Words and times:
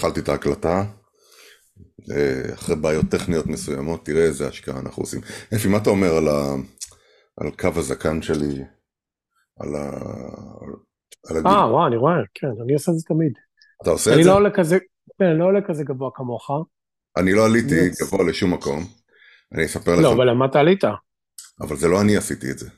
התחלתי 0.00 0.20
את 0.20 0.28
ההקלטה, 0.28 0.84
אה, 2.12 2.54
אחרי 2.54 2.76
בעיות 2.76 3.04
טכניות 3.10 3.46
מסוימות, 3.46 4.06
תראה 4.06 4.22
איזה 4.22 4.48
השקעה 4.48 4.80
אנחנו 4.80 5.02
עושים. 5.02 5.20
אפי, 5.54 5.68
מה 5.68 5.78
אתה 5.78 5.90
אומר 5.90 6.16
על, 6.16 6.28
ה... 6.28 6.54
על 7.40 7.50
קו 7.50 7.68
הזקן 7.76 8.22
שלי? 8.22 8.64
על 9.60 9.74
ה... 9.74 9.90
על 11.28 11.36
הגיל? 11.36 11.46
אה, 11.46 11.72
וואו, 11.72 11.86
אני 11.86 11.96
רואה, 11.96 12.14
כן, 12.34 12.46
אני 12.64 12.72
עושה 12.72 12.92
את 12.92 12.98
זה 12.98 13.04
תמיד. 13.08 13.32
אתה 13.82 13.90
עושה 13.90 14.10
את 14.10 14.14
זה? 14.14 14.20
אני 14.20 14.28
לא 14.28 14.34
עולה 14.34 14.50
כזה, 14.50 14.78
כן, 15.18 15.24
אני 15.24 15.38
לא 15.38 15.44
עולה 15.44 15.60
כזה 15.68 15.84
גבוה 15.84 16.10
כמוך. 16.14 16.50
אני 17.16 17.32
לא 17.32 17.46
עליתי 17.46 17.90
גבוה 18.00 18.24
לשום 18.28 18.54
מקום. 18.54 18.84
אני 19.54 19.64
אספר 19.64 19.94
לך. 19.94 20.02
לא, 20.02 20.12
אבל 20.12 20.30
למה 20.30 20.46
אתה 20.46 20.60
עלית? 20.60 20.84
אבל 21.60 21.76
זה 21.76 21.88
לא 21.88 22.00
אני 22.00 22.16
עשיתי 22.16 22.50
את 22.50 22.58
זה. 22.58 22.68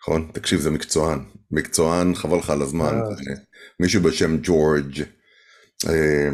נכון? 0.00 0.30
תקשיב, 0.32 0.60
זה 0.60 0.70
מקצוען. 0.70 1.18
מקצוען, 1.50 2.14
חבל 2.14 2.38
לך 2.38 2.50
על 2.50 2.62
הזמן. 2.62 2.94
אה. 2.94 3.34
מישהו 3.80 4.02
בשם 4.02 4.36
ג'ורג'. 4.42 5.17
אה, 5.86 6.28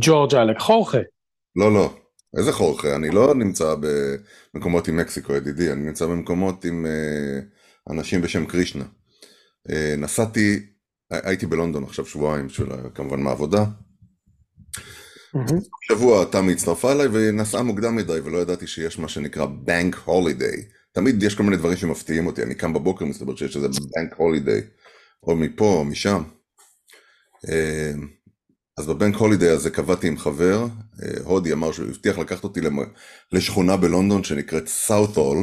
ג'ורג' 0.00 0.34
אלק, 0.34 0.58
חורכה. 0.58 0.98
לא, 1.56 1.74
לא. 1.74 1.94
איזה 2.38 2.52
חורכה? 2.52 2.96
אני 2.96 3.10
לא 3.10 3.34
נמצא 3.34 3.74
במקומות 4.54 4.88
עם 4.88 4.96
מקסיקו, 4.96 5.32
ידידי. 5.32 5.72
אני 5.72 5.86
נמצא 5.86 6.06
במקומות 6.06 6.64
עם 6.64 6.86
אה, 6.86 7.40
אנשים 7.90 8.22
בשם 8.22 8.46
קרישנה. 8.46 8.84
נסעתי, 9.98 10.66
הייתי 11.10 11.46
בלונדון 11.46 11.84
עכשיו 11.84 12.06
שבועיים, 12.06 12.48
של, 12.48 12.66
כמובן 12.94 13.20
מעבודה. 13.20 13.64
שבוע 15.88 16.24
תמי 16.24 16.52
הצטרפה 16.52 16.92
אליי 16.92 17.06
ונסעה 17.12 17.62
מוקדם 17.62 17.96
מדי 17.96 18.20
ולא 18.24 18.38
ידעתי 18.38 18.66
שיש 18.66 18.98
מה 18.98 19.08
שנקרא 19.08 19.46
בנק 19.46 19.96
הולידיי. 20.04 20.64
תמיד 20.92 21.22
יש 21.22 21.34
כל 21.34 21.42
מיני 21.42 21.56
דברים 21.56 21.76
שמפתיעים 21.76 22.26
אותי, 22.26 22.42
אני 22.42 22.54
קם 22.54 22.72
בבוקר 22.72 23.04
מסתבר 23.04 23.36
שיש 23.36 23.56
איזה 23.56 23.68
בנק 23.68 24.14
הולידיי, 24.16 24.60
או 25.22 25.36
מפה 25.36 25.64
או 25.64 25.84
משם. 25.84 26.22
אז 28.78 28.86
בבנק 28.86 29.14
הולידיי 29.14 29.48
הזה 29.48 29.70
קבעתי 29.70 30.08
עם 30.08 30.18
חבר, 30.18 30.66
אה, 31.02 31.08
הודי 31.24 31.52
אמר 31.52 31.72
שהוא 31.72 31.88
הבטיח 31.88 32.18
לקחת 32.18 32.44
אותי 32.44 32.60
לשכונה 33.32 33.76
בלונדון 33.76 34.24
שנקראת 34.24 34.68
סאות'ול, 34.68 35.38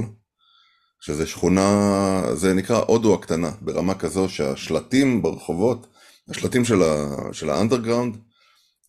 שזה 1.02 1.28
שכונה, 1.28 2.22
זה 2.34 2.54
נקרא 2.54 2.84
הודו 2.88 3.14
הקטנה, 3.14 3.52
ברמה 3.62 3.96
כזו 3.96 4.30
שהשלטים 4.30 5.22
ברחובות, 5.22 5.88
השלטים 6.30 6.66
של 7.32 7.50
האנדרגראונד, 7.50 8.18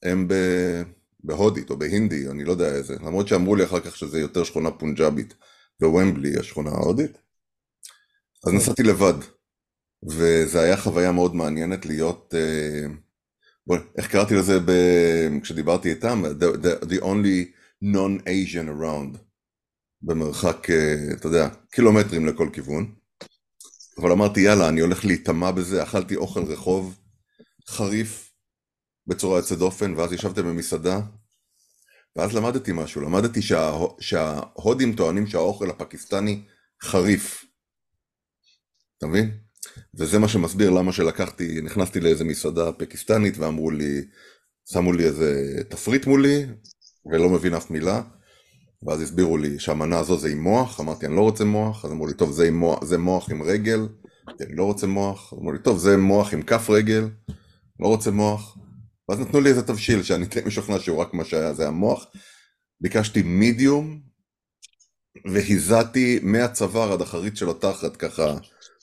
הם 0.03 0.29
בהודית 1.25 1.71
או 1.71 1.77
בהינדי, 1.77 2.29
אני 2.29 2.45
לא 2.45 2.51
יודע 2.51 2.75
איזה, 2.75 2.97
למרות 3.01 3.29
שאמרו 3.29 3.57
לי 3.57 3.65
אחר 3.65 3.81
כך 3.81 3.97
שזה 3.97 4.21
יותר 4.21 4.45
שכונה 4.45 4.71
פונג'אבית 4.71 5.35
בוומבלי, 5.81 6.39
השכונה 6.39 6.71
ההודית. 6.71 7.19
אז 8.47 8.53
נסעתי 8.53 8.83
לבד, 8.83 9.15
וזה 10.09 10.61
היה 10.61 10.77
חוויה 10.77 11.13
מאוד 11.13 11.35
מעניינת 11.35 11.87
להיות, 11.87 12.35
uh, 12.35 13.06
איך 13.99 14.11
קראתי 14.11 14.35
לזה 14.35 14.61
ב, 14.61 14.71
כשדיברתי 15.43 15.91
איתם? 15.91 16.23
The, 16.25 16.57
the, 16.65 16.85
the 16.85 17.03
only 17.03 17.53
non-Asian 17.85 18.69
around, 18.81 19.19
במרחק, 20.03 20.67
uh, 20.71 21.15
אתה 21.15 21.27
יודע, 21.27 21.49
קילומטרים 21.71 22.27
לכל 22.27 22.49
כיוון. 22.53 22.95
אבל 24.01 24.13
אמרתי, 24.13 24.41
יאללה, 24.41 24.69
אני 24.69 24.81
הולך 24.81 25.05
להיטמע 25.05 25.51
בזה, 25.51 25.83
אכלתי 25.83 26.17
אוכל 26.17 26.43
רחוב 26.43 26.99
חריף, 27.69 28.33
בצורה 29.07 29.39
יוצאת 29.39 29.59
דופן, 29.59 29.95
ואז 29.97 30.13
ישבתם 30.13 30.43
במסעדה, 30.43 31.01
ואז 32.17 32.35
למדתי 32.35 32.73
משהו, 32.75 33.01
למדתי 33.01 33.43
שה, 33.43 33.73
שההודים 34.01 34.97
טוענים 34.97 35.27
שהאוכל 35.27 35.71
הפקיסטני 35.71 36.43
חריף. 36.83 37.45
אתה 38.99 39.07
מבין? 39.07 39.46
וזה 39.99 40.19
מה 40.19 40.29
שמסביר 40.29 40.71
למה 40.71 40.93
שלקחתי, 40.93 41.61
נכנסתי 41.63 42.01
לאיזה 42.01 42.25
מסעדה 42.25 42.73
פקיסטנית 42.73 43.39
ואמרו 43.39 43.71
לי, 43.71 44.05
שמו 44.73 44.93
לי 44.93 45.05
איזה 45.05 45.61
תפריט 45.69 46.07
מולי, 46.07 46.47
ולא 47.07 47.29
מבין 47.29 47.55
אף 47.55 47.71
מילה, 47.71 48.03
ואז 48.87 49.01
הסבירו 49.01 49.37
לי 49.37 49.59
שהמנה 49.59 49.99
הזו 49.99 50.19
זה 50.19 50.29
עם 50.29 50.41
מוח, 50.41 50.81
אמרתי 50.81 51.07
אני 51.07 51.17
לא 51.17 51.21
רוצה 51.21 51.45
מוח, 51.45 51.85
אז 51.85 51.93
אמרו 51.93 52.07
לי 52.07 52.15
טוב 52.15 52.33
זה, 52.33 52.51
מוח, 52.51 52.85
זה 52.85 52.99
מוח 52.99 53.31
עם 53.31 53.43
רגל, 53.43 53.89
אני 54.41 54.57
לא 54.57 54.65
רוצה 54.65 54.87
מוח, 54.87 55.33
אמרו 55.33 55.53
לי 55.53 55.59
טוב 55.59 55.79
זה 55.79 55.97
מוח 55.97 56.35
עם 56.35 56.43
כף 56.43 56.71
רגל, 56.71 57.09
לא 57.81 57.89
רוצה 57.89 58.11
מוח, 58.11 58.59
ואז 59.09 59.21
נתנו 59.21 59.41
לי 59.41 59.51
איזה 59.51 59.63
תבשיל 59.63 60.03
שאני 60.03 60.27
די 60.27 60.41
משוכנע 60.47 60.79
שהוא 60.79 60.99
רק 60.99 61.15
מה 61.15 61.25
שהיה, 61.25 61.55
זה 61.55 61.69
המוח. 61.69 62.07
ביקשתי 62.81 63.23
מידיום, 63.23 64.01
והזעתי 65.25 66.21
מהצוואר 66.23 66.93
עד 66.93 67.01
החריץ 67.01 67.39
של 67.39 67.51
התחת 67.51 67.97
ככה 67.97 68.35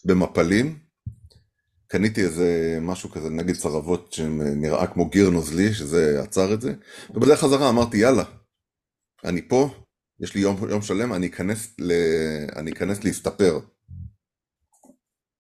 במפלים. 0.06 0.83
קניתי 1.94 2.22
איזה 2.22 2.78
משהו 2.82 3.10
כזה 3.10 3.30
נגד 3.30 3.56
צרבות 3.56 4.14
שנראה 4.14 4.88
כמו 4.88 5.10
גיר 5.10 5.30
נוזלי, 5.30 5.74
שזה 5.74 6.22
עצר 6.24 6.54
את 6.54 6.62
זה. 6.62 6.74
ובדרך 7.10 7.40
חזרה 7.40 7.70
אמרתי 7.70 7.98
יאללה, 7.98 8.24
אני 9.26 9.48
פה, 9.48 9.70
יש 10.20 10.36
לי 10.36 10.42
יום, 10.42 10.70
יום 10.70 10.82
שלם, 10.82 11.14
אני 11.14 11.28
אכנס, 11.28 11.74
ל... 11.80 11.92
אני 12.56 12.72
אכנס 12.72 13.04
להסתפר. 13.04 13.60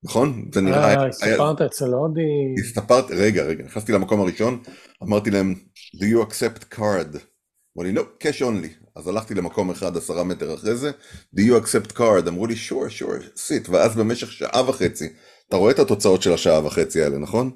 נכון? 0.03 0.49
זה 0.53 0.61
נראה... 0.61 0.95
אה, 0.95 1.07
הסתפרת 1.07 1.61
אצל 1.61 1.93
הודי... 1.93 2.21
הסתפרת, 2.59 3.11
רגע, 3.11 3.43
רגע, 3.43 3.63
נכנסתי 3.63 3.91
למקום 3.91 4.21
הראשון, 4.21 4.63
אמרתי 5.03 5.31
להם, 5.31 5.55
do 5.95 6.03
you 6.03 6.29
accept 6.29 6.75
card? 6.75 7.17
אמרו 7.77 7.83
לי, 7.83 7.93
no, 7.93 8.23
cash 8.23 8.41
only. 8.41 8.87
אז 8.95 9.07
הלכתי 9.07 9.33
למקום 9.33 9.71
אחד 9.71 9.97
עשרה 9.97 10.23
מטר 10.23 10.53
אחרי 10.53 10.75
זה, 10.75 10.91
do 11.35 11.39
you 11.39 11.63
accept 11.63 11.97
card? 11.97 12.27
אמרו 12.27 12.47
לי, 12.47 12.55
sure, 12.69 13.01
sure, 13.01 13.37
sit. 13.37 13.71
ואז 13.71 13.95
במשך 13.95 14.31
שעה 14.31 14.69
וחצי, 14.69 15.09
אתה 15.47 15.57
רואה 15.57 15.71
את 15.71 15.79
התוצאות 15.79 16.21
של 16.21 16.33
השעה 16.33 16.65
וחצי 16.65 17.03
האלה, 17.03 17.17
נכון? 17.17 17.51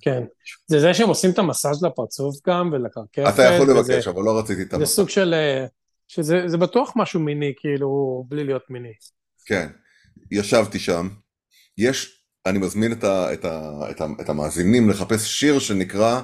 כן. 0.00 0.22
זה 0.66 0.80
זה 0.80 0.94
שהם 0.94 1.08
עושים 1.08 1.30
את 1.30 1.38
המסאז' 1.38 1.84
לפרצוף 1.84 2.36
גם 2.46 2.70
ולקרקפת. 2.72 3.34
אתה 3.34 3.42
יכול 3.42 3.70
לבקש, 3.70 4.08
אבל 4.08 4.22
לא 4.22 4.38
רציתי 4.38 4.62
את 4.62 4.74
המסאז'. 4.74 4.88
זה 4.88 4.94
סוג 4.94 5.08
של... 5.08 5.34
אה, 5.34 5.66
שזה 6.08 6.58
בטוח 6.58 6.92
משהו 6.96 7.20
מיני, 7.20 7.52
כאילו, 7.56 8.24
בלי 8.28 8.44
להיות 8.44 8.62
מיני. 8.70 8.92
כן. 9.46 9.68
ישבתי 10.30 10.78
שם, 10.78 11.08
יש, 11.78 12.24
אני 12.46 12.58
מזמין 12.58 12.92
את, 12.92 13.04
ה, 13.04 13.32
את, 13.32 13.44
ה, 13.44 13.70
את, 13.90 14.00
ה, 14.00 14.06
את 14.20 14.28
המאזינים 14.28 14.90
לחפש 14.90 15.40
שיר 15.40 15.58
שנקרא 15.58 16.22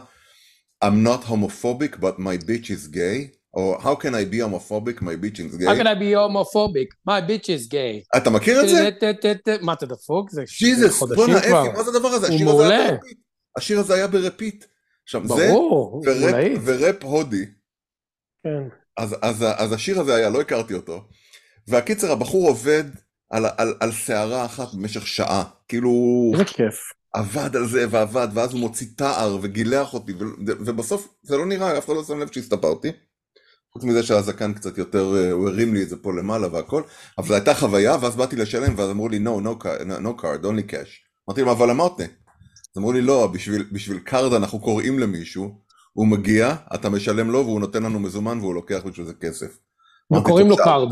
I'm 0.84 1.06
not 1.06 1.24
homophobic 1.28 2.00
but 2.00 2.18
my 2.18 2.36
bitch 2.46 2.70
is 2.70 2.88
gay 2.94 3.39
או 3.54 3.78
How 3.80 4.02
can 4.02 4.10
I 4.10 4.32
be 4.32 4.36
homophobic 4.36 5.02
my 5.02 5.16
bitch 5.22 5.38
is 5.38 5.56
gay 5.58 5.66
How 5.66 5.76
can 5.76 5.86
I 5.86 5.94
be 5.94 6.12
homophobic 6.14 6.90
my 7.08 7.20
bitch 7.30 7.46
is 7.46 7.72
gay 7.72 8.16
אתה 8.16 8.30
מכיר 8.30 8.60
את 8.62 8.68
זה? 8.68 9.56
מה 9.60 9.72
אתה 9.72 9.86
דפוק? 9.86 10.30
זה 10.30 10.42
חודשים 10.90 11.34
כבר. 11.46 11.72
מה 11.72 11.82
זה 11.82 11.90
הדבר 11.90 12.08
הזה? 12.08 12.28
הוא 12.28 12.44
מעולה. 12.44 12.96
השיר 13.56 13.78
הזה 13.78 13.94
היה 13.94 14.06
ברפיט. 14.06 14.64
עכשיו 15.04 15.28
זה 15.28 15.52
וראפ 16.64 17.04
הודי. 17.04 17.44
כן. 18.44 18.68
אז 19.58 19.72
השיר 19.72 20.00
הזה 20.00 20.14
היה, 20.14 20.30
לא 20.30 20.40
הכרתי 20.40 20.74
אותו. 20.74 21.04
והקיצר 21.68 22.12
הבחור 22.12 22.48
עובד 22.48 22.84
על, 23.30 23.46
על, 23.56 23.74
על 23.80 23.92
שערה 23.92 24.44
אחת 24.44 24.74
במשך 24.74 25.06
שעה, 25.06 25.44
כאילו... 25.68 25.90
איזה 26.32 26.44
כיף. 26.44 26.92
עבד 27.12 27.56
על 27.56 27.66
זה 27.66 27.86
ועבד, 27.90 28.28
ואז 28.34 28.52
הוא 28.52 28.60
מוציא 28.60 28.86
תער 28.96 29.38
וגילח 29.42 29.94
אותי, 29.94 30.12
ובסוף 30.46 31.08
זה 31.22 31.36
לא 31.36 31.46
נראה, 31.46 31.78
אף 31.78 31.86
אחד 31.86 31.94
לא 31.94 32.04
שם 32.04 32.18
לב 32.18 32.32
שהסתפרתי. 32.32 32.88
חוץ 33.72 33.84
מזה 33.84 34.02
שהזקן 34.02 34.52
קצת 34.52 34.78
יותר, 34.78 35.16
אה, 35.16 35.30
הוא 35.32 35.48
הרים 35.48 35.74
לי 35.74 35.82
את 35.82 35.88
זה 35.88 35.96
פה 35.96 36.12
למעלה 36.12 36.54
והכל, 36.54 36.82
אבל 37.18 37.28
זו 37.28 37.34
הייתה 37.34 37.54
חוויה, 37.54 37.96
ואז 38.00 38.16
באתי 38.16 38.36
לשלם, 38.36 38.74
ואז 38.76 38.90
אמרו 38.90 39.08
לי, 39.08 39.18
no, 39.18 39.44
no, 39.44 39.64
no 40.02 40.22
card, 40.22 40.44
only 40.44 40.72
cash. 40.72 40.90
אמרתי 41.28 41.40
להם, 41.40 41.48
אבל 41.48 41.70
אמרתי. 41.70 42.02
אז 42.02 42.78
אמרו 42.78 42.92
לי, 42.92 43.02
לא, 43.02 43.26
בשביל, 43.26 43.64
בשביל 43.72 43.98
card 43.98 44.32
אנחנו 44.32 44.60
קוראים 44.60 44.98
למישהו, 44.98 45.58
הוא 45.92 46.06
מגיע, 46.06 46.54
אתה 46.74 46.90
משלם 46.90 47.30
לו, 47.30 47.38
והוא 47.38 47.60
נותן 47.60 47.82
לנו 47.82 48.00
מזומן, 48.00 48.38
והוא 48.38 48.54
לוקח 48.54 48.80
בשביל 48.84 49.06
זה 49.06 49.14
כסף. 49.14 49.58
וקוראים 50.16 50.48
לו 50.48 50.56
קארד. 50.56 50.88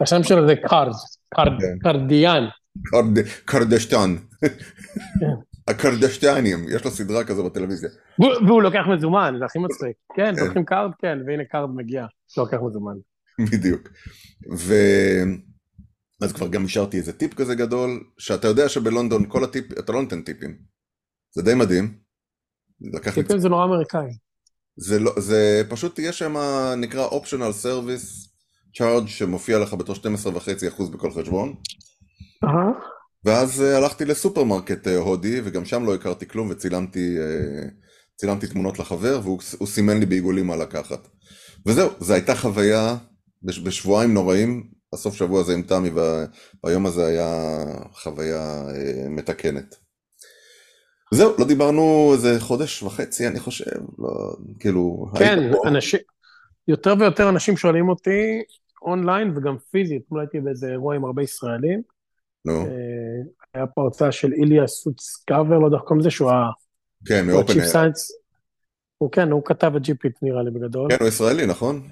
השם 0.00 0.22
שלו 0.22 0.46
זה 0.46 0.54
קארד. 0.68 0.92
קרדיאן. 1.82 2.44
קרדשטן. 3.44 4.16
הקרדשטנים, 5.68 6.66
יש 6.68 6.84
לו 6.84 6.90
סדרה 6.90 7.24
כזו 7.24 7.44
בטלוויזיה. 7.44 7.90
והוא 8.18 8.62
לוקח 8.62 8.84
מזומן, 8.96 9.34
זה 9.38 9.44
הכי 9.44 9.58
מצחיק. 9.58 9.96
כן, 10.16 10.36
כן, 10.36 10.44
לוקחים 10.44 10.64
card, 10.64 10.90
כן, 10.98 11.18
והנה 11.26 11.44
card 11.44 11.70
מגיע, 11.74 12.06
לוקח 12.38 12.58
מזומן. 12.66 12.96
בדיוק. 13.52 13.88
ו... 14.56 14.74
אז 16.22 16.32
כבר 16.32 16.48
גם 16.48 16.64
השארתי 16.64 16.96
איזה 16.96 17.12
טיפ 17.12 17.34
כזה 17.34 17.54
גדול, 17.54 18.04
שאתה 18.18 18.48
יודע 18.48 18.68
שבלונדון 18.68 19.28
כל 19.28 19.44
הטיפ, 19.44 19.78
אתה 19.78 19.92
לא 19.92 20.02
נותן 20.02 20.22
טיפים. 20.22 20.58
זה 21.30 21.42
די 21.42 21.54
מדהים. 21.54 21.98
טיפים 23.14 23.38
זה 23.38 23.48
נורא 23.48 23.64
אמריקאי. 23.64 24.10
זה, 24.76 24.98
לא, 24.98 25.12
זה 25.18 25.62
פשוט, 25.68 25.98
יש 25.98 26.18
שם 26.18 26.36
נקרא 26.76 27.08
optional 27.08 27.64
service 27.64 28.28
צ'ארג' 28.76 29.06
שמופיע 29.06 29.58
לך 29.58 29.74
בתור 29.74 29.96
12.5% 29.96 30.90
בכל 30.92 31.10
חשבון. 31.10 31.54
ואז 33.24 33.60
uh, 33.60 33.76
הלכתי 33.76 34.04
לסופרמרקט 34.04 34.86
uh, 34.86 34.90
הודי, 34.90 35.40
וגם 35.44 35.64
שם 35.64 35.84
לא 35.86 35.94
הכרתי 35.94 36.28
כלום, 36.28 36.50
וצילמתי 36.50 37.16
uh, 37.18 37.70
צילמתי 38.16 38.46
תמונות 38.46 38.78
לחבר, 38.78 39.20
והוא 39.22 39.66
סימן 39.66 39.98
לי 39.98 40.06
בעיגולים 40.06 40.46
מה 40.46 40.56
לקחת. 40.56 41.08
וזהו, 41.66 41.90
זו 42.00 42.14
הייתה 42.14 42.34
חוויה 42.34 42.96
בש, 43.42 43.58
בשבועיים 43.58 44.14
נוראים, 44.14 44.66
הסוף 44.92 45.14
שבוע 45.14 45.40
הזה 45.40 45.54
עם 45.54 45.62
תמי, 45.62 45.90
והיום 46.64 46.86
הזה 46.86 47.06
היה 47.06 47.58
חוויה 47.92 48.62
מתקנת. 49.10 49.74
זהו, 51.14 51.32
לא 51.38 51.46
דיברנו 51.46 52.10
איזה 52.12 52.40
חודש 52.40 52.82
וחצי, 52.82 53.28
אני 53.28 53.40
חושב, 53.40 53.80
לא, 53.98 54.36
כאילו... 54.60 55.06
כן, 55.18 55.38
אנשים, 55.66 56.00
יותר 56.68 56.94
ויותר 56.98 57.28
אנשים 57.28 57.56
שואלים 57.56 57.88
אותי 57.88 58.42
אונליין 58.82 59.32
וגם 59.36 59.56
פיזית, 59.70 60.02
אתמול 60.06 60.20
הייתי 60.20 60.40
באיזה 60.40 60.68
אירוע 60.68 60.96
עם 60.96 61.04
הרבה 61.04 61.22
ישראלים. 61.22 61.93
נו. 62.44 62.52
אה, 62.52 62.66
היה 63.54 63.66
פה 63.66 63.82
הרצאה 63.82 64.12
של 64.12 64.32
איליה 64.32 64.66
סוצקאבר, 64.66 65.58
לא 65.58 65.66
יודע 65.66 65.76
איך 65.76 65.84
קוראים 65.84 66.00
לזה, 66.00 66.10
שהוא 66.10 66.30
ה... 66.30 66.50
כן, 67.04 67.26
מאופן 67.26 67.52
הוא 68.98 69.12
כן, 69.12 69.30
הוא 69.30 69.42
כתב 69.44 69.72
את 69.76 69.82
GPT 69.82 70.18
נראה 70.22 70.42
לי 70.42 70.50
בגדול. 70.50 70.90
כן, 70.90 70.96
הוא 71.00 71.08
ישראלי, 71.08 71.46
נכון? 71.46 71.82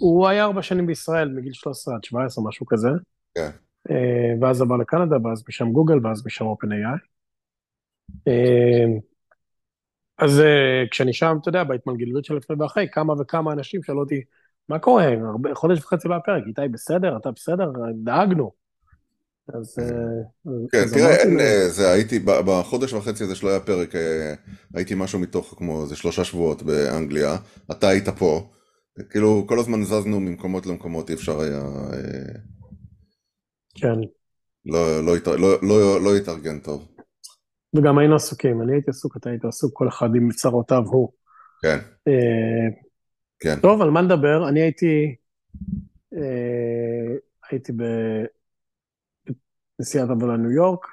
הוא 0.00 0.28
היה 0.28 0.44
ארבע 0.44 0.62
שנים 0.62 0.86
בישראל, 0.86 1.28
מגיל 1.28 1.52
13 1.52 1.94
עד 1.94 2.04
17, 2.04 2.44
משהו 2.44 2.66
כזה. 2.66 2.88
כן. 3.34 3.50
אה, 3.90 4.34
ואז 4.40 4.62
עבר 4.62 4.76
לקנדה, 4.76 5.16
ואז 5.24 5.44
משם 5.48 5.72
גוגל, 5.72 6.06
ואז 6.06 6.26
משם 6.26 6.44
OpenAI. 6.44 6.98
אה, 8.28 8.84
אז 10.18 10.42
כשאני 10.90 11.12
שם, 11.12 11.36
אתה 11.40 11.48
יודע, 11.48 11.64
בהתמנגלות 11.64 12.24
של 12.24 12.36
לפני 12.36 12.56
ואחרי, 12.60 12.86
כמה 12.92 13.14
וכמה 13.20 13.52
אנשים 13.52 13.82
שאלו 13.82 14.00
אותי, 14.00 14.22
מה 14.68 14.78
קורה? 14.78 15.08
הרבה, 15.32 15.54
חודש 15.54 15.78
וחצי 15.78 16.08
בפרק, 16.08 16.42
איתי 16.46 16.68
בסדר? 16.72 17.16
אתה 17.16 17.30
בסדר? 17.30 17.72
דאגנו. 18.04 18.52
אז... 19.54 19.78
אה, 19.78 20.52
כן, 20.72 20.84
תראה, 20.94 21.16
אין, 21.16 21.40
אה, 21.40 21.68
זה 21.68 21.90
הייתי, 21.90 22.18
בחודש 22.24 22.92
וחצי 22.92 23.24
הזה 23.24 23.34
שלא 23.34 23.48
היה 23.48 23.60
פרק, 23.60 23.94
אה, 23.94 24.34
הייתי 24.74 24.94
משהו 24.96 25.18
מתוך 25.18 25.54
כמו 25.58 25.82
איזה 25.82 25.96
שלושה 25.96 26.24
שבועות 26.24 26.62
באנגליה, 26.62 27.36
אתה 27.70 27.88
היית 27.88 28.08
פה, 28.08 28.50
כאילו 29.10 29.44
כל 29.48 29.58
הזמן 29.58 29.84
זזנו 29.84 30.20
ממקומות 30.20 30.66
למקומות, 30.66 31.10
אי 31.10 31.14
אפשר 31.14 31.40
היה... 31.40 31.62
כן. 33.74 33.94
לא, 34.66 35.04
לא, 35.04 35.14
לא, 35.38 35.58
לא, 35.62 36.00
לא 36.04 36.16
התארגן 36.16 36.58
טוב. 36.58 36.88
וגם 37.76 37.98
היינו 37.98 38.14
עסוקים, 38.14 38.62
אני 38.62 38.72
הייתי 38.72 38.90
עסוק, 38.90 39.16
אתה 39.16 39.30
היית 39.30 39.44
עסוק, 39.44 39.70
כל 39.74 39.88
אחד 39.88 40.08
עם 40.16 40.30
צרותיו 40.32 40.82
הוא. 40.86 41.12
כן. 41.62 41.78
כן. 43.40 43.60
טוב, 43.60 43.82
על 43.82 43.90
מה 43.90 44.02
נדבר? 44.02 44.48
אני 44.48 44.60
הייתי, 44.60 45.14
הייתי 47.50 47.72
נסיעת 49.78 50.10
עבודה 50.10 50.36
ניו 50.36 50.50
יורק, 50.50 50.86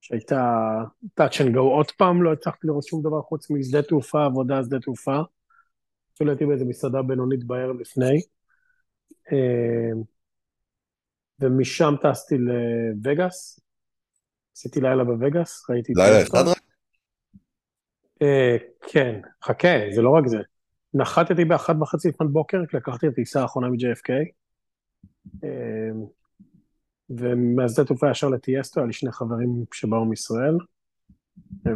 שהייתה 0.00 0.64
touch 1.20 1.34
and 1.34 1.54
go 1.54 1.58
עוד 1.58 1.90
פעם, 1.90 2.22
לא 2.22 2.32
הצלחתי 2.32 2.66
לראות 2.66 2.84
שום 2.84 3.02
דבר 3.02 3.22
חוץ 3.22 3.50
משדה 3.50 3.82
תעופה, 3.82 4.24
עבודה, 4.24 4.62
שדה 4.64 4.80
תעופה. 4.80 5.20
אפילו 6.14 6.30
הייתי 6.30 6.46
באיזה 6.46 6.64
מסעדה 6.64 7.02
בינונית 7.02 7.44
בערב 7.44 7.80
לפני. 7.80 8.20
אה, 9.32 10.00
ומשם 11.40 11.94
טסתי 12.02 12.36
לווגאס, 12.38 13.60
עשיתי 14.56 14.80
לילה 14.80 15.04
בווגאס, 15.04 15.70
ראיתי... 15.70 15.92
לילה 15.96 16.22
אחד 16.22 16.44
רק? 16.46 16.60
אה, 18.22 18.56
כן, 18.88 19.20
חכה, 19.44 19.76
זה 19.94 20.02
לא 20.02 20.10
רק 20.10 20.26
זה. 20.26 20.38
נחתתי 20.94 21.44
באחת 21.44 21.74
וחצי 21.80 22.08
לפנות 22.08 22.32
בוקר, 22.32 22.58
לקחתי 22.74 23.06
את 23.06 23.12
הטיסה 23.12 23.42
האחרונה 23.42 23.68
מ-JFK. 23.68 24.12
ומהשדה 27.10 27.84
תעופה 27.84 28.10
ישר 28.10 28.28
לטיאסטו, 28.28 28.80
היה 28.80 28.86
לי 28.86 28.92
שני 28.92 29.12
חברים 29.12 29.64
שבאו 29.74 30.04
מישראל, 30.04 30.56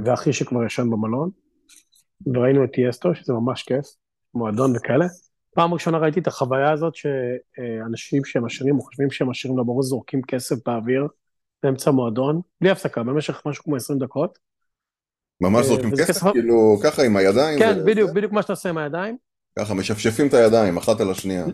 ואחי 0.04 0.32
שכבר 0.32 0.64
ישן 0.64 0.90
במלון, 0.90 1.30
וראינו 2.26 2.64
את 2.64 2.70
טיאסטו, 2.72 3.14
שזה 3.14 3.32
ממש 3.32 3.62
כיף, 3.62 3.86
מועדון 4.34 4.76
וכאלה. 4.76 5.06
פעם 5.54 5.74
ראשונה 5.74 5.98
ראיתי 5.98 6.20
את 6.20 6.26
החוויה 6.26 6.72
הזאת 6.72 6.94
שאנשים 6.94 8.24
שהם 8.24 8.44
עשירים, 8.44 8.76
או 8.76 8.80
חושבים 8.80 9.10
שהם 9.10 9.30
עשירים 9.30 9.58
לבראש, 9.58 9.86
זורקים 9.86 10.22
כסף 10.22 10.56
באוויר 10.66 11.06
באמצע 11.62 11.90
מועדון, 11.90 12.40
בלי 12.60 12.70
הפסקה, 12.70 13.02
במשך 13.02 13.42
משהו 13.46 13.64
כמו 13.64 13.76
20 13.76 13.98
דקות. 13.98 14.38
ממש 15.40 15.56
אה, 15.56 15.62
זורקים 15.62 15.90
כסף? 15.90 16.08
כסף? 16.08 16.32
כאילו 16.32 16.78
ככה 16.84 17.02
עם 17.02 17.16
הידיים? 17.16 17.58
כן, 17.58 17.78
ו... 17.80 17.84
בדיוק, 17.84 18.10
בדיוק 18.10 18.32
מה 18.32 18.42
שאתה 18.42 18.52
עושה 18.52 18.68
עם 18.68 18.78
הידיים. 18.78 19.16
ככה, 19.58 19.74
משפשפים 19.74 20.26
את 20.26 20.34
הידיים, 20.34 20.76
אחת 20.76 21.00
על 21.00 21.10
השנייה. 21.10 21.46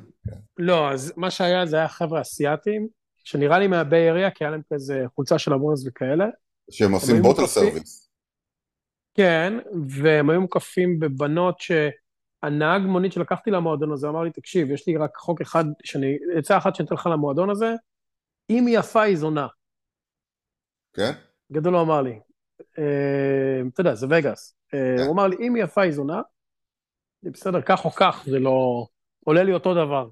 לא, 0.58 0.90
אז 0.90 1.12
מה 1.16 1.31
שהיה 1.31 1.66
זה 1.66 1.76
היה 1.76 1.88
חבר'ה 1.88 2.20
אסיאתים, 2.20 2.88
שנראה 3.28 3.58
לי 3.58 3.66
מה-Bay 3.66 4.10
Area, 4.10 4.31
כי 4.30 4.44
היה 4.44 4.50
להם 4.50 4.60
כזה 4.72 5.04
חולצה 5.14 5.38
של 5.38 5.52
הווריורס 5.52 5.87
וכאלה. 5.86 6.26
שהם 6.70 6.92
עושים 6.92 7.22
bottle 7.22 7.46
service. 7.46 8.10
כן, 9.14 9.52
והם 9.88 10.30
היו 10.30 10.40
מוקפים 10.40 11.00
בבנות 11.00 11.60
שהנהג 11.60 12.82
מונית 12.82 13.12
שלקחתי 13.12 13.50
למועדון 13.50 13.92
הזה 13.92 14.08
אמר 14.08 14.22
לי, 14.22 14.30
תקשיב, 14.30 14.70
יש 14.70 14.86
לי 14.86 14.96
רק 14.96 15.16
חוק 15.16 15.40
אחד, 15.40 15.64
שאני, 15.84 16.16
עצה 16.38 16.56
אחת 16.56 16.75
שאני 16.75 16.86
אתן 16.86 16.94
לך 16.94 17.06
למועדון 17.12 17.50
הזה, 17.50 17.75
אם 18.50 18.66
היא 18.66 18.78
יפה 18.78 19.02
היא 19.02 19.16
זונה. 19.16 19.46
כן? 20.94 21.12
גדול 21.52 21.74
הוא 21.74 21.82
אמר 21.82 22.02
לי. 22.02 22.20
אה, 22.78 23.60
אתה 23.72 23.81
יודע, 23.81 23.94
זה 23.94 24.06
וגאס. 24.10 24.56
אה, 24.74 24.94
כן. 24.98 25.02
הוא 25.02 25.14
אמר 25.14 25.26
לי, 25.26 25.36
אם 25.40 25.54
היא 25.54 25.64
יפה 25.64 25.82
היא 25.82 25.92
זונה, 25.92 26.20
בסדר, 27.22 27.62
כך 27.62 27.84
או 27.84 27.90
כך, 27.90 28.24
זה 28.26 28.38
לא... 28.38 28.86
עולה 29.24 29.42
לי 29.42 29.52
אותו 29.52 29.74
דבר. 29.74 30.08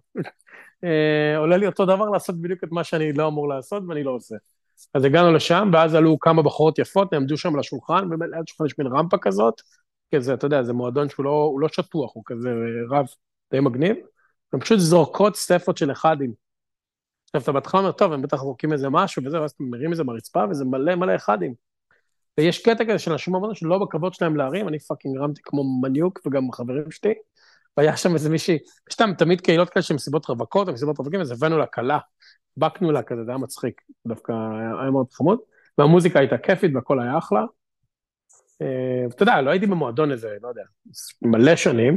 אה, 0.84 1.38
עולה 1.38 1.56
לי 1.56 1.66
אותו 1.66 1.84
דבר 1.84 2.10
לעשות 2.10 2.40
בדיוק 2.40 2.64
את 2.64 2.68
מה 2.72 2.84
שאני 2.84 3.12
לא 3.12 3.28
אמור 3.28 3.48
לעשות 3.48 3.82
ואני 3.88 4.04
לא 4.04 4.10
עושה. 4.10 4.36
אז 4.94 5.04
הגענו 5.04 5.32
לשם, 5.32 5.70
ואז 5.72 5.94
עלו 5.94 6.18
כמה 6.18 6.42
בחורות 6.42 6.78
יפות, 6.78 7.12
נעמדו 7.12 7.36
שם 7.36 7.54
על 7.54 7.60
השולחן, 7.60 8.08
וליד 8.12 8.42
השולחן 8.46 8.66
יש 8.66 8.78
מין 8.78 8.86
רמפה 8.86 9.18
כזאת, 9.18 9.60
כזה, 10.14 10.34
אתה 10.34 10.46
יודע, 10.46 10.62
זה 10.62 10.72
מועדון 10.72 11.08
שהוא 11.08 11.24
לא, 11.24 11.56
לא 11.60 11.68
שטוח, 11.68 12.10
הוא 12.14 12.22
כזה 12.26 12.48
רב 12.90 13.06
די 13.50 13.60
מגניב, 13.60 13.96
הן 14.52 14.60
פשוט 14.60 14.78
זורקות 14.78 15.36
סטפות 15.36 15.76
של 15.76 15.92
אחדים. 15.92 16.32
עכשיו, 17.24 17.42
אתה 17.42 17.52
בהתחלה 17.52 17.80
אומר, 17.80 17.92
טוב, 17.92 18.12
הם 18.12 18.22
בטח 18.22 18.36
זורקים 18.36 18.72
איזה 18.72 18.88
משהו 18.90 19.24
וזה, 19.24 19.40
ואז 19.40 19.50
אתה 19.50 19.64
מרים 19.64 19.90
איזה 19.90 20.04
מהרצפה, 20.04 20.44
וזה 20.50 20.64
מלא 20.64 20.94
מלא 20.94 21.16
אחדים. 21.16 21.54
ויש 22.38 22.62
קטע 22.62 22.84
כזה 22.84 22.98
של 22.98 23.12
אנשים 23.12 23.34
אמרנו 23.34 23.54
שלא 23.54 23.78
בכבוד 23.78 24.14
שלהם 24.14 24.36
להרים, 24.36 24.68
אני 24.68 24.78
פאקינג 24.78 25.18
רמתי 25.18 25.40
כמו 25.44 25.80
מניוק, 25.82 26.20
וגם 26.26 26.52
חברים 26.52 26.90
שלי, 26.90 27.14
והיה 27.76 27.96
שם 27.96 28.14
איזה 28.14 28.30
מישהי, 28.30 28.58
יש 28.90 29.00
להם 29.00 29.14
תמיד 29.14 29.40
קהילות 29.40 29.70
כאלה 29.70 29.82
של 29.82 29.94
מסיבות 29.94 30.26
רווקות, 30.26 30.68
מסיבות 30.68 30.98
רווקים, 30.98 31.20
אז 31.20 31.30
הבאנו 31.30 31.58
לה 31.58 31.66
כלה, 31.66 31.98
פינקנו 32.56 32.92
לה 32.92 33.02
כזה, 33.02 33.24
זה 33.24 33.30
היה 33.30 33.38
מצחיק, 33.38 33.82
דווקא 34.06 34.32
היה, 34.32 34.80
היה 34.80 34.90
מאוד 34.90 35.06
חמוד, 35.12 35.38
והמוזיקה 35.78 36.18
הייתה 36.18 36.38
כיפית 36.38 36.70
והכל 36.74 37.00
היה 37.00 37.18
אחלה. 37.18 37.44
אה, 38.62 39.06
ואתה 39.10 39.22
יודע, 39.22 39.40
לא 39.40 39.50
הייתי 39.50 39.66
במועדון 39.66 40.12
איזה, 40.12 40.36
לא 40.42 40.48
יודע, 40.48 40.62
מלא 41.22 41.56
שנים, 41.56 41.96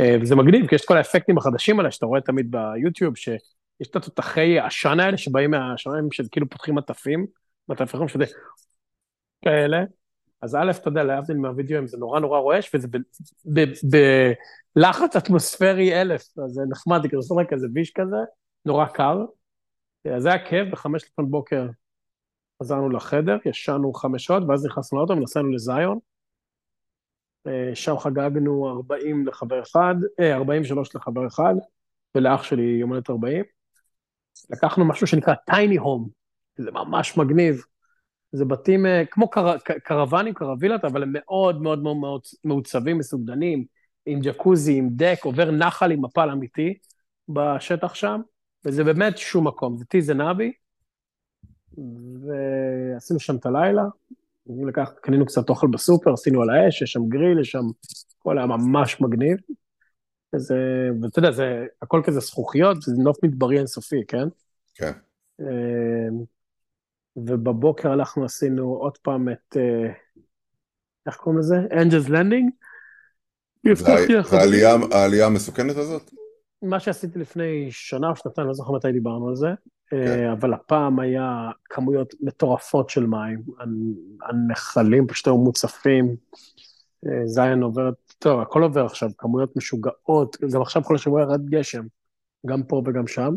אה, 0.00 0.16
וזה 0.22 0.36
מגניב, 0.36 0.66
כי 0.66 0.74
יש 0.74 0.82
את 0.82 0.88
כל 0.88 0.96
האפקטים 0.96 1.38
החדשים 1.38 1.78
האלה 1.78 1.90
שאתה 1.90 2.06
רואה 2.06 2.20
תמיד 2.20 2.50
ביוטיוב, 2.50 3.16
שיש 3.16 3.88
את 3.90 3.96
התותחי 3.96 4.58
העשן 4.60 5.00
האלה 5.00 5.16
שבאים 5.16 5.50
מהשמיים, 5.50 6.12
שכאילו 6.12 6.48
פותחים 6.48 6.74
מטפים, 6.74 7.26
מטפים 7.68 8.08
שזה 8.08 8.24
כאלה, 9.44 9.84
אז 10.42 10.54
א', 10.54 10.70
אתה 10.70 10.88
יודע, 10.88 11.04
להבדיל 11.04 11.36
מהווידאוים 11.36 11.86
זה 11.86 11.98
נורא 11.98 12.20
נורא 12.20 12.38
רועש, 12.38 12.74
וזה 12.74 12.88
בלחץ 14.76 15.16
אטמוספרי 15.16 16.00
אלף, 16.00 16.22
אז 16.44 16.50
זה 16.50 16.62
נחמד, 16.68 17.02
זה 17.02 17.44
כזה 17.48 17.66
ביש 17.72 17.92
כזה, 17.94 18.16
נורא 18.64 18.86
קר. 18.86 19.24
אז 20.16 20.22
זה 20.22 20.28
היה 20.28 20.46
כיף, 20.48 20.68
בחמש 20.72 21.04
לפנות 21.04 21.30
בוקר 21.30 21.66
חזרנו 22.62 22.90
לחדר, 22.90 23.36
ישנו 23.44 23.92
חמש 23.92 24.24
שעות, 24.24 24.42
ואז 24.48 24.66
נכנסנו 24.66 24.98
לאוטו 24.98 25.12
ונסענו 25.12 25.50
לזיון. 25.50 25.98
אה, 27.46 27.70
שם 27.74 27.98
חגגנו 27.98 28.68
40 28.68 29.26
לחבר 29.26 29.62
אחד, 29.62 29.94
אה, 30.20 30.34
43 30.34 30.96
לחבר 30.96 31.26
אחד, 31.26 31.54
ולאח 32.14 32.42
שלי 32.42 32.62
יום 32.62 32.90
הולדת 32.90 33.10
40. 33.10 33.44
לקחנו 34.50 34.84
משהו 34.84 35.06
שנקרא 35.06 35.34
טייני 35.46 35.76
הום, 35.76 36.08
זה 36.56 36.70
ממש 36.70 37.16
מגניב. 37.16 37.62
זה 38.32 38.44
בתים 38.44 38.86
אה, 38.86 39.02
כמו 39.10 39.30
קר, 39.30 39.56
קרוונים, 39.84 40.34
קרווילות, 40.34 40.84
אבל 40.84 41.02
הם 41.02 41.10
מאוד 41.12 41.62
מאוד 41.62 41.82
מאוד 41.82 42.20
מעוצבים, 42.44 42.98
מסוגדנים, 42.98 43.64
עם 44.06 44.20
ג'קוזי, 44.20 44.78
עם 44.78 44.88
דק, 44.92 45.18
עובר 45.22 45.50
נחל 45.50 45.92
עם 45.92 46.04
מפל 46.04 46.30
אמיתי 46.30 46.74
בשטח 47.28 47.94
שם, 47.94 48.20
וזה 48.64 48.84
באמת 48.84 49.18
שום 49.18 49.46
מקום, 49.46 49.76
זה 49.76 49.84
טי 49.84 50.02
זנבי, 50.02 50.52
ועשינו 52.20 53.20
שם 53.20 53.36
את 53.36 53.46
הלילה, 53.46 53.82
לקח, 54.66 54.92
קנינו 55.02 55.26
קצת 55.26 55.48
אוכל 55.48 55.66
בסופר, 55.66 56.12
עשינו 56.12 56.42
על 56.42 56.50
האש, 56.50 56.82
יש 56.82 56.92
שם 56.92 57.08
גריל, 57.08 57.40
יש 57.40 57.50
שם, 57.50 57.64
הכל 58.20 58.38
היה 58.38 58.46
ממש 58.46 59.00
מגניב. 59.00 59.36
וזה, 60.34 60.88
ואתה 61.02 61.18
יודע, 61.18 61.30
זה 61.30 61.66
הכל 61.82 62.02
כזה 62.04 62.20
זכוכיות, 62.20 62.82
זה 62.82 62.92
נוף 63.02 63.16
מדברי 63.24 63.58
אינסופי, 63.58 64.00
כן? 64.08 64.28
כן. 64.74 64.92
ובבוקר 67.26 67.92
אנחנו 67.92 68.24
עשינו 68.24 68.74
עוד 68.74 68.98
פעם 68.98 69.28
את, 69.28 69.56
אה, 69.56 69.92
איך 71.06 71.16
קוראים 71.16 71.40
לזה? 71.40 71.56
Angels 71.72 72.08
Landing. 72.08 72.50
העלייה 74.92 75.26
המסוכנת 75.26 75.76
הזאת? 75.76 76.10
מה 76.62 76.80
שעשיתי 76.80 77.18
לפני 77.18 77.68
שנה 77.70 78.10
או 78.10 78.16
שנתיים, 78.16 78.46
לא 78.46 78.54
זוכר 78.54 78.72
מתי 78.72 78.92
דיברנו 78.92 79.28
על 79.28 79.36
זה, 79.36 79.48
אה, 79.48 79.54
כן. 79.90 80.30
אבל 80.30 80.54
הפעם 80.54 81.00
היה 81.00 81.50
כמויות 81.64 82.14
מטורפות 82.20 82.90
של 82.90 83.06
מים, 83.06 83.42
הנחלים 84.22 85.06
פשוט 85.06 85.26
היו 85.26 85.38
מוצפים, 85.38 86.16
אה, 87.06 87.26
זיין 87.26 87.62
עוברת, 87.62 87.94
טוב, 88.18 88.40
הכל 88.40 88.62
עובר 88.62 88.84
עכשיו, 88.84 89.10
כמויות 89.18 89.56
משוגעות, 89.56 90.36
גם 90.54 90.62
עכשיו 90.62 90.84
כל 90.84 90.94
השבוע 90.94 91.22
ירד 91.22 91.46
גשם, 91.46 91.84
גם 92.46 92.62
פה 92.62 92.82
וגם 92.86 93.06
שם. 93.06 93.34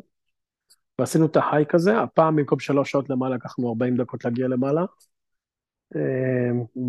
ועשינו 1.01 1.25
את 1.25 1.35
ההייק 1.35 1.75
הזה, 1.75 2.01
הפעם 2.01 2.35
במקום 2.35 2.59
שלוש 2.59 2.91
שעות 2.91 3.09
למעלה 3.09 3.35
לקחנו 3.35 3.69
40 3.69 3.97
דקות 3.97 4.25
להגיע 4.25 4.47
למעלה. 4.47 4.81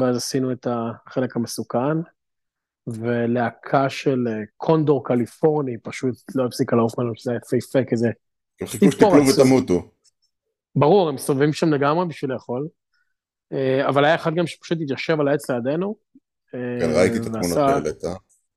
ואז 0.00 0.16
עשינו 0.16 0.52
את 0.52 0.66
החלק 0.70 1.36
המסוכן, 1.36 1.96
ולהקה 2.86 3.90
של 3.90 4.26
קונדור 4.56 5.04
קליפורני 5.04 5.78
פשוט 5.78 6.14
לא 6.34 6.46
הפסיקה 6.46 6.76
לעוף 6.76 6.98
לנו, 6.98 7.12
שזה 7.16 7.30
היה 7.30 7.40
יפהפה 7.46 7.78
כזה. 7.90 8.10
הם 8.60 8.66
חיכו 8.66 8.92
שתיפלו 8.92 9.26
ותמותו. 9.26 9.90
ברור, 10.76 11.08
הם 11.08 11.14
מסתובבים 11.14 11.52
שם 11.52 11.72
לגמרי 11.72 12.06
בשביל 12.06 12.32
לאכול. 12.32 12.68
אבל 13.88 14.04
היה 14.04 14.14
אחד 14.14 14.34
גם 14.34 14.46
שפשוט 14.46 14.78
התיישב 14.82 15.20
על 15.20 15.28
העץ 15.28 15.50
לידינו. 15.50 15.96
כן, 16.52 16.90
ראיתי 16.94 17.16
את 17.16 17.22
התמונות 17.22 17.56
האלה, 17.56 17.90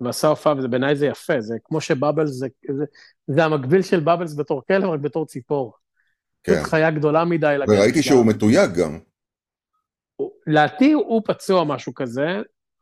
אה? 0.02 0.08
ועשה 0.08 0.28
הופעה, 0.28 0.54
ובעיניי 0.64 0.96
זה 0.96 1.06
יפה, 1.06 1.42
זה 1.42 1.56
כמו 1.64 1.82
שבאבלס, 1.82 2.30
זה, 2.30 2.48
זה, 2.78 2.86
זה 3.28 3.44
המקביל 3.46 3.82
של 3.82 4.00
באבלס 4.00 4.36
בתור 4.36 4.62
כלב, 4.68 4.90
רק 4.90 5.00
בתור 5.00 5.26
ציפור. 5.26 5.74
כן. 6.44 6.64
חיה 6.64 6.92
גדולה 6.92 7.26
מדי. 7.26 7.56
וראיתי 7.68 8.04
שהוא 8.04 8.26
מתויג 8.26 8.72
גם. 8.72 9.00
לדעתי 10.48 10.92
הוא 10.92 11.22
פצוע 11.26 11.64
משהו 11.64 11.94
כזה, 11.94 12.28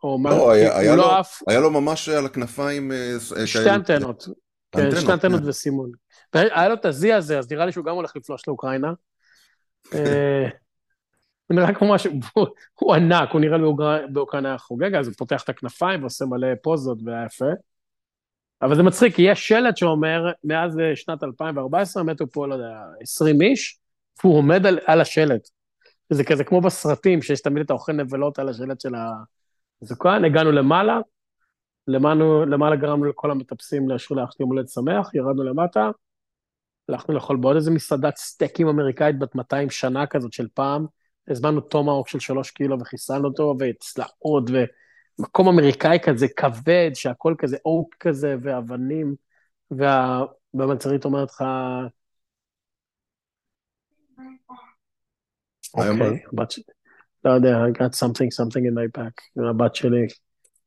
או 0.04 0.18
מה, 0.18 0.30
לא, 0.30 0.52
היה, 0.52 0.78
היה, 0.78 0.96
לא 0.96 1.04
לו, 1.04 1.20
אף... 1.20 1.42
היה 1.48 1.60
לו 1.60 1.72
ממש 1.72 2.10
על 2.10 2.26
הכנפיים... 2.26 2.92
אה, 2.92 3.46
שתי 3.46 3.70
אנטנות. 3.70 4.28
כן, 4.72 4.96
שתי 5.02 5.12
אנטנות 5.12 5.42
כן. 5.42 5.50
וסימון. 5.50 5.92
היה 6.34 6.68
לו 6.70 6.74
את 6.74 6.86
הזי 6.86 7.14
הזה, 7.14 7.40
אז 7.40 7.52
נראה 7.52 7.66
לי 7.66 7.72
שהוא 7.72 7.86
גם 7.86 7.96
הולך 7.96 8.16
לפלוש 8.16 8.48
לאוקראינה. 8.48 8.94
הוא 11.48 11.56
נראה 11.56 11.74
כמו 11.74 11.94
משהו, 11.94 12.12
הוא 12.74 12.96
ענק, 12.96 13.32
הוא 13.32 13.42
נראה 13.42 13.58
לי 13.58 13.64
באוקראינה 14.10 14.58
חוגג, 14.58 14.96
אז 14.96 15.08
הוא 15.08 15.16
פותח 15.18 15.44
את 15.44 15.50
הכנפיים 15.50 16.02
ועושה 16.02 16.26
מלא 16.26 16.48
פוזות 16.64 16.98
והיה 17.06 17.26
יפה. 17.26 17.52
אבל 18.62 18.76
זה 18.76 18.84
מצחיק, 18.84 19.16
כי 19.16 19.22
יש 19.22 19.48
שלט 19.48 19.78
שאומר, 19.78 20.32
מאז 20.44 20.80
אה, 20.80 20.96
שנת 20.96 21.24
2014 21.24 22.04
מתו 22.04 22.28
פה, 22.32 22.48
לא 22.48 22.54
יודע, 22.54 22.80
20 23.02 23.42
איש, 23.42 23.80
והוא 24.24 24.38
עומד 24.38 24.66
על, 24.66 24.80
על 24.86 25.02
השלט. 25.02 25.50
זה 26.10 26.24
כזה 26.24 26.44
כמו 26.44 26.62
בסרטים, 26.62 27.22
שיש 27.22 27.42
תמיד 27.42 27.64
את 27.64 27.70
האוכל 27.70 27.92
נבלות 27.92 28.40
על 28.40 28.50
השלט 28.50 28.82
של 28.82 28.94
הזוקן, 29.82 30.26
הגענו 30.26 30.52
למעלה, 30.52 31.00
למענו, 31.88 32.46
למעלה 32.46 32.76
גרמנו 32.76 33.06
לכל 33.06 33.32
המטפסים 33.32 33.90
לאשרו 33.90 34.18
לאח 34.18 34.32
שלי 34.32 34.46
הולדת 34.46 34.70
שמח, 34.70 35.16
ירדנו 35.16 35.44
למטה, 35.44 35.90
הלכנו 36.90 37.16
לאכול 37.16 37.38
בעוד 37.38 37.56
איזה 37.56 37.72
מסעדת 37.72 38.18
סטייקים 38.18 38.68
אמריקאית 38.68 39.20
בת 39.20 39.36
200 39.36 39.70
שנה 39.70 40.08
כזאת 40.08 40.34
של 40.34 40.48
פעם, 40.54 40.86
הזמנו 41.28 41.62
טומאוק 41.62 42.08
של 42.08 42.20
שלוש 42.20 42.52
קילו 42.52 42.80
וחיסלנו 42.80 43.28
אותו, 43.28 43.56
וצלעות, 43.60 44.44
ומקום 45.20 45.48
אמריקאי 45.48 45.98
כזה 46.04 46.28
כבד, 46.36 46.92
שהכל 46.94 47.36
כזה 47.38 47.58
oak 47.66 47.96
כזה, 48.00 48.36
ואבנים, 48.42 49.16
והמלצרית 49.72 51.06
אומרת 51.06 51.30
לך, 51.30 51.44
אוקיי, 55.74 56.24
הבת 56.34 56.52
שלי, 56.52 56.64
לא 57.26 57.32
יודע, 57.32 57.58
I 57.66 57.78
got 57.78 57.94
something, 57.94 58.30
something 58.42 58.64
in 58.64 58.74
my 58.74 59.00
back, 59.00 59.44
הבת 59.50 59.76
שלי, 59.76 60.08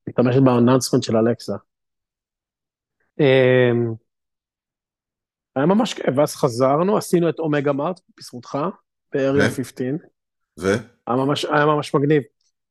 מתמשת 0.07 0.41
באנאונסמנט 0.45 1.03
של 1.03 1.17
אלכסה. 1.17 1.55
אמ, 3.21 3.95
היה 5.57 5.67
ממש 5.67 5.95
כיף, 5.95 6.15
ואז 6.17 6.35
חזרנו, 6.35 6.97
עשינו 6.97 7.29
את 7.29 7.39
אומגה 7.39 7.73
מארט, 7.73 8.01
בזכותך, 8.19 8.59
ב-Area 9.15 9.51
15. 9.57 10.16
ו? 10.59 10.73
היה 11.07 11.17
ממש, 11.17 11.45
היה 11.45 11.67
ממש 11.67 11.95
מגניב. 11.95 12.23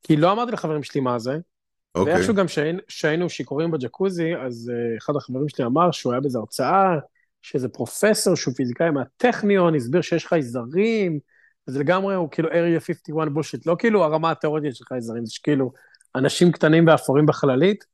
כי 0.03 0.15
לא 0.15 0.31
אמרתי 0.31 0.51
לחברים 0.51 0.83
שלי 0.83 1.01
מה 1.01 1.19
זה, 1.19 1.37
אוקיי. 1.95 2.13
ואיכשהו 2.13 2.35
גם 2.35 2.45
כשהיינו 2.87 3.29
שיכורים 3.29 3.71
בג'קוזי, 3.71 4.35
אז 4.35 4.71
uh, 4.73 4.97
אחד 4.97 5.15
החברים 5.15 5.49
שלי 5.49 5.65
אמר 5.65 5.91
שהוא 5.91 6.13
היה 6.13 6.21
באיזו 6.21 6.39
הרצאה, 6.39 6.95
שאיזה 7.41 7.69
פרופסור 7.69 8.35
שהוא 8.35 8.53
פיזיקאי 8.53 8.89
מהטכניון, 8.89 9.75
הסביר 9.75 10.01
שיש 10.01 10.25
חייזרים, 10.25 11.19
וזה 11.67 11.79
לגמרי, 11.79 12.15
הוא 12.15 12.29
כאילו 12.31 12.49
area 12.49 12.79
51 12.79 13.27
בושיט, 13.31 13.65
לא 13.65 13.75
כאילו 13.79 14.03
הרמה 14.03 14.31
התיאורטית 14.31 14.75
של 14.75 14.85
חייזרים, 14.85 15.25
זה 15.25 15.33
שכאילו 15.33 15.71
אנשים 16.15 16.51
קטנים 16.51 16.87
ואפורים 16.87 17.25
בחללית, 17.25 17.85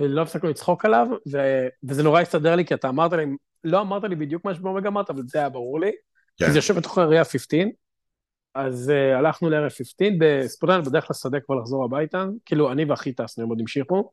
ולא 0.00 0.22
הפסקנו 0.22 0.50
לצחוק 0.50 0.84
עליו, 0.84 1.06
ו... 1.32 1.38
וזה 1.88 2.02
נורא 2.02 2.20
הסתדר 2.20 2.56
לי, 2.56 2.64
כי 2.64 2.74
אתה 2.74 2.88
אמרת 2.88 3.12
לי, 3.12 3.26
לא 3.64 3.80
אמרת 3.80 4.04
לי 4.04 4.16
בדיוק 4.16 4.44
מה 4.44 4.54
שבאומגה 4.54 4.88
אמרת, 4.88 5.10
אבל 5.10 5.22
זה 5.26 5.38
היה 5.38 5.48
ברור 5.48 5.80
לי, 5.80 5.92
כן. 6.36 6.46
כי 6.46 6.52
זה 6.52 6.58
יושב 6.58 6.74
בתוך 6.76 6.98
area 6.98 7.24
15, 7.24 7.60
אז 8.54 8.92
uh, 8.94 9.18
הלכנו 9.18 9.50
לערב 9.50 9.68
15, 9.68 10.08
בספורטן 10.20 10.82
בדרך 10.82 11.10
לשדה 11.10 11.40
כבר 11.40 11.54
לחזור 11.54 11.84
הביתה, 11.84 12.24
כאילו 12.44 12.72
אני 12.72 12.84
ואחי 12.84 13.12
טסנו, 13.12 13.44
הם 13.44 13.50
עוד 13.50 13.60
המשיכו, 13.60 14.10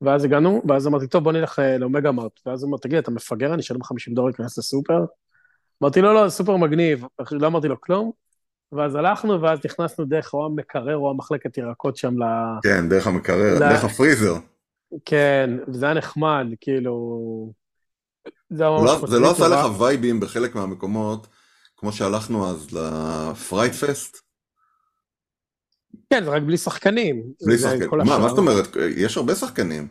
ואז 0.00 0.24
הגענו, 0.24 0.62
ואז 0.68 0.86
אמרתי, 0.86 1.06
טוב, 1.06 1.24
בוא 1.24 1.32
נלך 1.32 1.58
uh, 1.58 1.62
לאומגה 1.78 2.12
מארט, 2.12 2.40
ואז 2.46 2.62
הוא 2.62 2.68
אמר, 2.68 2.78
תגיד, 2.78 2.98
אתה 2.98 3.10
מפגר, 3.10 3.54
אני 3.54 3.60
אשלם 3.60 3.82
50 3.82 4.14
דולר 4.14 4.26
להיכנס 4.26 4.58
לסופר? 4.58 5.04
אמרתי, 5.82 6.00
לא, 6.00 6.14
לא, 6.14 6.28
סופר 6.28 6.56
מגניב, 6.56 7.04
לא 7.30 7.46
אמרתי 7.46 7.68
לו 7.68 7.80
כלום, 7.80 8.10
ואז 8.72 8.94
הלכנו, 8.94 9.42
ואז 9.42 9.58
נכנסנו 9.64 10.04
דרך 10.04 10.34
או 10.34 10.46
המקרר 10.46 10.96
או 10.96 11.10
המחלקת 11.10 11.58
ירקות 11.58 11.96
שם 11.96 12.22
ל... 12.22 12.26
כן, 12.62 12.88
דרך 12.88 13.06
המקרר, 13.06 13.54
ל... 13.54 13.58
דרך 13.58 13.84
הפריזר. 13.84 14.34
כן, 15.04 15.50
וזה 15.68 15.86
היה 15.86 15.94
נחמד, 15.94 16.46
כאילו... 16.60 17.52
זה, 18.50 18.64
לא, 18.64 19.06
זה 19.06 19.18
לא 19.18 19.30
עשה 19.30 19.48
לך 19.48 19.80
וייבים 19.80 20.20
בחלק 20.20 20.54
מהמקומות, 20.54 21.26
כמו 21.84 21.92
שהלכנו 21.92 22.50
אז 22.50 22.68
לפרייט 22.72 23.72
פסט? 23.72 24.16
כן, 26.10 26.24
זה 26.24 26.30
רק 26.30 26.42
בלי 26.42 26.56
שחקנים. 26.56 27.22
בלי 27.46 27.58
שחקנים. 27.58 27.88
מה, 27.90 28.18
מה 28.18 28.28
זאת 28.28 28.38
אומרת? 28.38 28.76
יש 28.96 29.16
הרבה 29.16 29.34
שחקנים. 29.34 29.88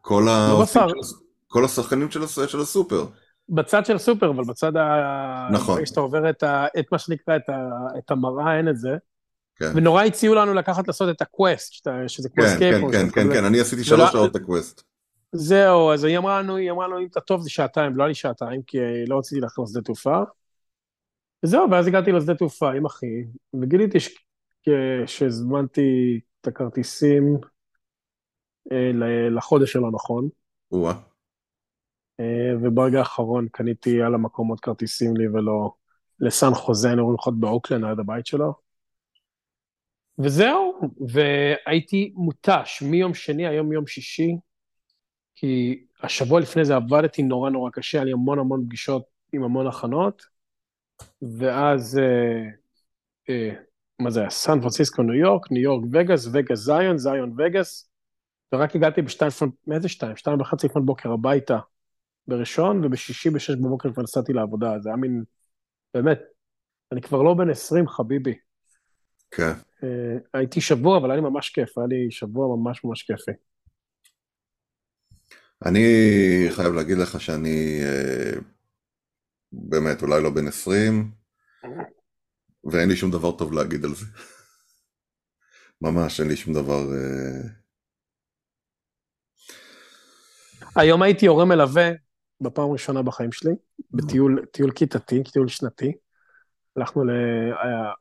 כל, 0.00 0.24
לא 0.26 0.62
ה... 0.62 0.86
כל 1.46 1.64
השחקנים 1.64 2.10
של, 2.10 2.26
של 2.26 2.60
הסופר. 2.60 3.06
בצד 3.48 3.86
של 3.86 3.96
הסופר, 3.96 4.30
אבל 4.30 4.44
בצד 4.44 4.76
ה... 4.76 5.48
נכון. 5.52 5.84
כשאתה 5.84 6.00
עובר 6.00 6.30
את, 6.30 6.42
ה... 6.42 6.66
את 6.78 6.86
מה 6.92 6.98
שנקרא, 6.98 7.36
את, 7.36 7.48
ה... 7.48 7.68
את 7.98 8.10
המראה, 8.10 8.58
אין 8.58 8.68
את 8.68 8.78
זה. 8.78 8.96
כן. 9.56 9.72
ונורא 9.74 10.02
הציעו 10.02 10.34
לנו 10.34 10.54
לקחת 10.54 10.88
לעשות 10.88 11.08
את 11.10 11.22
הקווסט, 11.22 11.88
שזה 12.06 12.28
כמו 12.28 12.44
כן, 12.44 12.58
כן, 12.58 12.80
כן, 12.92 13.10
כן, 13.10 13.32
כן, 13.32 13.44
אני 13.44 13.60
עשיתי 13.60 13.84
שלוש 13.84 14.12
שעות 14.12 14.30
את 14.30 14.36
הקווסט. 14.36 14.82
זהו, 15.32 15.92
אז 15.92 16.04
היא 16.04 16.18
אמרה 16.18 16.42
לנו, 16.42 16.56
היא 16.56 16.70
אמרה 16.70 16.88
לנו, 16.88 16.98
אם 16.98 17.06
אתה 17.10 17.20
טוב 17.20 17.40
זה 17.42 17.50
שעתיים, 17.50 17.96
לא 17.96 18.02
היה 18.02 18.08
לי 18.08 18.14
שעתיים, 18.14 18.62
כי 18.66 18.78
לא 19.06 19.18
רציתי 19.18 19.40
ללכת 19.40 19.58
לשדה 19.62 19.80
תעופה. 19.80 20.22
וזהו, 21.42 21.70
ואז 21.70 21.86
הגעתי 21.86 22.12
לשדה 22.12 22.34
תעופה 22.34 22.72
עם 22.72 22.86
אחי, 22.86 23.24
וגיליתי 23.62 23.98
שהזמנתי 25.06 26.20
את 26.40 26.46
הכרטיסים 26.46 27.38
אה, 28.72 28.90
לחודש 29.30 29.76
הלא 29.76 29.90
נכון. 29.92 30.28
אה, 32.20 32.56
וברגע 32.62 32.98
האחרון 32.98 33.48
קניתי 33.52 34.02
על 34.02 34.14
המקום 34.14 34.48
עוד 34.48 34.60
כרטיסים 34.60 35.16
לי 35.16 35.28
ולא 35.28 35.72
לסן 36.20 36.54
חוזה, 36.54 36.88
היינו 36.88 37.10
לנחות 37.10 37.40
באוקלן 37.40 37.84
עד 37.84 38.00
הבית 38.00 38.26
שלו. 38.26 38.52
וזהו, 40.18 40.80
והייתי 41.12 42.12
מותש 42.16 42.82
מיום 42.82 43.14
שני, 43.14 43.46
היום 43.46 43.72
יום 43.72 43.86
שישי, 43.86 44.36
כי 45.34 45.84
השבוע 46.02 46.40
לפני 46.40 46.64
זה 46.64 46.76
עבדתי 46.76 47.22
נורא 47.22 47.50
נורא 47.50 47.70
קשה, 47.70 47.98
היה 47.98 48.04
לי 48.04 48.12
המון 48.12 48.38
המון 48.38 48.64
פגישות 48.66 49.02
עם 49.32 49.42
המון 49.42 49.66
הכנות, 49.66 50.22
ואז, 51.38 51.98
אה, 51.98 52.50
אה, 53.30 53.50
מה 53.98 54.10
זה 54.10 54.20
היה? 54.20 54.30
סן 54.30 54.60
פרנסיסקו, 54.60 55.02
ניו 55.02 55.14
יורק, 55.14 55.50
ניו 55.50 55.62
יורק, 55.62 55.84
וגאס, 55.92 56.26
וגאס, 56.32 56.58
זיון, 56.58 56.98
זיון, 56.98 57.34
וגאס, 57.38 57.90
ורק 58.54 58.76
הגעתי 58.76 59.02
בשתיים, 59.02 59.30
מאיזה 59.66 59.88
שתיים? 59.88 60.16
שתיים 60.16 60.40
וחצי 60.40 60.66
לפנות 60.66 60.86
בוקר 60.86 61.12
הביתה 61.12 61.58
בראשון, 62.28 62.84
ובשישי 62.84 63.30
בשש 63.30 63.54
בבוקר 63.54 63.92
כבר 63.92 64.02
נסעתי 64.02 64.32
לעבודה, 64.32 64.78
זה 64.80 64.88
היה 64.88 64.96
מין, 64.96 65.24
באמת, 65.94 66.18
אני 66.92 67.02
כבר 67.02 67.22
לא 67.22 67.34
בן 67.34 67.50
עשרים, 67.50 67.88
חביבי. 67.88 68.34
כן. 69.30 69.52
אה, 69.84 70.16
הייתי 70.34 70.60
שבוע, 70.60 70.98
אבל 70.98 71.10
היה 71.10 71.20
לי 71.20 71.22
ממש 71.22 71.50
כיף, 71.50 71.78
היה 71.78 71.86
לי 71.86 72.10
שבוע 72.10 72.56
ממש 72.56 72.84
ממש 72.84 73.02
כיפי. 73.02 73.32
אני 75.66 75.86
חייב 76.50 76.74
להגיד 76.74 76.98
לך 76.98 77.20
שאני 77.20 77.80
אה, 77.82 78.40
באמת 79.52 80.02
אולי 80.02 80.22
לא 80.22 80.30
בן 80.30 80.46
20, 80.46 81.10
ואין 82.64 82.88
לי 82.88 82.96
שום 82.96 83.10
דבר 83.10 83.32
טוב 83.32 83.52
להגיד 83.52 83.84
על 83.84 83.94
זה. 83.94 84.06
ממש 85.80 86.20
אין 86.20 86.28
לי 86.28 86.36
שום 86.36 86.54
דבר... 86.54 86.84
אה, 86.94 87.48
היום 90.76 91.02
הייתי 91.02 91.26
הורה 91.26 91.44
מלווה 91.44 91.90
בפעם 92.40 92.70
הראשונה 92.70 93.02
בחיים 93.02 93.32
שלי, 93.32 93.52
בטיול 93.90 94.44
טיול 94.52 94.70
כיתתי, 94.70 95.22
טיול 95.32 95.48
שנתי. 95.48 95.92
הלכנו 96.76 97.02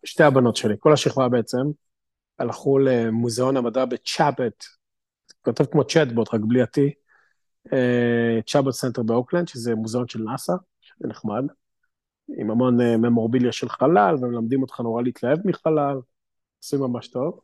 לשתי 0.03 0.23
הבנות 0.23 0.55
שלי, 0.55 0.75
כל 0.79 0.93
השכבה 0.93 1.29
בעצם, 1.29 1.57
הלכו 2.39 2.79
למוזיאון 2.79 3.57
המדע 3.57 3.85
בצ'אבט, 3.85 4.63
כותב 5.41 5.65
כמו 5.65 5.83
צ'אטבוט, 5.83 6.33
רק 6.33 6.41
בלי 6.47 6.61
ה-T, 6.61 6.81
צ'אבוט 8.45 8.71
סנטר 8.71 9.03
באוקלנד, 9.03 9.47
שזה 9.47 9.75
מוזיאון 9.75 10.07
של 10.07 10.19
נאסא, 10.19 10.53
שזה 10.97 11.07
נחמד, 11.07 11.43
עם 12.37 12.51
המון 12.51 12.81
uh, 12.81 12.97
memorabilia 12.97 13.51
של 13.51 13.69
חלל, 13.69 14.15
ומלמדים 14.21 14.61
אותך 14.61 14.79
נורא 14.79 15.01
להתלהב 15.01 15.39
מחלל, 15.45 15.97
עושים 16.63 16.79
ממש 16.79 17.07
טוב. 17.07 17.39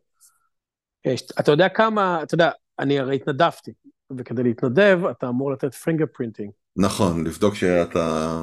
Uh, 1.07 1.12
אתה 1.39 1.51
יודע 1.51 1.69
כמה, 1.69 2.24
אתה 2.24 2.36
יודע, 2.36 2.51
אני 2.79 3.00
הרי 3.00 3.15
התנדבתי, 3.15 3.74
וכדי 4.17 4.43
להתנדב 4.43 5.00
אתה 5.12 5.29
אמור 5.29 5.51
לתת 5.51 5.74
fingerprinting. 5.73 6.51
נכון, 6.75 7.24
לבדוק 7.24 7.55
שאתה, 7.55 8.41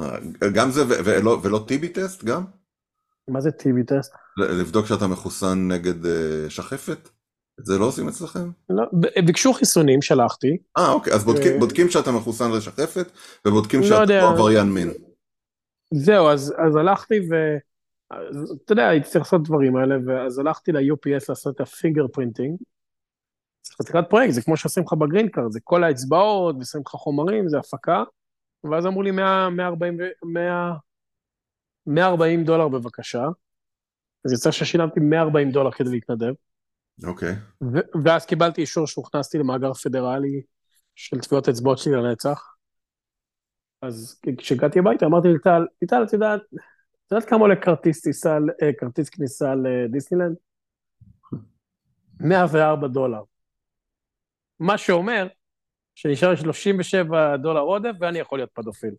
גם 0.53 0.71
זה 0.71 0.81
ולא, 1.05 1.39
ולא 1.43 1.63
טיבי 1.67 1.89
טסט 1.89 2.23
גם? 2.23 2.43
מה 3.27 3.41
זה 3.41 3.49
TB 3.49 3.83
test? 3.87 4.13
לבדוק 4.37 4.85
שאתה 4.85 5.07
מחוסן 5.07 5.67
נגד 5.71 6.05
uh, 6.05 6.49
שחפת? 6.49 7.09
את 7.59 7.65
זה 7.65 7.77
לא 7.77 7.85
עושים 7.85 8.07
אצלכם? 8.07 8.49
לא, 8.69 8.83
ביקשו 9.25 9.53
חיסונים, 9.53 10.01
שלחתי. 10.01 10.57
אה, 10.77 10.91
אוקיי, 10.91 11.13
אז 11.13 11.23
בודקים, 11.23 11.59
בודקים 11.59 11.89
שאתה 11.89 12.11
מחוסן 12.11 12.51
לשחפת, 12.51 13.11
ובודקים 13.47 13.79
לא 13.79 13.87
שאתה 13.87 14.21
לא 14.21 14.29
עבריין 14.29 14.67
מין. 14.67 14.91
זהו, 15.93 16.29
אז, 16.29 16.53
אז 16.67 16.75
הלכתי 16.75 17.19
ו... 17.19 17.35
אתה 18.65 18.73
יודע, 18.73 18.87
הייתי 18.87 19.09
צריך 19.09 19.25
לעשות 19.25 19.43
דברים 19.43 19.75
האלה, 19.75 19.95
ואז 20.05 20.39
הלכתי 20.39 20.71
ל-UPS 20.71 21.25
לעשות 21.29 21.55
את 21.55 21.61
ה-fingerprinting. 21.61 22.57
חתיכת 23.81 24.03
פרויקט, 24.09 24.33
זה 24.33 24.41
כמו 24.41 24.57
שעושים 24.57 24.83
לך 24.83 24.93
ב-green 24.93 25.29
card, 25.29 25.51
זה 25.51 25.59
כל 25.63 25.83
האצבעות, 25.83 26.55
ושמים 26.59 26.83
לך 26.87 26.91
חומרים, 26.91 27.49
זה 27.49 27.59
הפקה, 27.59 28.03
ואז 28.63 28.85
אמרו 28.85 29.01
לי 29.01 29.11
100, 29.11 29.49
140, 29.49 29.97
100, 30.23 30.73
140 31.87 32.43
דולר 32.43 32.67
בבקשה, 32.67 33.27
אז 34.25 34.33
יצא 34.33 34.51
ששילמתי 34.51 34.99
140 34.99 35.51
דולר 35.51 35.71
כדי 35.71 35.89
להתנדב. 35.89 36.33
אוקיי. 37.03 37.33
Okay. 37.63 37.97
ואז 38.03 38.25
קיבלתי 38.25 38.61
אישור 38.61 38.87
שהוכנסתי 38.87 39.37
למאגר 39.37 39.73
פדרלי 39.73 40.41
של 40.95 41.19
טביעות 41.19 41.49
אצבעות 41.49 41.77
שלי 41.77 41.93
לנצח. 41.93 42.55
אז 43.81 44.21
כשהגעתי 44.37 44.79
הביתה 44.79 45.05
אמרתי 45.05 45.27
לטל, 45.27 45.65
ליטל, 45.81 46.03
את 46.03 46.13
יודעת, 46.13 46.41
את 47.05 47.11
יודעת 47.11 47.29
כמה 47.29 47.39
עולה 47.39 47.55
כרטיס 47.55 48.01
טיסה, 48.01 48.37
אה, 48.63 48.73
כרטיס 48.79 49.09
כניסה 49.09 49.55
לדיסנילנד? 49.55 50.35
104 52.19 52.87
דולר. 52.87 53.21
מה 54.59 54.77
שאומר 54.77 55.27
שנשאר 55.95 56.35
37 56.35 57.37
דולר 57.37 57.61
עודף 57.61 57.93
ואני 57.99 58.19
יכול 58.19 58.39
להיות 58.39 58.51
פדופיל. 58.53 58.93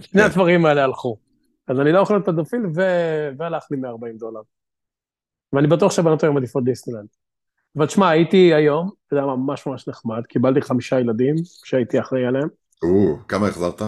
שני 0.00 0.22
הדברים 0.22 0.66
האלה 0.66 0.84
הלכו. 0.84 1.18
אז 1.66 1.80
אני 1.80 1.92
לא 1.92 1.98
יכול 1.98 2.16
להיות 2.16 2.26
פדופיל 2.26 2.60
ו... 2.76 2.80
והלך 3.38 3.64
לי 3.70 3.76
140 3.76 4.16
דולר. 4.16 4.40
ואני 5.52 5.66
בטוח 5.66 5.92
שהבנות 5.92 6.24
היום 6.24 6.36
עדיפות 6.36 6.64
דיסנילנד. 6.64 7.08
אבל 7.76 7.86
תשמע, 7.86 8.08
הייתי 8.08 8.54
היום, 8.54 8.90
אתה 9.06 9.16
יודע, 9.16 9.26
ממש 9.26 9.66
ממש 9.66 9.88
נחמד, 9.88 10.26
קיבלתי 10.26 10.62
חמישה 10.62 11.00
ילדים 11.00 11.34
שהייתי 11.64 12.00
אחראי 12.00 12.26
עליהם. 12.26 12.48
או, 12.82 13.16
כמה 13.28 13.48
החזרת? 13.48 13.82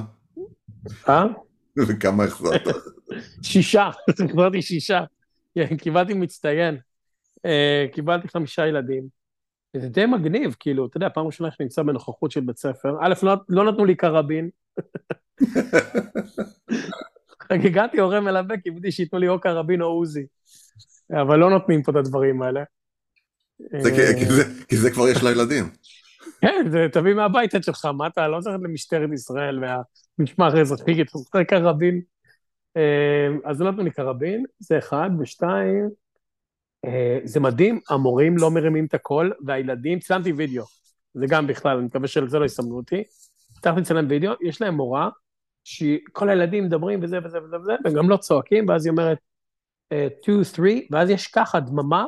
אה? 1.09 1.26
וכמה 1.88 2.25
החזרת? 2.25 2.62
שישה, 3.43 3.90
החזרתי 4.25 4.62
שישה. 4.62 5.05
כן, 5.55 5.76
קיבלתי 5.76 6.14
מצטיין. 6.14 6.79
אה, 7.47 7.87
קיבלתי 7.93 8.29
חמישה 8.29 8.67
ילדים. 8.67 9.21
זה 9.76 9.88
די 9.88 10.07
מגניב, 10.07 10.57
כאילו, 10.61 10.87
אתה 10.87 10.97
יודע, 10.97 11.09
פעם 11.09 11.26
ראשונה 11.26 11.50
שאני 11.50 11.64
נמצא 11.64 11.83
בנוכחות 11.83 12.31
של 12.31 12.40
בית 12.40 12.59
ספר, 12.59 12.97
א', 13.00 13.14
לא, 13.23 13.35
לא 13.49 13.73
נתנו 13.73 13.85
לי 13.85 13.95
קרבין. 13.95 14.50
הגעתי 17.50 18.00
הורה 18.00 18.21
מלווה, 18.21 18.57
קיבלתי 18.57 18.93
שייתנו 18.93 19.19
לי 19.19 19.29
או 19.29 19.40
קרבין 19.40 19.83
או 19.83 19.87
עוזי. 19.87 20.26
אבל 21.12 21.38
לא 21.38 21.50
נותנים 21.50 21.83
פה 21.83 21.93
את 21.93 21.97
הדברים 21.97 22.43
האלה. 22.43 22.62
זה 23.79 23.90
כי 24.69 24.76
זה 24.76 24.90
כבר 24.90 25.09
יש 25.09 25.23
לילדים. 25.23 25.64
כן, 26.40 26.67
זה 26.71 26.87
תביא 26.93 27.14
מהבית 27.14 27.55
את 27.55 27.64
שלך, 27.64 27.85
מה 27.85 28.07
אתה 28.07 28.29
לא 28.29 28.40
צריך 28.40 28.57
למשטרת 28.62 29.12
ישראל 29.12 29.64
והמשמר 29.64 30.57
האזרחי, 30.57 31.02
אתה 31.02 31.11
צריך 31.11 31.47
קרבין. 31.49 32.00
אה, 32.76 33.29
אז 33.45 33.61
לא 33.61 33.71
נתנו 33.73 33.83
לי 33.83 33.90
קרבין, 33.90 34.45
זה 34.59 34.79
אחד, 34.79 35.11
ושתיים, 35.21 35.88
אה, 36.85 37.19
זה 37.25 37.40
מדהים, 37.40 37.81
המורים 37.90 38.37
לא 38.38 38.50
מרימים 38.50 38.85
את 38.85 38.95
הקול, 38.95 39.33
והילדים, 39.47 39.99
צילמתי 39.99 40.33
וידאו, 40.33 40.64
זה 41.14 41.26
גם 41.29 41.47
בכלל, 41.47 41.76
אני 41.76 41.87
מקווה 41.87 42.09
שלזה 42.09 42.38
לא 42.38 42.45
יסמנו 42.45 42.76
אותי. 42.76 43.02
הצלחתי 43.59 43.81
לצלם 43.81 44.07
וידאו, 44.09 44.33
יש 44.43 44.62
להם 44.62 44.75
מורה, 44.75 45.09
שכל 45.64 46.29
הילדים 46.29 46.64
מדברים 46.64 47.02
וזה 47.02 47.19
וזה 47.25 47.38
וזה 47.43 47.57
וזה, 47.57 47.73
והם 47.85 47.95
גם 47.95 48.11
לא 48.11 48.17
צועקים, 48.17 48.69
ואז 48.69 48.87
היא 48.87 48.90
אומרת, 48.90 49.19
2, 49.92 50.40
uh, 50.40 50.44
3, 50.44 50.73
ואז 50.90 51.11
יש 51.11 51.26
ככה 51.26 51.61
דממה, 51.61 52.06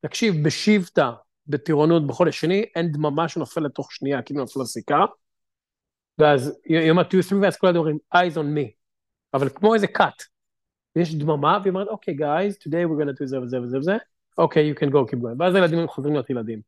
תקשיב, 0.00 0.44
בשבטה, 0.44 1.12
בטירונות 1.46 2.06
בחודש 2.06 2.40
שני, 2.40 2.64
אין 2.76 2.92
דממה 2.92 3.28
שנופלת 3.28 3.74
תוך 3.74 3.92
שנייה, 3.92 4.22
כאילו 4.22 4.40
נופלה 4.40 4.64
סיכה, 4.64 5.04
ואז 6.18 6.58
היא 6.64 6.90
אומרת 6.90 7.06
2, 7.06 7.22
3, 7.22 7.42
ואז 7.42 7.56
כל 7.56 7.66
הדברים, 7.66 7.98
eyes 8.14 8.34
on 8.34 8.58
me, 8.58 8.70
אבל 9.34 9.48
כמו 9.48 9.74
איזה 9.74 9.86
cut, 9.98 10.24
יש 10.96 11.14
דממה, 11.14 11.58
והיא 11.62 11.70
אומרת, 11.70 11.88
אוקיי, 11.88 12.14
guys, 12.14 12.52
today 12.52 12.86
we're 12.86 13.02
gonna 13.02 13.22
do 13.22 13.24
זה 13.24 13.40
וזה 13.40 13.60
וזה 13.60 13.78
וזה, 13.78 13.96
אוקיי, 14.38 14.72
you 14.72 14.76
can 14.76 14.88
go, 14.92 15.10
keep 15.10 15.22
going, 15.22 15.36
ואז 15.38 15.54
הילדים 15.54 15.86
חוזרים 15.88 16.14
להיות 16.14 16.30
ילדים. 16.30 16.60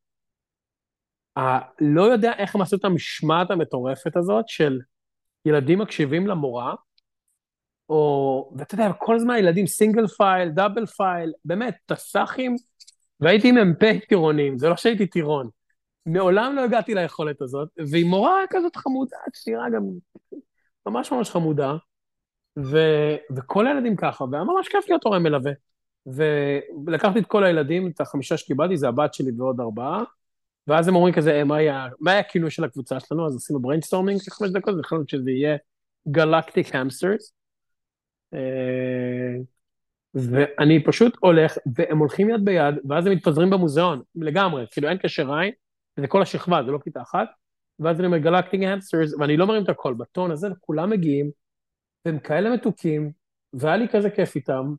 לא 1.81 2.02
יודע 2.02 2.33
איך 2.38 2.55
הם 2.55 2.62
עשו 2.62 2.76
את 2.76 2.85
המשמעת 2.85 3.50
המטורפת 3.50 4.16
הזאת 4.16 4.48
של 4.48 4.81
ילדים 5.44 5.79
מקשיבים 5.79 6.26
למורה, 6.26 6.74
או, 7.88 8.53
ואתה 8.57 8.75
יודע, 8.75 8.92
כל 8.92 9.16
הזמן 9.16 9.37
ילדים 9.38 9.66
single 9.66 10.07
file, 10.07 10.48
double 10.48 10.87
file, 10.87 11.33
באמת, 11.44 11.77
מסדרים, 11.87 12.57
והייתי 13.20 13.53
מ"פ 13.53 13.85
טירונים, 14.09 14.59
זה 14.59 14.68
לא 14.68 14.77
שהייתי 14.77 15.07
טירון. 15.07 15.49
מעולם 16.07 16.57
לא 16.57 16.64
הגעתי 16.64 16.94
ליכולת 16.94 17.42
הזאת, 17.42 17.68
והיא 17.90 18.07
מורה 18.07 18.40
כזאת 18.51 18.77
חמודה, 18.77 19.16
צעירה 19.33 19.70
גם, 19.70 19.83
ממש 20.87 21.12
ממש 21.12 21.31
חמודה, 21.31 21.77
ו, 22.59 22.79
וכל 23.37 23.66
הילדים 23.66 23.97
ככה, 23.97 24.25
והיה 24.31 24.44
ממש 24.44 24.68
כיף 24.68 24.85
להיות 24.88 25.05
הורה 25.05 25.18
מלווה. 25.18 25.53
ולקחתי 26.07 27.18
את 27.18 27.27
כל 27.27 27.44
הילדים, 27.44 27.87
את 27.87 28.01
החמישה 28.01 28.37
שקיבלתי, 28.37 28.77
זה 28.77 28.88
הבת 28.88 29.14
שלי 29.14 29.31
ועוד 29.38 29.61
ארבעה, 29.61 30.03
ואז 30.66 30.88
הם 30.88 30.97
אומרים 30.97 31.14
כזה, 31.14 31.33
אה, 31.33 31.44
מה 31.44 31.57
היה, 31.57 31.87
מה 32.01 32.11
היה 32.11 32.20
הכינוי 32.20 32.51
של 32.51 32.64
הקבוצה 32.64 33.01
שלנו? 33.01 33.27
אז 33.27 33.37
עשינו 33.37 33.61
brainstorming 33.61 34.20
של 34.20 34.31
חמש 34.31 34.51
דקות, 34.51 34.75
והחלטנו 34.75 35.05
שזה 35.09 35.31
יהיה 35.31 35.57
Galactic 36.09 36.74
Hamsters. 36.74 37.33
אה, 38.35 39.35
ואני 40.14 40.85
פשוט 40.85 41.16
הולך, 41.20 41.59
והם 41.77 41.99
הולכים 41.99 42.31
יד 42.31 42.44
ביד, 42.44 42.75
ואז 42.88 43.07
הם 43.07 43.12
מתפזרים 43.12 43.51
במוזיאון, 43.51 44.03
לגמרי, 44.14 44.66
כאילו 44.70 44.88
אין 44.88 44.99
קשר 44.99 45.35
עין, 45.35 45.53
זה 46.01 46.07
כל 46.07 46.23
השכבה, 46.23 46.62
זה 46.66 46.70
לא 46.70 46.79
כיתה 46.79 47.03
אחת, 47.03 47.29
ואז 47.79 47.99
אני 47.99 48.07
אומר 48.07 48.18
Galactic 48.18 48.61
Hamsters, 48.62 49.14
ואני 49.18 49.37
לא 49.37 49.47
מרים 49.47 49.64
את 49.64 49.68
הקול, 49.68 49.94
בטון 49.94 50.31
הזה, 50.31 50.49
וכולם 50.53 50.90
מגיעים, 50.90 51.31
והם 52.05 52.18
כאלה 52.18 52.55
מתוקים, 52.55 53.11
והיה 53.53 53.77
לי 53.77 53.88
כזה 53.88 54.11
כיף 54.11 54.37
איתם, 54.37 54.75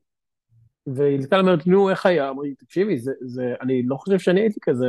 וליטל 0.88 1.40
אומרת, 1.40 1.68
נו, 1.68 1.90
איך 1.90 2.06
היה? 2.06 2.30
אמרתי, 2.30 2.56
תקשיבי, 2.56 2.98
זה, 2.98 3.12
זה, 3.22 3.54
אני 3.62 3.84
לא 3.86 3.96
חושב 3.96 4.20
שאני 4.20 4.42
הייתי 4.42 4.60
כזה... 4.62 4.86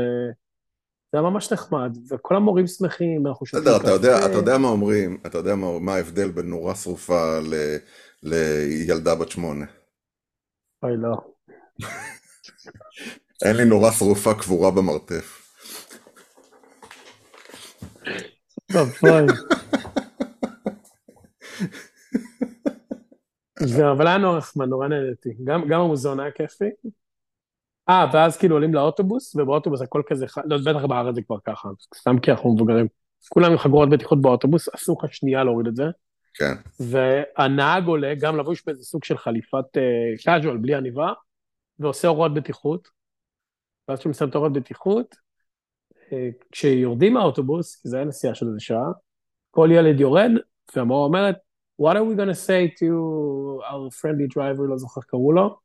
זה 1.12 1.18
היה 1.18 1.30
ממש 1.30 1.52
נחמד, 1.52 1.96
וכל 2.10 2.36
המורים 2.36 2.66
שמחים, 2.66 3.26
אנחנו 3.26 3.46
שותים 3.46 3.64
בסדר, 3.64 3.76
אתה 3.76 3.90
יודע, 3.90 4.26
אתה 4.26 4.36
יודע 4.36 4.58
מה 4.58 4.68
אומרים, 4.68 5.18
אתה 5.26 5.38
יודע 5.38 5.54
מה, 5.54 5.94
ההבדל 5.94 6.30
בין 6.30 6.46
נורה 6.46 6.74
שרופה 6.74 7.38
ל, 7.38 7.54
לילדה 8.22 9.14
בת 9.14 9.30
שמונה. 9.30 9.66
אוי, 10.82 10.96
לא. 10.96 11.16
אין 13.44 13.56
לי 13.56 13.64
נורה 13.64 13.92
שרופה 13.92 14.34
קבורה 14.34 14.70
במרתף. 14.70 15.42
זהו, 23.58 23.92
אבל 23.92 24.06
היה 24.06 24.18
נורא 24.18 24.38
נחמד, 24.38 24.66
נורא 24.66 24.88
נהניתי. 24.88 25.28
גם 25.44 25.80
המוזיאון 25.80 26.20
היה 26.20 26.30
כיפי, 26.30 26.70
אה, 27.88 28.06
ואז 28.12 28.36
כאילו 28.36 28.56
עולים 28.56 28.74
לאוטובוס, 28.74 29.36
ובאוטובוס 29.36 29.82
הכל 29.82 30.02
כזה, 30.06 30.26
לא, 30.44 30.56
בטח 30.66 30.84
בארץ 30.84 31.14
זה 31.14 31.22
כבר 31.22 31.36
ככה, 31.44 31.68
סתם 31.94 32.18
כי 32.18 32.30
אנחנו 32.30 32.54
מבוגרים. 32.54 32.86
כולם 33.28 33.52
עם 33.52 33.58
חגורות 33.58 33.90
בטיחות 33.90 34.22
באוטובוס, 34.22 34.68
אסור 34.74 35.00
לך 35.04 35.14
שנייה 35.14 35.44
להוריד 35.44 35.66
את 35.66 35.76
זה. 35.76 35.84
כן. 36.38 36.54
והנהג 36.80 37.86
עולה, 37.86 38.14
גם 38.14 38.36
לבוש 38.36 38.62
באיזה 38.66 38.84
סוג 38.84 39.04
של 39.04 39.18
חליפת 39.18 39.64
קאז'ואל, 40.24 40.56
uh, 40.56 40.58
בלי 40.58 40.74
עניבה, 40.74 41.12
ועושה 41.78 42.08
הוראות 42.08 42.34
בטיחות. 42.34 42.88
ואז 43.88 43.98
כשהוא 43.98 44.10
מסיים 44.10 44.30
את 44.30 44.34
הוראות 44.34 44.52
בטיחות, 44.52 45.16
uh, 45.94 46.12
כשיורדים 46.52 47.14
מהאוטובוס, 47.14 47.76
כי 47.82 47.88
זה 47.88 47.96
היה 47.96 48.04
נסיעה 48.04 48.34
של 48.34 48.46
איזה 48.46 48.60
שעה, 48.60 48.90
כל 49.50 49.68
ילד 49.72 50.00
יורד, 50.00 50.30
והמורה 50.76 51.06
אומרת, 51.06 51.36
what 51.82 51.94
are 51.94 52.04
we 52.14 52.18
gonna 52.18 52.46
say 52.46 52.78
to 52.78 52.90
our 53.62 53.90
friendly 54.00 54.34
driver, 54.34 54.62
לא 54.68 54.78
זוכר 54.78 55.00
איך 55.00 55.08
קראו 55.08 55.32
לו, 55.32 55.58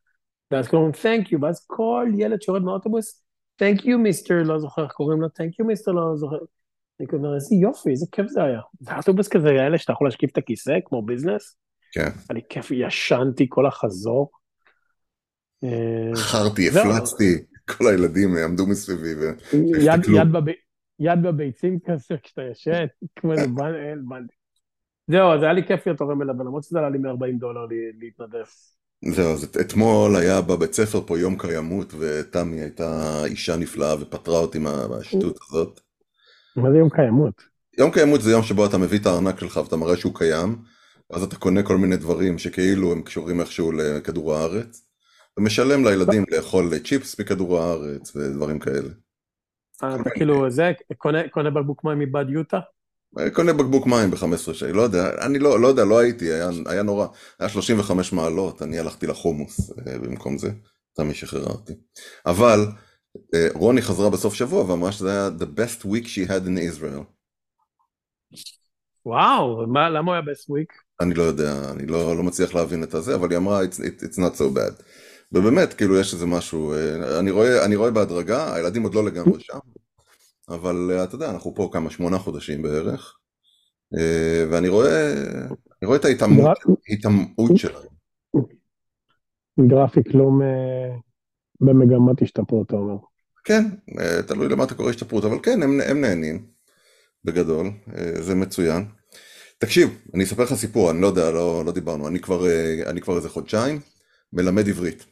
ואז 0.52 0.68
קוראים 0.68 0.92
thank 0.92 1.28
you, 1.28 1.38
ואז 1.42 1.66
כל 1.68 2.08
ילד 2.18 2.42
שיורד 2.42 2.62
מהאוטובוס, 2.62 3.24
thank 3.62 3.82
you 3.82 3.98
מיסטר, 3.98 4.44
לא 4.44 4.60
זוכר 4.60 4.84
איך 4.84 4.92
קוראים 4.92 5.22
לו, 5.22 5.28
thank 5.28 5.62
you 5.62 5.66
מיסטר, 5.66 5.92
לא 5.92 6.16
זוכר. 6.16 6.38
אני 7.02 7.20
אומר, 7.20 7.36
איזה 7.36 7.56
יופי, 7.56 7.90
איזה 7.90 8.06
כיף 8.12 8.28
זה 8.28 8.44
היה. 8.44 8.60
זה 8.80 8.96
אוטובוס 8.98 9.28
כזה, 9.28 9.50
אלה 9.50 9.78
שאתה 9.78 9.94
יכול 9.94 10.08
להשקיף 10.08 10.32
את 10.32 10.38
הכיסא, 10.38 10.74
כמו 10.86 11.06
ביזנס. 11.06 11.58
כן. 11.92 12.10
אני 12.30 12.42
כיף, 12.50 12.72
ישנתי 12.72 13.46
כל 13.50 13.66
החזור. 13.66 14.32
חרתי, 16.16 16.70
הפלצתי, 16.70 17.44
כל 17.70 17.88
הילדים 17.88 18.38
עמדו 18.38 18.68
מסביבי 18.68 19.14
והסתכלו. 19.16 20.18
יד 21.00 21.24
בביצים 21.24 21.80
כזה, 21.86 22.16
כשאתה 22.24 22.42
ישן, 22.52 22.86
כמו 23.16 23.34
איזה 23.34 23.48
בנד. 23.48 24.30
זהו, 25.08 25.40
זה 25.40 25.46
היה 25.46 25.54
לי 25.54 25.68
כיף 25.68 25.88
להיות 25.88 26.02
הורה 26.02 26.16
מלווה, 26.16 26.44
למרות 26.44 26.64
שזה 26.64 26.80
עלה 26.80 26.90
לי 26.90 26.98
מ-40 26.98 27.40
דולר 27.40 27.66
להתנדב. 28.00 28.46
זהו, 29.06 29.34
אז 29.34 29.44
אתמול 29.62 30.16
היה 30.16 30.42
בבית 30.42 30.74
ספר 30.74 31.02
פה 31.02 31.20
יום 31.20 31.38
קיימות, 31.38 31.94
ותמי 32.00 32.62
הייתה 32.62 33.22
אישה 33.26 33.58
נפלאה 33.58 34.02
ופטרה 34.02 34.40
אותי 34.40 34.60
מהשטות 34.60 35.38
הזאת. 35.42 35.82
מה 36.56 36.72
זה 36.72 36.78
יום 36.78 36.90
קיימות? 36.90 37.34
יום 37.78 37.92
קיימות 37.92 38.22
זה 38.22 38.32
יום 38.32 38.44
שבו 38.44 38.66
אתה 38.66 38.78
מביא 38.78 39.00
את 39.00 39.06
הארנק 39.06 39.40
שלך 39.40 39.58
ואתה 39.58 39.76
מראה 39.76 39.98
שהוא 39.98 40.16
קיים, 40.16 40.56
אז 41.10 41.24
אתה 41.24 41.36
קונה 41.36 41.64
כל 41.64 41.78
מיני 41.78 41.98
דברים 41.98 42.38
שכאילו 42.38 42.92
הם 42.92 43.02
קשורים 43.02 43.40
איכשהו 43.40 43.72
לכדור 43.72 44.36
הארץ, 44.36 44.88
ומשלם 45.38 45.86
לילדים 45.86 46.24
לאכול 46.32 46.80
צ'יפס 46.80 47.20
מכדור 47.20 47.60
הארץ 47.60 48.16
ודברים 48.16 48.60
כאלה. 48.60 48.90
אתה 49.78 50.10
כאילו, 50.16 50.50
זה, 50.50 50.72
קונה 51.32 51.50
בקבוק 51.50 51.84
מים 51.84 52.00
מבד 52.00 52.26
יוטה? 52.30 52.60
קונה 53.34 53.54
בקבוק 53.54 53.88
מים 53.88 54.12
ב-15 54.12 54.54
שקל, 54.54 54.72
לא 54.72 54.82
יודע, 54.82 55.26
אני 55.26 55.40
לא, 55.40 55.62
לא 55.62 55.68
יודע, 55.68 55.86
לא 55.86 56.00
הייתי, 56.00 56.26
היה, 56.26 56.50
היה 56.66 56.84
נורא, 56.84 57.08
היה 57.40 57.50
35 57.50 58.14
מעלות, 58.14 58.62
אני 58.62 58.80
הלכתי 58.80 59.08
לחומוס 59.08 59.72
אה, 59.72 60.00
במקום 60.00 60.38
זה, 60.38 60.52
תמי 60.94 61.14
שחררה 61.14 61.52
אותי. 61.52 61.74
אבל 62.26 62.60
אה, 62.60 62.91
רוני 63.54 63.82
חזרה 63.82 64.10
בסוף 64.10 64.34
שבוע 64.34 64.64
ואמרה 64.64 64.92
שזה 64.92 65.12
היה 65.12 65.30
the 65.40 65.60
best 65.60 65.86
week 65.86 66.06
she 66.06 66.30
had 66.30 66.48
in 66.48 66.80
Israel. 66.80 67.04
וואו, 69.06 69.68
מה, 69.68 69.90
למה 69.90 70.12
הוא 70.12 70.14
היה 70.14 70.22
best 70.22 70.50
week? 70.50 70.74
אני 71.02 71.14
לא 71.14 71.24
יודע, 71.24 71.72
אני 71.72 71.86
לא, 71.86 72.18
לא 72.18 72.24
מצליח 72.24 72.56
להבין 72.56 72.84
את 72.84 72.94
הזה, 72.94 73.16
אבל 73.16 73.30
היא 73.30 73.38
אמרה 73.38 73.64
it's, 73.64 73.76
it, 73.76 74.04
it's 74.04 74.18
not 74.18 74.38
so 74.38 74.58
bad. 74.58 74.84
ובאמת, 75.32 75.74
כאילו 75.74 76.00
יש 76.00 76.14
איזה 76.14 76.26
משהו, 76.26 76.74
אה, 76.74 77.20
אני 77.20 77.32
רואה, 77.32 77.66
אני 77.66 77.76
רואה 77.76 77.92
בהדרגה, 77.92 78.56
הילדים 78.56 78.84
עוד 78.84 78.96
לא 78.96 79.06
לגמרי 79.06 79.40
שם, 79.40 79.60
אבל 80.50 80.92
אתה 81.04 81.16
יודע, 81.16 81.30
אנחנו 81.30 81.56
פה 81.56 81.70
כמה, 81.74 81.90
שמונה 81.90 82.18
חודשים 82.18 82.62
בערך, 82.62 83.18
ואני 84.52 84.70
רואה, 84.70 85.14
אני 85.82 85.86
רואה 85.88 85.98
את 85.98 86.06
ההיטמעות 86.06 87.52
שלהם. 87.56 87.92
גרפיק 89.68 90.08
לא 90.14 90.30
במגמת 91.62 92.22
השתפרות, 92.22 92.68
אתה 92.68 92.76
אומר. 92.76 92.96
כן, 93.44 93.64
תלוי 94.28 94.50
למה 94.50 94.64
אתה 94.64 94.76
קורא 94.76 94.90
השתפרות, 94.90 95.26
אבל 95.26 95.38
כן, 95.44 95.64
הם, 95.64 95.82
הם 95.82 96.02
נהנים, 96.02 96.46
בגדול, 97.26 97.72
זה 98.20 98.36
מצוין. 98.36 98.86
תקשיב, 99.58 99.90
אני 100.14 100.24
אספר 100.24 100.44
לך 100.44 100.54
סיפור, 100.54 100.92
אני 100.92 101.02
לא 101.02 101.08
יודע, 101.08 101.32
לא, 101.32 101.64
לא 101.66 101.72
דיברנו, 101.72 102.08
אני 102.08 102.20
כבר, 102.20 102.46
אני 102.86 103.02
כבר 103.02 103.18
איזה 103.18 103.30
חודשיים 103.30 103.80
מלמד 104.34 104.68
עברית. 104.70 105.06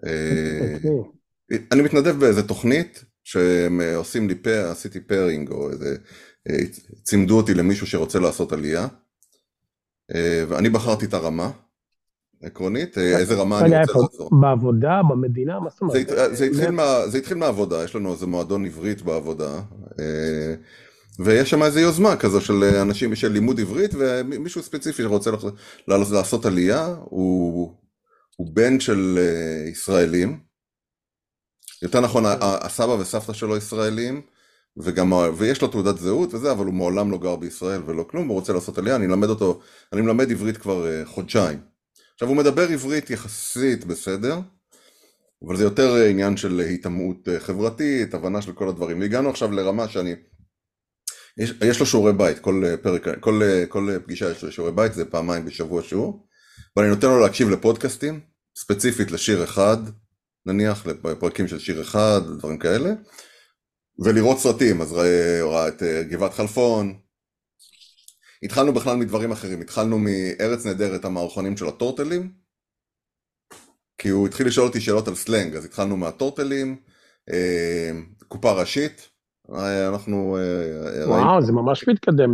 Okay. 0.00 0.88
אני 1.72 1.82
מתנדב 1.82 2.16
באיזה 2.20 2.48
תוכנית 2.48 3.04
שהם 3.24 3.80
עושים 3.94 4.28
לי 4.28 4.34
פר, 4.34 4.68
עשיתי 4.70 5.00
פארינג 5.00 5.50
או 5.50 5.70
איזה, 5.70 5.96
צימדו 7.02 7.36
אותי 7.36 7.54
למישהו 7.54 7.86
שרוצה 7.86 8.18
לעשות 8.18 8.52
עלייה, 8.52 8.86
ואני 10.48 10.68
בחרתי 10.68 11.06
את 11.06 11.14
הרמה, 11.14 11.50
עקרונית, 12.44 12.98
איזה 12.98 13.34
רמה 13.34 13.60
אני 13.60 13.80
רוצה 13.80 13.92
לעשות. 13.98 14.30
בעבודה, 14.40 15.00
במדינה, 15.10 15.60
מה 15.60 15.70
זאת 15.70 15.80
אומרת? 15.80 16.06
זה 17.06 17.18
התחיל 17.18 17.36
מהעבודה, 17.36 17.84
יש 17.84 17.96
לנו 17.96 18.12
איזה 18.12 18.26
מועדון 18.26 18.66
עברית 18.66 19.02
בעבודה, 19.02 19.60
ויש 21.18 21.50
שם 21.50 21.62
איזו 21.62 21.80
יוזמה 21.80 22.16
כזו 22.16 22.40
של 22.40 22.64
אנשים 22.64 23.14
של 23.14 23.32
לימוד 23.32 23.60
עברית, 23.60 23.90
ומישהו 23.98 24.62
ספציפי 24.62 25.02
שרוצה 25.02 25.30
לעשות 25.88 26.46
עלייה, 26.46 26.94
הוא 27.04 27.74
בן 28.38 28.80
של 28.80 29.18
ישראלים, 29.70 30.38
יותר 31.82 32.00
נכון, 32.00 32.24
הסבא 32.40 32.92
וסבתא 32.92 33.32
שלו 33.32 33.56
ישראלים, 33.56 34.20
וגם, 34.76 35.12
ויש 35.36 35.62
לו 35.62 35.68
תעודת 35.68 35.98
זהות 35.98 36.34
וזה, 36.34 36.52
אבל 36.52 36.66
הוא 36.66 36.74
מעולם 36.74 37.10
לא 37.10 37.18
גר 37.18 37.36
בישראל 37.36 37.82
ולא 37.86 38.04
כלום, 38.10 38.28
הוא 38.28 38.34
רוצה 38.34 38.52
לעשות 38.52 38.78
עלייה, 38.78 38.96
אני 38.96 39.06
מלמד 39.06 39.28
אותו, 39.28 39.60
אני 39.92 40.00
מלמד 40.00 40.30
עברית 40.30 40.56
כבר 40.56 41.04
חודשיים. 41.04 41.73
עכשיו 42.14 42.28
הוא 42.28 42.36
מדבר 42.36 42.68
עברית 42.68 43.10
יחסית 43.10 43.84
בסדר, 43.84 44.38
אבל 45.46 45.56
זה 45.56 45.64
יותר 45.64 45.94
עניין 45.94 46.36
של 46.36 46.60
היטמעות 46.60 47.28
חברתית, 47.38 48.14
הבנה 48.14 48.42
של 48.42 48.52
כל 48.52 48.68
הדברים. 48.68 49.00
והגענו 49.00 49.30
עכשיו 49.30 49.52
לרמה 49.52 49.88
שאני, 49.88 50.14
יש, 51.38 51.52
יש 51.64 51.80
לו 51.80 51.86
שיעורי 51.86 52.12
בית, 52.12 52.38
כל 52.38 52.64
פרק, 52.82 53.08
כל, 53.20 53.40
כל 53.68 53.98
פגישה 54.04 54.30
יש 54.30 54.44
לו 54.44 54.52
שיעורי 54.52 54.72
בית, 54.72 54.94
זה 54.94 55.04
פעמיים 55.04 55.44
בשבוע 55.44 55.82
שיעור, 55.82 56.26
ואני 56.76 56.88
נותן 56.88 57.06
לו 57.06 57.20
להקשיב 57.20 57.50
לפודקאסטים, 57.50 58.20
ספציפית 58.58 59.10
לשיר 59.10 59.44
אחד, 59.44 59.76
נניח 60.46 60.86
לפרקים 60.86 61.48
של 61.48 61.58
שיר 61.58 61.82
אחד, 61.82 62.20
דברים 62.38 62.58
כאלה, 62.58 62.90
ולראות 64.04 64.38
סרטים, 64.38 64.80
אז 64.80 64.92
ראה 65.42 65.68
את 65.68 65.82
גבעת 65.82 66.34
חלפון, 66.34 66.94
התחלנו 68.44 68.72
בכלל 68.72 68.96
מדברים 68.96 69.32
אחרים, 69.32 69.60
התחלנו 69.60 69.98
מארץ 69.98 70.66
נהדרת 70.66 71.04
המערכונים 71.04 71.56
של 71.56 71.66
הטורטלים, 71.66 72.30
כי 73.98 74.08
הוא 74.08 74.26
התחיל 74.26 74.46
לשאול 74.46 74.66
אותי 74.66 74.80
שאלות 74.80 75.08
על 75.08 75.14
סלנג, 75.14 75.56
אז 75.56 75.64
התחלנו 75.64 75.96
מהטורטלים, 75.96 76.76
קופה 78.28 78.52
ראשית, 78.52 79.08
אנחנו... 79.88 80.38
וואו, 81.06 81.42
זה 81.42 81.52
ממש 81.52 81.88
מתקדם 81.88 82.32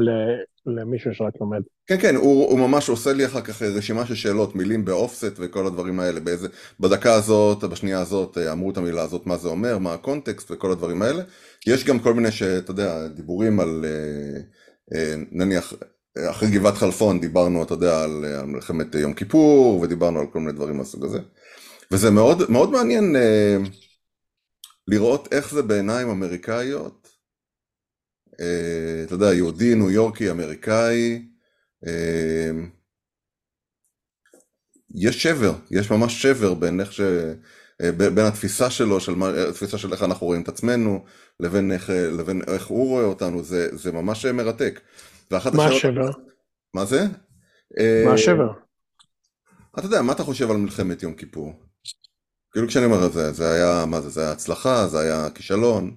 למישהו 0.67 1.15
שרק 1.15 1.35
לומד. 1.41 1.63
כן, 1.87 2.01
כן, 2.01 2.17
הוא, 2.17 2.51
הוא 2.51 2.59
ממש 2.59 2.89
עושה 2.89 3.13
לי 3.13 3.27
אחר 3.27 3.41
כך 3.41 3.63
רשימה 3.63 4.07
של 4.07 4.15
שאלות, 4.15 4.57
מילים 4.57 4.85
באופסט 4.85 5.33
וכל 5.37 5.67
הדברים 5.67 6.01
האלה, 6.01 6.21
באיזה, 6.21 6.49
בדקה 6.81 7.15
הזאת, 7.15 7.65
בשנייה 7.65 8.01
הזאת, 8.01 8.39
אמרו 8.39 8.71
את 8.71 8.77
המילה 8.77 9.03
הזאת, 9.03 9.27
מה 9.27 9.37
זה 9.37 9.49
אומר, 9.49 9.79
מה 9.79 9.95
הקונטקסט 9.95 10.51
וכל 10.51 10.73
הדברים 10.73 11.03
האלה. 11.03 11.23
יש 11.67 11.85
גם 11.85 11.99
כל 11.99 12.15
מיני 12.15 12.31
שאתה 12.31 12.71
יודע, 12.71 13.07
דיבורים 13.09 13.61
על, 13.61 13.85
נניח, 15.33 15.73
אחרי 16.19 16.51
גבעת 16.51 16.75
חלפון 16.75 17.21
דיברנו, 17.21 17.63
אתה 17.63 17.75
יודע, 17.75 18.03
על, 18.05 18.25
על 18.25 18.47
מלחמת 18.47 18.95
יום 18.95 19.15
כיפור, 19.15 19.81
ודיברנו 19.81 20.21
על 20.21 20.27
כל 20.33 20.41
מיני 20.41 20.53
דברים 20.53 20.77
מהסוג 20.77 21.05
הזה. 21.05 21.19
וזה 21.91 22.11
מאוד, 22.11 22.51
מאוד 22.51 22.71
מעניין 22.71 23.17
אה, 23.17 23.57
לראות 24.89 25.33
איך 25.33 25.55
זה 25.55 25.63
בעיניים 25.63 26.09
אמריקאיות, 26.09 27.09
אה, 28.41 29.03
אתה 29.05 29.15
יודע, 29.15 29.35
יהודי, 29.35 29.75
ניו 29.75 29.91
יורקי, 29.91 30.31
אמריקאי, 30.31 31.29
אה, 31.87 32.51
יש 34.95 35.23
שבר, 35.23 35.53
יש 35.71 35.91
ממש 35.91 36.23
שבר 36.23 36.55
בין 36.55 36.81
איך 36.81 36.93
ש... 36.93 37.01
בין 37.97 38.27
התפיסה 38.27 38.71
שלו, 38.71 39.01
של 39.01 39.15
מה, 39.15 39.29
התפיסה 39.49 39.79
של 39.79 39.93
איך 39.93 40.03
אנחנו 40.03 40.27
רואים 40.27 40.43
את 40.43 40.49
עצמנו, 40.49 41.05
לבין 41.41 41.73
איך, 41.73 41.91
לבין 41.91 42.43
איך 42.47 42.67
הוא 42.67 42.89
רואה 42.89 43.05
אותנו, 43.05 43.43
זה, 43.45 43.69
זה 43.77 43.93
ממש 43.93 44.27
מרתק. 44.27 44.81
מה 45.33 45.67
השבר? 45.67 46.11
מה 46.75 46.85
זה? 46.85 47.01
מה 48.07 48.15
השבר? 48.15 48.53
אתה 49.79 49.87
יודע, 49.87 50.03
מה 50.03 50.13
אתה 50.13 50.23
חושב 50.23 50.51
על 50.51 50.57
מלחמת 50.57 51.03
יום 51.03 51.15
כיפור? 51.15 51.53
כאילו 52.53 52.69
כשאני 52.69 52.85
אומר 52.85 53.07
את 53.07 53.13
זה, 53.13 53.33
זה 53.33 53.53
היה, 53.53 53.87
מה 53.87 54.01
זה, 54.01 54.09
זה 54.09 54.21
היה 54.21 54.33
הצלחה, 54.33 54.89
זה 54.89 55.01
היה 55.01 55.31
כישלון. 55.31 55.97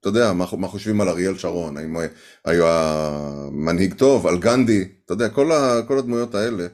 אתה 0.00 0.08
יודע, 0.08 0.32
מה, 0.32 0.44
מה 0.58 0.68
חושבים 0.68 1.00
על 1.00 1.08
אריאל 1.08 1.38
שרון, 1.38 1.76
האם 1.76 1.96
היה 2.44 3.10
מנהיג 3.52 3.94
טוב, 3.94 4.26
על 4.26 4.38
גנדי, 4.38 4.88
אתה 5.04 5.12
יודע, 5.12 5.28
כל, 5.28 5.52
ה, 5.52 5.82
כל 5.88 5.98
הדמויות 5.98 6.34
האלה, 6.34 6.66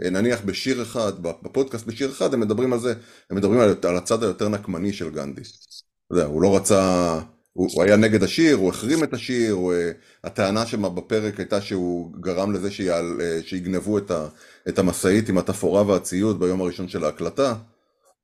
נניח 0.00 0.40
בשיר 0.40 0.82
אחד, 0.82 1.22
בפודקאסט 1.22 1.86
בשיר 1.86 2.10
אחד, 2.10 2.34
הם 2.34 2.40
מדברים 2.40 2.72
על 2.72 2.78
זה, 2.78 2.94
הם 3.30 3.36
מדברים 3.36 3.60
על, 3.60 3.74
על 3.88 3.96
הצד 3.96 4.22
היותר 4.22 4.48
נקמני 4.48 4.92
של 4.92 5.10
גנדי. 5.10 5.40
אתה 5.40 6.14
יודע, 6.14 6.24
הוא 6.24 6.42
לא 6.42 6.56
רצה, 6.56 7.20
הוא, 7.54 7.82
היה 7.82 7.96
נגד 7.96 8.22
השיר, 8.22 8.56
הוא 8.56 8.68
החרים 8.68 9.04
את 9.04 9.14
השיר, 9.14 9.52
הוא, 9.52 9.74
הטענה 10.24 10.66
שמה 10.66 10.88
בפרק 10.88 11.38
הייתה 11.38 11.60
שהוא 11.60 12.12
גרם 12.20 12.52
לזה 12.52 12.70
שיעל, 12.70 13.20
שיגנבו 13.42 13.98
את, 13.98 14.10
את 14.68 14.78
המשאית 14.78 15.28
עם 15.28 15.38
התפאורה 15.38 15.86
והציוד 15.86 16.40
ביום 16.40 16.60
הראשון 16.60 16.88
של 16.88 17.04
ההקלטה. 17.04 17.54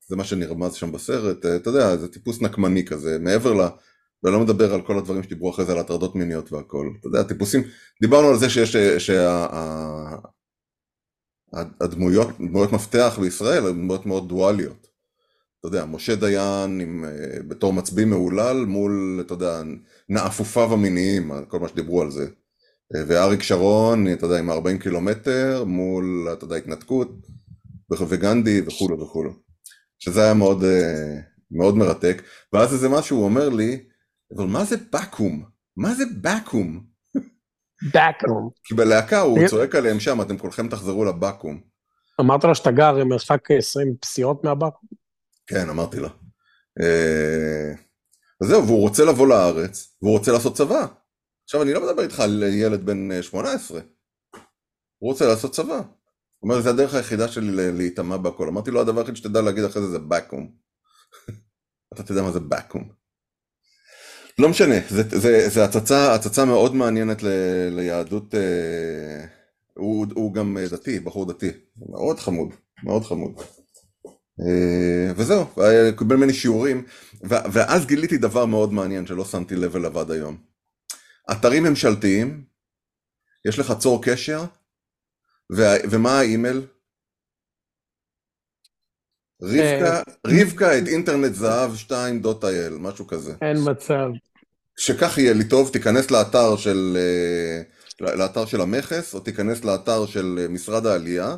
זה 0.07 0.15
מה 0.15 0.23
שנרמז 0.23 0.73
שם 0.73 0.91
בסרט, 0.91 1.45
אתה 1.45 1.69
יודע, 1.69 1.97
זה 1.97 2.07
טיפוס 2.07 2.41
נקמני 2.41 2.85
כזה, 2.85 3.17
מעבר 3.19 3.53
ל... 3.53 3.67
ואני 4.23 4.35
לא 4.35 4.39
מדבר 4.39 4.73
על 4.73 4.81
כל 4.81 4.97
הדברים 4.97 5.23
שדיברו 5.23 5.51
אחרי 5.51 5.65
זה 5.65 5.71
על 5.71 5.79
הטרדות 5.79 6.15
מיניות 6.15 6.51
והכל, 6.51 6.89
אתה 6.99 7.07
יודע, 7.07 7.23
טיפוסים, 7.23 7.63
דיברנו 8.01 8.27
על 8.27 8.37
זה 8.37 8.49
שיש, 8.49 8.75
שהדמויות, 11.55 12.27
דמויות 12.37 12.71
מפתח 12.71 13.17
בישראל 13.21 13.67
הן 13.67 13.73
דמויות 13.73 14.05
מאוד 14.05 14.29
דואליות. 14.29 14.80
אתה 15.61 15.67
יודע, 15.67 15.85
משה 15.85 16.15
דיין 16.15 16.79
עם, 16.79 17.05
בתור 17.47 17.73
מצביא 17.73 18.05
מהולל 18.05 18.65
מול, 18.67 19.23
אתה 19.25 19.33
יודע, 19.33 19.61
נאפופיו 20.09 20.73
המיניים, 20.73 21.31
כל 21.47 21.59
מה 21.59 21.67
שדיברו 21.67 22.01
על 22.01 22.11
זה. 22.11 22.27
ואריק 23.07 23.43
שרון, 23.43 24.13
אתה 24.13 24.25
יודע, 24.25 24.39
עם 24.39 24.51
40 24.51 24.79
קילומטר 24.79 25.63
מול, 25.67 26.27
אתה 26.33 26.45
יודע, 26.45 26.55
התנתקות, 26.55 27.11
וגנדי 28.09 28.61
וכולו 28.61 28.99
וכולו. 28.99 29.31
שזה 29.99 30.23
היה 30.23 30.33
מאוד, 30.33 30.63
מאוד 31.51 31.77
מרתק, 31.77 32.21
ואז 32.53 32.73
איזה 32.73 32.89
משהו 32.89 33.17
הוא 33.17 33.25
אומר 33.25 33.49
לי, 33.49 33.83
אבל 34.37 34.45
מה 34.45 34.63
זה 34.63 34.75
בקו"ם? 34.93 35.43
מה 35.77 35.95
זה 35.95 36.03
בקו"ם? 36.21 36.79
בקו"ם. 37.83 38.49
כי 38.65 38.75
בלהקה 38.75 39.19
הוא 39.19 39.47
צועק 39.47 39.75
עליהם 39.75 39.99
שם, 39.99 40.21
אתם 40.21 40.37
כולכם 40.37 40.67
תחזרו 40.67 41.05
לבקו"ם. 41.05 41.59
אמרת 42.21 42.43
לו 42.43 42.55
שאתה 42.55 42.71
גר 42.71 43.05
מרחק 43.05 43.51
20 43.51 43.95
פסיעות 44.01 44.43
מהבקו"ם? 44.43 45.00
כן, 45.51 45.69
אמרתי 45.69 45.97
לו. 45.97 46.09
וזהו, 48.43 48.65
והוא 48.67 48.79
רוצה 48.79 49.05
לבוא 49.05 49.27
לארץ, 49.27 49.97
והוא 50.01 50.17
רוצה 50.17 50.31
לעשות 50.31 50.57
צבא. 50.57 50.85
עכשיו, 51.43 51.61
אני 51.61 51.73
לא 51.73 51.81
מדבר 51.85 52.03
איתך 52.03 52.19
על 52.19 52.43
ילד 52.43 52.85
בן 52.85 53.21
18. 53.21 53.81
הוא 54.97 55.11
רוצה 55.11 55.27
לעשות 55.27 55.53
צבא. 55.53 55.75
הוא 55.75 55.83
אומר, 56.43 56.61
זה 56.61 56.69
הדרך 56.69 56.93
היחידה 56.93 57.27
שלי 57.27 57.71
להיטמע 57.71 58.17
בהכל. 58.17 58.47
אמרתי 58.47 58.71
לו, 58.71 58.81
הדבר 58.81 58.99
היחיד 58.99 59.15
שתדע 59.15 59.41
להגיד 59.41 59.63
אחרי 59.63 59.81
זה 59.81 59.87
זה 59.89 59.99
בקו"ם. 59.99 60.47
אתה 61.93 62.03
תדע 62.03 62.21
מה 62.21 62.31
זה 62.31 62.39
בקו"ם. 62.39 62.83
לא 64.39 64.49
משנה, 64.49 64.75
זו 65.49 65.61
הצצה, 65.61 66.15
הצצה 66.15 66.45
מאוד 66.45 66.75
מעניינת 66.75 67.23
ל, 67.23 67.27
ליהדות, 67.71 68.35
אה, 68.35 69.25
הוא, 69.73 70.05
הוא 70.15 70.33
גם 70.33 70.57
דתי, 70.71 70.99
בחור 70.99 71.33
דתי, 71.33 71.51
מאוד 71.89 72.19
חמוד, 72.19 72.49
מאוד 72.83 73.03
חמוד. 73.03 73.33
אה, 74.41 75.13
וזהו, 75.15 75.45
קיבל 75.97 76.15
ממני 76.15 76.33
שיעורים, 76.33 76.83
ואז 77.23 77.85
גיליתי 77.85 78.17
דבר 78.17 78.45
מאוד 78.45 78.73
מעניין 78.73 79.05
שלא 79.05 79.25
שמתי 79.25 79.55
לב 79.55 79.75
אליו 79.75 79.99
עד 79.99 80.11
היום. 80.11 80.37
אתרים 81.31 81.63
ממשלתיים, 81.63 82.43
יש 83.45 83.59
לך 83.59 83.73
צור 83.79 84.03
קשר, 84.03 84.43
ומה 85.89 86.19
האימייל? 86.19 86.61
רבקה, 89.41 89.97
אה, 89.97 90.01
רבקה 90.27 90.77
את 90.77 90.87
אינטרנט 90.87 91.33
זהב 91.33 91.71
2.il, 91.87 92.79
משהו 92.79 93.07
כזה. 93.07 93.33
אין 93.41 93.57
מצב. 93.65 94.07
שכך 94.77 95.17
יהיה 95.17 95.33
לי 95.33 95.47
טוב, 95.47 95.69
תיכנס 95.73 96.11
לאתר 96.11 96.57
של, 96.57 96.97
אה, 96.97 98.15
לאתר 98.15 98.45
של 98.45 98.61
המכס, 98.61 99.13
או 99.13 99.19
תיכנס 99.19 99.63
לאתר 99.63 100.05
של 100.05 100.47
משרד 100.49 100.85
העלייה, 100.85 101.35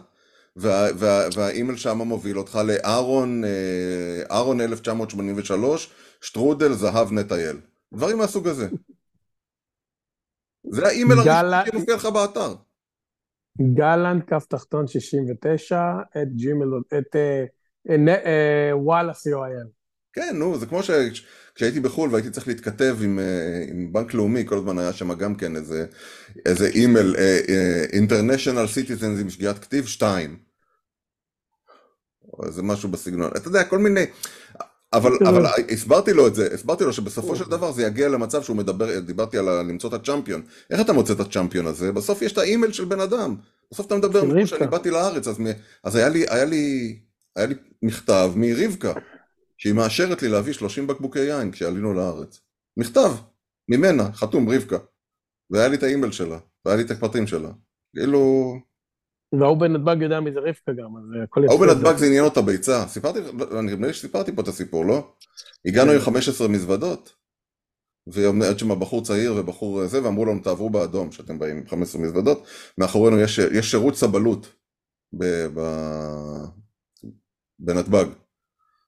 וה, 0.55 0.87
וה, 0.95 1.27
והאימייל 1.35 1.77
שם 1.77 1.97
מוביל 1.97 2.37
אותך 2.37 2.59
לאהרון, 2.67 3.43
אה, 3.43 4.23
אהרון 4.31 4.61
1983, 4.61 5.89
שטרודל 6.21 6.73
זהב 6.73 7.11
נטייל. 7.11 7.57
דברים 7.93 8.17
מהסוג 8.17 8.47
הזה. 8.47 8.67
זה 10.71 10.87
האימייל 10.87 11.19
הראשון 11.19 11.71
שמופיע 11.71 11.95
לך 11.95 12.05
באתר. 12.05 12.55
גלנט, 13.73 14.23
כף 14.27 14.45
תחתון 14.49 14.87
69, 14.87 15.81
את 16.21 16.27
ג'ימל, 16.35 16.67
את 16.97 17.15
וואלה 18.73 19.11
co.il. 19.11 19.67
כן, 20.13 20.35
נו, 20.35 20.57
זה 20.57 20.65
כמו 20.65 20.83
שכשהייתי 21.53 21.79
בחו"ל 21.79 22.09
והייתי 22.11 22.29
צריך 22.29 22.47
להתכתב 22.47 22.97
עם, 23.03 23.19
אה, 23.19 23.65
עם 23.67 23.93
בנק 23.93 24.13
לאומי, 24.13 24.45
כל 24.45 24.57
הזמן 24.57 24.79
היה 24.79 24.93
שם 24.93 25.13
גם 25.13 25.35
כן 25.35 25.55
איזה, 25.55 25.85
איזה 26.45 26.67
אימייל, 26.67 27.15
International 27.93 28.67
Citizens 28.67 29.19
עם 29.19 29.29
שגיאת 29.29 29.59
כתיב 29.59 29.85
2. 29.85 30.37
או 32.33 32.45
איזה 32.45 32.63
משהו 32.63 32.89
בסגנון. 32.89 33.31
אתה 33.37 33.47
יודע, 33.47 33.63
כל 33.63 33.77
מיני... 33.77 34.05
אבל, 34.93 35.11
אבל 35.27 35.45
הסברתי 35.71 36.13
לו 36.13 36.27
את 36.27 36.35
זה, 36.35 36.53
הסברתי 36.53 36.83
לו 36.83 36.93
שבסופו 36.93 37.35
של 37.35 37.45
דבר 37.49 37.71
זה 37.71 37.83
יגיע 37.83 38.09
למצב 38.09 38.43
שהוא 38.43 38.57
מדבר, 38.57 38.99
דיברתי 38.99 39.37
על 39.37 39.61
למצוא 39.61 39.89
את 39.89 39.93
ה 39.93 39.98
champion. 39.98 40.41
איך 40.69 40.81
אתה 40.81 40.93
מוצא 40.93 41.13
את 41.13 41.19
ה 41.19 41.25
champion 41.25 41.67
הזה? 41.67 41.91
בסוף 41.91 42.21
יש 42.21 42.31
את 42.31 42.37
האימייל 42.37 42.71
של 42.71 42.85
בן 42.85 42.99
אדם. 42.99 43.35
בסוף 43.71 43.85
אתה 43.85 43.95
מדבר, 43.95 44.21
כמו 44.21 44.47
שאני 44.47 44.67
באתי 44.67 44.89
לארץ, 44.89 45.27
אז, 45.27 45.37
אז 45.83 45.95
היה, 45.95 46.09
לי, 46.09 46.25
היה, 46.29 46.45
לי, 46.45 46.95
היה 47.35 47.45
לי 47.45 47.55
מכתב 47.81 48.31
מרבקה, 48.35 48.93
שהיא 49.63 49.73
מאשרת 49.73 50.21
לי 50.21 50.30
להביא 50.30 50.54
30 50.54 50.88
בקבוקי 50.88 51.19
יין 51.19 51.52
כשעלינו 51.52 51.93
לארץ. 51.93 52.41
מכתב, 52.78 53.12
ממנה, 53.69 54.13
חתום, 54.13 54.49
רבקה. 54.49 54.78
והיה 55.49 55.67
לי 55.67 55.76
את 55.76 55.84
האימייל 55.84 56.12
שלה, 56.12 56.39
והיה 56.65 56.78
לי 56.78 56.84
את 56.84 56.91
הפרטים 56.91 57.28
שלה. 57.28 57.49
כאילו... 57.95 58.54
וההוא 59.39 59.58
בנתב"ג 59.58 60.02
יודע 60.02 60.19
מי 60.19 60.32
זה 60.32 60.39
רבקה 60.39 60.71
גם, 60.71 60.97
אז 60.97 61.04
הכל 61.23 61.41
יצא. 61.43 61.54
ההוא 61.54 61.65
בנתב"ג 61.65 61.97
זה 61.97 62.06
עניין 62.06 62.23
אותה 62.23 62.41
ביצה. 62.41 62.88
סיפרתי, 62.88 63.19
נדמה 63.63 63.88
לי 63.88 63.93
שסיפרתי 63.93 64.36
פה 64.36 64.41
את 64.41 64.47
הסיפור, 64.47 64.86
לא? 64.86 65.13
הגענו 65.67 65.91
עם 65.91 65.99
15 65.99 66.47
מזוודות, 66.47 67.15
ועד 68.08 68.60
שם 68.60 68.80
בחור 68.80 69.04
צעיר 69.04 69.36
ובחור 69.38 69.88
זה, 69.88 70.04
ואמרו 70.04 70.26
לנו 70.26 70.39
תעברו 70.39 70.69
באדום, 70.69 71.12
שאתם 71.12 71.39
באים 71.39 71.58
עם 71.58 71.67
15 71.67 72.02
מזוודות. 72.02 72.47
מאחורינו 72.78 73.19
יש, 73.19 73.39
יש 73.39 73.71
שירות 73.71 73.95
סבלות 73.95 74.56
בנתב"ג. 77.60 78.22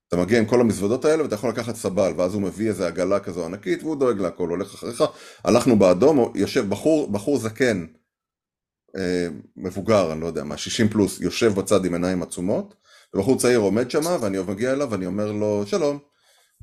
אתה 0.07 0.17
מגיע 0.17 0.39
עם 0.39 0.45
כל 0.45 0.61
המזוודות 0.61 1.05
האלה 1.05 1.23
ואתה 1.23 1.35
יכול 1.35 1.49
לקחת 1.49 1.75
סבל, 1.75 2.13
ואז 2.17 2.33
הוא 2.33 2.41
מביא 2.41 2.69
איזה 2.69 2.87
עגלה 2.87 3.19
כזו 3.19 3.45
ענקית 3.45 3.83
והוא 3.83 3.95
דואג 3.95 4.19
להכל, 4.19 4.49
הולך 4.49 4.73
אחריך. 4.73 5.03
הלכנו 5.43 5.79
באדום, 5.79 6.31
יושב 6.35 6.69
בחור, 6.69 7.11
בחור 7.11 7.37
זקן, 7.37 7.85
אה, 8.97 9.27
מבוגר, 9.57 10.11
אני 10.13 10.21
לא 10.21 10.27
יודע 10.27 10.43
מה, 10.43 10.57
60 10.57 10.89
פלוס, 10.89 11.21
יושב 11.21 11.53
בצד 11.53 11.85
עם 11.85 11.93
עיניים 11.93 12.21
עצומות, 12.21 12.75
ובחור 13.13 13.37
צעיר 13.37 13.59
עומד 13.59 13.91
שם, 13.91 14.05
ואני 14.21 14.37
מגיע 14.47 14.73
אליו 14.73 14.91
ואני 14.91 15.05
אומר 15.05 15.31
לו, 15.31 15.63
שלום. 15.65 15.99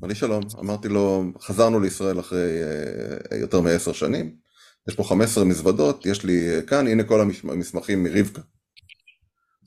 אמר 0.01 0.07
לי 0.07 0.15
שלום, 0.15 0.43
אמרתי 0.59 0.87
לו, 0.87 1.23
חזרנו 1.41 1.79
לישראל 1.79 2.19
אחרי 2.19 2.63
אה, 3.31 3.37
יותר 3.37 3.61
מעשר 3.61 3.93
שנים, 3.93 4.35
יש 4.89 4.95
פה 4.95 5.03
15 5.03 5.43
מזוודות, 5.43 6.05
יש 6.05 6.23
לי 6.23 6.49
כאן, 6.67 6.87
הנה 6.87 7.03
כל 7.03 7.21
המסמכים 7.43 8.03
מרבקה. 8.03 8.41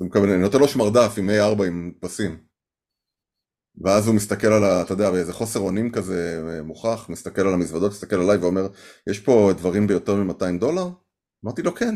אני 0.00 0.38
נותן 0.38 0.58
לו 0.58 0.68
שמרדף 0.68 1.14
עם 1.18 1.30
A4 1.30 1.64
עם 1.64 1.92
פסים. 2.00 2.45
ואז 3.84 4.06
הוא 4.06 4.14
מסתכל 4.14 4.46
על 4.46 4.64
ה... 4.64 4.82
אתה 4.82 4.92
יודע, 4.92 5.10
באיזה 5.10 5.32
חוסר 5.32 5.60
אונים 5.60 5.90
כזה 5.90 6.42
אה, 6.48 6.62
מוכח, 6.62 7.06
מסתכל 7.08 7.42
על 7.42 7.54
המזוודות, 7.54 7.90
מסתכל 7.90 8.16
עליי 8.16 8.36
ואומר, 8.36 8.68
יש 9.06 9.18
פה 9.20 9.52
דברים 9.58 9.86
ביותר 9.86 10.14
מ-200 10.14 10.58
דולר? 10.60 10.88
אמרתי 11.44 11.62
לו, 11.62 11.74
כן. 11.74 11.94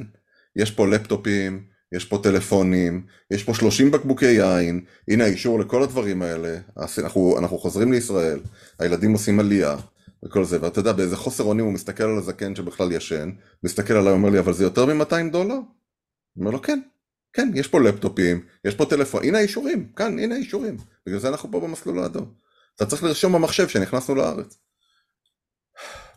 יש 0.57 0.71
פה 0.71 0.87
לפטופים, 0.87 1.65
יש 1.93 2.05
פה 2.05 2.21
טלפונים, 2.23 3.07
יש 3.31 3.45
פה 3.45 3.55
30 3.55 3.91
בקבוקי 3.91 4.27
יין, 4.27 4.85
הנה 5.09 5.25
האישור 5.25 5.61
לכל 5.61 5.83
הדברים 5.83 6.23
האלה, 6.23 6.59
אנחנו, 6.99 7.39
אנחנו 7.39 7.59
חוזרים 7.59 7.93
לישראל, 7.93 8.41
הילדים 8.79 9.13
עושים 9.13 9.41
עלייה 9.41 9.77
וכל 10.25 10.45
זה, 10.45 10.59
ואתה 10.63 10.81
יודע, 10.81 10.93
באיזה 10.93 11.17
חוסר 11.17 11.45
אונים 11.45 11.65
הוא 11.65 11.73
מסתכל 11.73 12.05
על 12.05 12.19
הזקן 12.19 12.55
שבכלל 12.55 12.93
ישן, 12.93 13.31
מסתכל 13.65 13.95
עליי 13.95 14.13
ואומר 14.13 14.31
לי, 14.31 14.39
אבל 14.39 14.53
זה 14.53 14.65
יותר 14.65 14.95
מ-200 14.95 15.33
דולר? 15.33 15.59
אומר 16.39 16.51
לו, 16.51 16.63
כן, 16.63 16.81
כן, 17.33 17.51
יש 17.55 17.69
פה 17.69 17.81
לפטופים, 17.81 18.47
יש 18.65 18.75
פה 18.75 18.87
טלפון, 18.87 19.25
הנה 19.25 19.39
האישורים, 19.39 19.93
כאן, 19.97 20.19
הנה 20.19 20.35
האישורים, 20.35 20.77
בגלל 21.07 21.19
זה 21.19 21.29
אנחנו 21.29 21.51
פה 21.53 21.61
במסלול 21.61 21.99
האדום. 21.99 22.35
אתה 22.77 22.87
צריך 22.87 23.05
לרשום 23.05 23.33
במחשב 23.33 23.69
שנכנסנו 23.69 24.15
לארץ. 24.15 24.59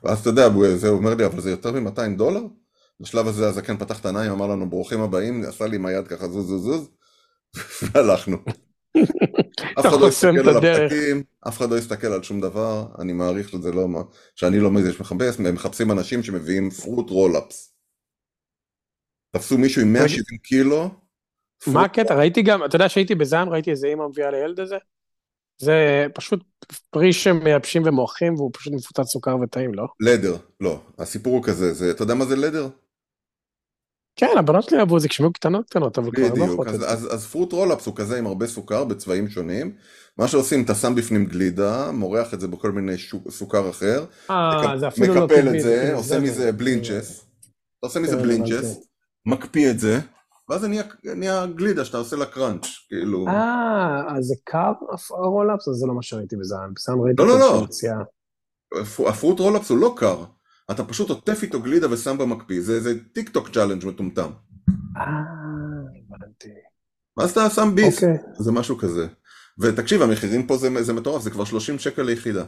ואז 0.03 0.19
אתה 0.19 0.29
יודע, 0.29 0.49
זה 0.75 0.89
אומר 0.89 1.15
לי, 1.15 1.25
אבל 1.25 1.41
זה 1.41 1.51
יותר 1.51 1.71
מ-200 1.71 2.17
דולר? 2.17 2.41
בשלב 2.99 3.27
הזה 3.27 3.47
הזקן 3.47 3.77
פתח 3.77 3.99
את 3.99 4.05
העיניים, 4.05 4.31
אמר 4.31 4.47
לנו 4.47 4.69
ברוכים 4.69 5.01
הבאים, 5.01 5.43
עשה 5.47 5.67
לי 5.67 5.75
עם 5.75 5.85
היד 5.85 6.07
ככה 6.07 6.27
זוז 6.27 6.47
זוז 6.47 6.63
זוז, 6.63 6.89
והלכנו. 7.81 8.37
אף 9.79 9.85
אחד 9.85 9.99
לא 9.99 10.07
הסתכל 10.07 10.49
על 10.49 10.57
הפתקים, 10.57 11.23
אף 11.47 11.57
אחד 11.57 11.69
לא 11.69 11.77
הסתכל 11.77 12.07
על 12.07 12.23
שום 12.23 12.41
דבר, 12.41 12.85
אני 12.99 13.13
מעריך 13.13 13.49
שזה 13.49 13.71
לא 13.71 13.87
מה, 13.87 14.01
שאני 14.35 14.59
לא 14.59 14.71
מזה 14.71 14.93
שמחפש, 14.93 15.39
הם 15.39 15.55
מחפשים 15.55 15.91
אנשים 15.91 16.23
שמביאים 16.23 16.69
פרוט 16.69 17.09
רולאפס. 17.09 17.73
תפסו 19.31 19.57
מישהו 19.57 19.81
עם 19.81 19.93
170 19.93 20.39
קילו. 20.43 21.02
מה 21.67 21.83
הקטע? 21.83 22.15
ראיתי 22.15 22.41
גם, 22.41 22.65
אתה 22.65 22.75
יודע 22.75 22.89
שהייתי 22.89 23.15
בזעם, 23.15 23.49
ראיתי 23.49 23.71
איזה 23.71 23.87
אימא 23.87 24.07
מביאה 24.07 24.31
לילד 24.31 24.59
הזה? 24.59 24.77
זה 25.57 26.05
פשוט 26.13 26.43
פרי 26.89 27.13
שמייבשים 27.13 27.81
ומועכים 27.85 28.35
והוא 28.35 28.51
פשוט 28.53 28.73
מפוצץ 28.73 29.11
סוכר 29.11 29.37
וטעים, 29.43 29.73
לא? 29.73 29.87
לדר, 29.99 30.37
לא. 30.59 30.79
הסיפור 30.99 31.33
הוא 31.33 31.43
כזה, 31.43 31.73
זה, 31.73 31.91
אתה 31.91 32.03
יודע 32.03 32.13
מה 32.13 32.25
זה 32.25 32.35
לדר? 32.35 32.69
כן, 34.15 34.37
הבנות 34.39 34.63
שלי 34.63 34.79
אהבו, 34.79 34.99
זה 34.99 35.07
כשהיו 35.07 35.33
קטנות 35.33 35.69
קטנות, 35.69 35.97
אבל 35.97 36.11
כבר 36.11 36.33
לא 36.35 36.51
אוכלות 36.51 36.75
את 36.75 36.79
זה. 36.79 36.89
אז, 36.89 37.13
אז 37.13 37.25
Fruit 37.27 37.53
Roll-Ups 37.53 37.85
הוא 37.85 37.95
כזה 37.95 38.17
עם 38.17 38.27
הרבה 38.27 38.47
סוכר 38.47 38.83
בצבעים 38.83 39.29
שונים. 39.29 39.71
מה 40.17 40.27
שעושים, 40.27 40.63
אתה 40.63 40.75
שם 40.75 40.95
בפנים 40.95 41.25
גלידה, 41.25 41.91
מורח 41.91 42.33
את 42.33 42.39
זה 42.39 42.47
בכל 42.47 42.71
מיני 42.71 42.97
שוק, 42.97 43.31
סוכר 43.31 43.69
אחר. 43.69 44.05
אה, 44.29 44.77
זה 44.79 44.87
אפילו 44.87 45.15
לא... 45.15 45.25
מקפל 45.25 45.55
את 45.55 45.61
זה, 45.61 45.93
עושה 45.95 46.19
מזה 46.19 46.51
בלינצ'ס. 46.51 47.25
אתה 47.79 47.87
עושה 47.87 47.99
מזה 47.99 48.15
כן, 48.15 48.21
בלינצ'ס, 48.21 48.79
מקפיא 49.25 49.69
את 49.71 49.79
זה, 49.79 49.99
ואז 50.49 50.61
זה 50.61 50.67
נהיה, 50.67 50.83
נהיה 51.03 51.45
גלידה 51.45 51.85
שאתה 51.85 51.97
עושה 51.97 52.15
לה 52.15 52.25
crunch, 52.25 52.67
כאילו... 52.89 53.27
אה, 53.27 54.17
אז 54.17 54.25
זה 54.25 54.35
קר 54.43 54.71
ה 55.09 55.15
Roll-Ups? 55.15 55.67
אז 55.67 55.75
זה 55.75 55.87
לא 55.87 55.93
מה 55.93 56.01
שראיתי 56.01 56.35
בזעם. 56.35 56.73
בזעם 56.73 57.01
ראיתי 57.01 57.21
לא, 57.21 57.27
לא, 57.27 57.39
לא. 57.39 59.09
ה 59.09 59.14
Fruit 59.14 59.39
Roll-Ups 59.39 59.69
הוא 59.69 59.77
לא 59.77 59.93
קר. 59.97 60.23
אתה 60.71 60.83
פשוט 60.83 61.09
עוטף 61.09 61.43
איתו 61.43 61.61
גלידה 61.61 61.91
ושם 61.91 62.17
במקפיא, 62.17 62.61
זה 62.61 62.75
איזה 62.75 62.93
TikTok 63.13 63.49
challenge 63.49 63.85
מטומטם. 63.85 64.29
אה, 64.97 65.03
הבנתי. 66.09 66.49
ואז 67.17 67.31
אתה 67.31 67.49
שם 67.49 67.71
ביס, 67.75 67.99
okay. 67.99 68.05
אוקיי. 68.05 68.17
זה 68.39 68.51
משהו 68.51 68.77
כזה. 68.77 69.07
ותקשיב, 69.59 70.01
המחירים 70.01 70.47
פה 70.47 70.57
זה, 70.57 70.83
זה 70.83 70.93
מטורף, 70.93 71.21
זה 71.21 71.31
כבר 71.31 71.45
30 71.45 71.79
שקל 71.79 72.01
ליחידה. 72.01 72.45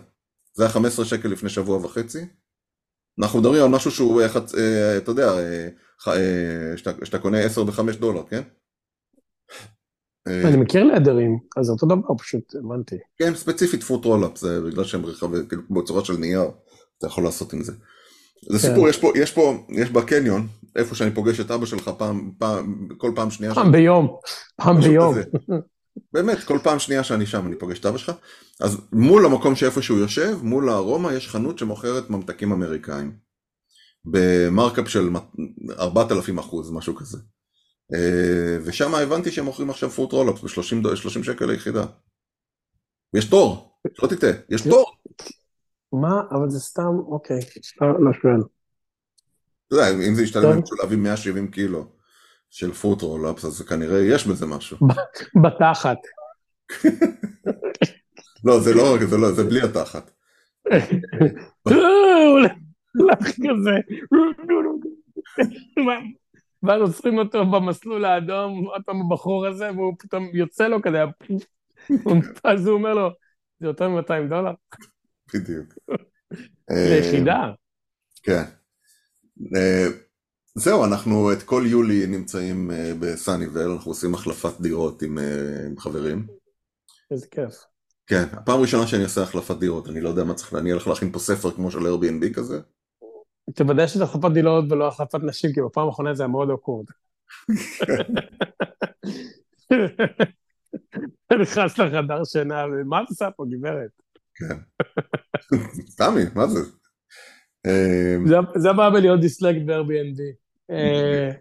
זה 0.53 0.63
היה 0.63 0.71
15 0.71 1.05
שקל 1.05 1.29
לפני 1.29 1.49
שבוע 1.49 1.77
וחצי. 1.77 2.25
אנחנו 3.19 3.39
מדברים 3.39 3.63
על 3.63 3.69
משהו 3.69 3.91
שהוא, 3.91 4.21
אה. 4.21 4.27
אה, 4.57 4.97
אתה 4.97 5.11
יודע, 5.11 5.33
שאתה, 6.75 7.05
שאתה 7.05 7.19
קונה 7.19 7.39
10 7.39 7.65
ו-5 7.65 7.99
דולר, 7.99 8.23
כן? 8.29 8.41
אני 10.27 10.57
מכיר 10.57 10.83
להדרים, 10.83 11.37
אז 11.57 11.69
אותו 11.69 11.85
דבר, 11.85 12.15
פשוט 12.17 12.55
הבנתי. 12.55 12.95
כן, 13.17 13.35
ספציפית 13.35 13.83
Fruit 13.83 14.05
Roll-Up, 14.05 14.37
זה 14.37 14.61
בגלל 14.61 14.83
שהם 14.83 15.05
רחבים, 15.05 15.47
כאילו 15.47 15.61
בצורה 15.69 16.05
של 16.05 16.13
נייר, 16.17 16.43
אתה 16.97 17.07
יכול 17.07 17.23
לעשות 17.23 17.53
עם 17.53 17.63
זה. 17.63 17.71
זה 18.49 18.59
כן. 18.59 18.67
סיפור, 18.67 18.89
יש 18.89 18.99
פה, 18.99 19.11
יש 19.15 19.31
פה, 19.31 19.65
יש 19.69 19.89
בקניון, 19.89 20.47
איפה 20.75 20.95
שאני 20.95 21.11
פוגש 21.11 21.39
את 21.39 21.51
אבא 21.51 21.65
שלך 21.65 21.91
פעם, 21.97 22.31
פעם, 22.37 22.87
כל 22.97 23.11
פעם 23.15 23.31
שנייה. 23.31 23.55
פעם 23.55 23.71
ביום, 23.71 24.17
פעם 24.55 24.81
ביום. 24.81 25.15
באמת, 26.13 26.43
כל 26.43 26.59
פעם 26.63 26.79
שנייה 26.79 27.03
שאני 27.03 27.25
שם 27.25 27.47
אני 27.47 27.55
פוגש 27.55 27.79
את 27.79 27.85
אבא 27.85 27.97
שלך. 27.97 28.11
אז 28.61 28.77
מול 28.93 29.25
המקום 29.25 29.55
שאיפה 29.55 29.81
שהוא 29.81 29.99
יושב, 29.99 30.37
מול 30.43 30.69
הארומה, 30.69 31.13
יש 31.13 31.27
חנות 31.27 31.59
שמוכרת 31.59 32.09
ממתקים 32.09 32.51
אמריקאים. 32.51 33.24
ב 34.05 34.17
markup 34.17 34.89
של 34.89 35.09
4,000 35.79 36.37
אחוז, 36.37 36.71
משהו 36.71 36.95
כזה. 36.95 37.17
אה, 37.93 38.57
ושם 38.65 38.95
הבנתי 38.95 39.31
שהם 39.31 39.45
מוכרים 39.45 39.69
עכשיו 39.69 39.89
Fruit 39.89 40.11
Roll-Ups 40.11 40.43
ב-30 40.43 41.23
שקל 41.23 41.45
ליחידה. 41.45 41.85
יש 43.13 43.25
תור, 43.25 43.79
לא 44.03 44.07
תטעה, 44.07 44.31
יש 44.49 44.61
תור. 44.61 44.95
מה? 45.93 46.21
אבל 46.31 46.49
זה 46.49 46.59
סתם, 46.59 46.91
אוקיי, 47.07 47.39
לא 47.81 48.13
שואל. 48.21 48.41
אתה 49.67 49.75
יודע, 49.75 49.89
אם 50.07 50.15
זה 50.15 50.23
ישתלם 50.23 50.49
להם 50.49 50.61
להביא 50.79 50.97
170 50.97 51.51
קילו 51.51 51.87
של 52.49 52.73
פרוט 52.73 53.01
רולאפס, 53.01 53.45
אז 53.45 53.61
כנראה 53.61 53.99
יש 53.99 54.27
בזה 54.27 54.45
משהו. 54.45 54.77
בתחת. 55.43 55.97
לא, 58.45 58.59
זה 58.59 58.73
לא, 58.73 58.97
זה 59.09 59.17
לא, 59.17 59.31
זה 59.31 59.43
בלי 59.43 59.61
התחת. 59.61 60.11
הולך 62.99 63.29
כזה. 63.29 63.75
ואז 66.63 66.81
עוצרים 66.81 67.17
אותו 67.17 67.45
במסלול 67.45 68.05
האדום, 68.05 68.65
עוד 68.65 68.81
פעם 68.85 69.01
הבחור 69.01 69.47
הזה, 69.47 69.71
והוא 69.71 69.95
פתאום 69.99 70.29
יוצא 70.33 70.67
לו 70.67 70.81
כזה, 70.81 71.03
אז 72.43 72.67
הוא 72.67 72.77
אומר 72.77 72.93
לו, 72.93 73.09
זה 73.59 73.67
יותר 73.67 73.89
מ-200 73.89 74.29
דולר. 74.29 74.53
בדיוק. 75.33 75.73
ליחידה. 76.69 77.51
כן. 78.23 78.43
אה, 79.55 79.87
זהו, 80.55 80.85
אנחנו 80.85 81.33
את 81.33 81.43
כל 81.43 81.63
יולי 81.65 82.07
נמצאים 82.07 82.71
אה, 82.71 82.91
בסאניבל, 82.99 83.71
אנחנו 83.71 83.91
עושים 83.91 84.13
החלפת 84.13 84.61
דירות 84.61 85.01
עם, 85.01 85.19
אה, 85.19 85.65
עם 85.65 85.79
חברים. 85.79 86.27
איזה 87.11 87.27
כיף. 87.31 87.63
כן, 88.07 88.23
הפעם 88.31 88.59
הראשונה 88.59 88.87
שאני 88.87 89.03
עושה 89.03 89.21
החלפת 89.21 89.57
דירות, 89.57 89.89
אני 89.89 90.01
לא 90.01 90.09
יודע 90.09 90.23
מה 90.23 90.33
צריך, 90.33 90.53
אני 90.53 90.71
הולך 90.71 90.87
להכין 90.87 91.11
פה 91.11 91.19
ספר 91.19 91.51
כמו 91.51 91.71
של 91.71 91.79
Airbnb 91.79 92.33
כזה. 92.33 92.59
תוודא 93.53 93.87
שזה 93.87 94.03
החלפת 94.03 94.31
דירות 94.33 94.65
ולא 94.69 94.87
החלפת 94.87 95.19
נשים, 95.23 95.53
כי 95.53 95.61
בפעם 95.61 95.87
האחרונה 95.87 96.13
זה 96.13 96.23
היה 96.23 96.27
מאוד 96.27 96.49
אוקורד. 96.49 96.85
נכנס 101.41 101.77
לחדר 101.77 102.23
שינה, 102.23 102.65
ומה 102.65 103.01
את 103.01 103.09
עושה 103.09 103.31
פה, 103.31 103.45
גברת? 103.49 103.89
כן. 104.35 104.55
סתמי, 105.89 106.23
מה 106.35 106.47
זה? 106.47 106.59
אמ, 107.67 108.25
זה 108.55 108.69
הבעיה 108.69 108.89
בלהיות 108.89 109.21
דיסלקט 109.21 109.61
ב-Airbnb. 109.65 110.21
אה, 110.71 111.31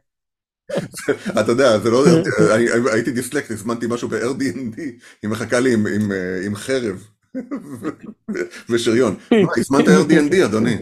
אתה 1.41 1.53
יודע, 1.53 1.79
זה 1.79 1.91
לא, 1.91 2.05
הייתי 2.93 3.13
דיסלקט, 3.13 3.51
הזמנתי 3.51 3.87
משהו 3.89 4.09
ב-Airbnb, 4.09 4.81
היא 5.23 5.31
מחכה 5.31 5.61
לי 5.61 5.75
עם 6.47 6.55
חרב 6.55 7.09
ושריון. 8.71 9.17
הזמנת 9.57 9.89
Airbnb, 9.89 10.45
אדוני. 10.45 10.77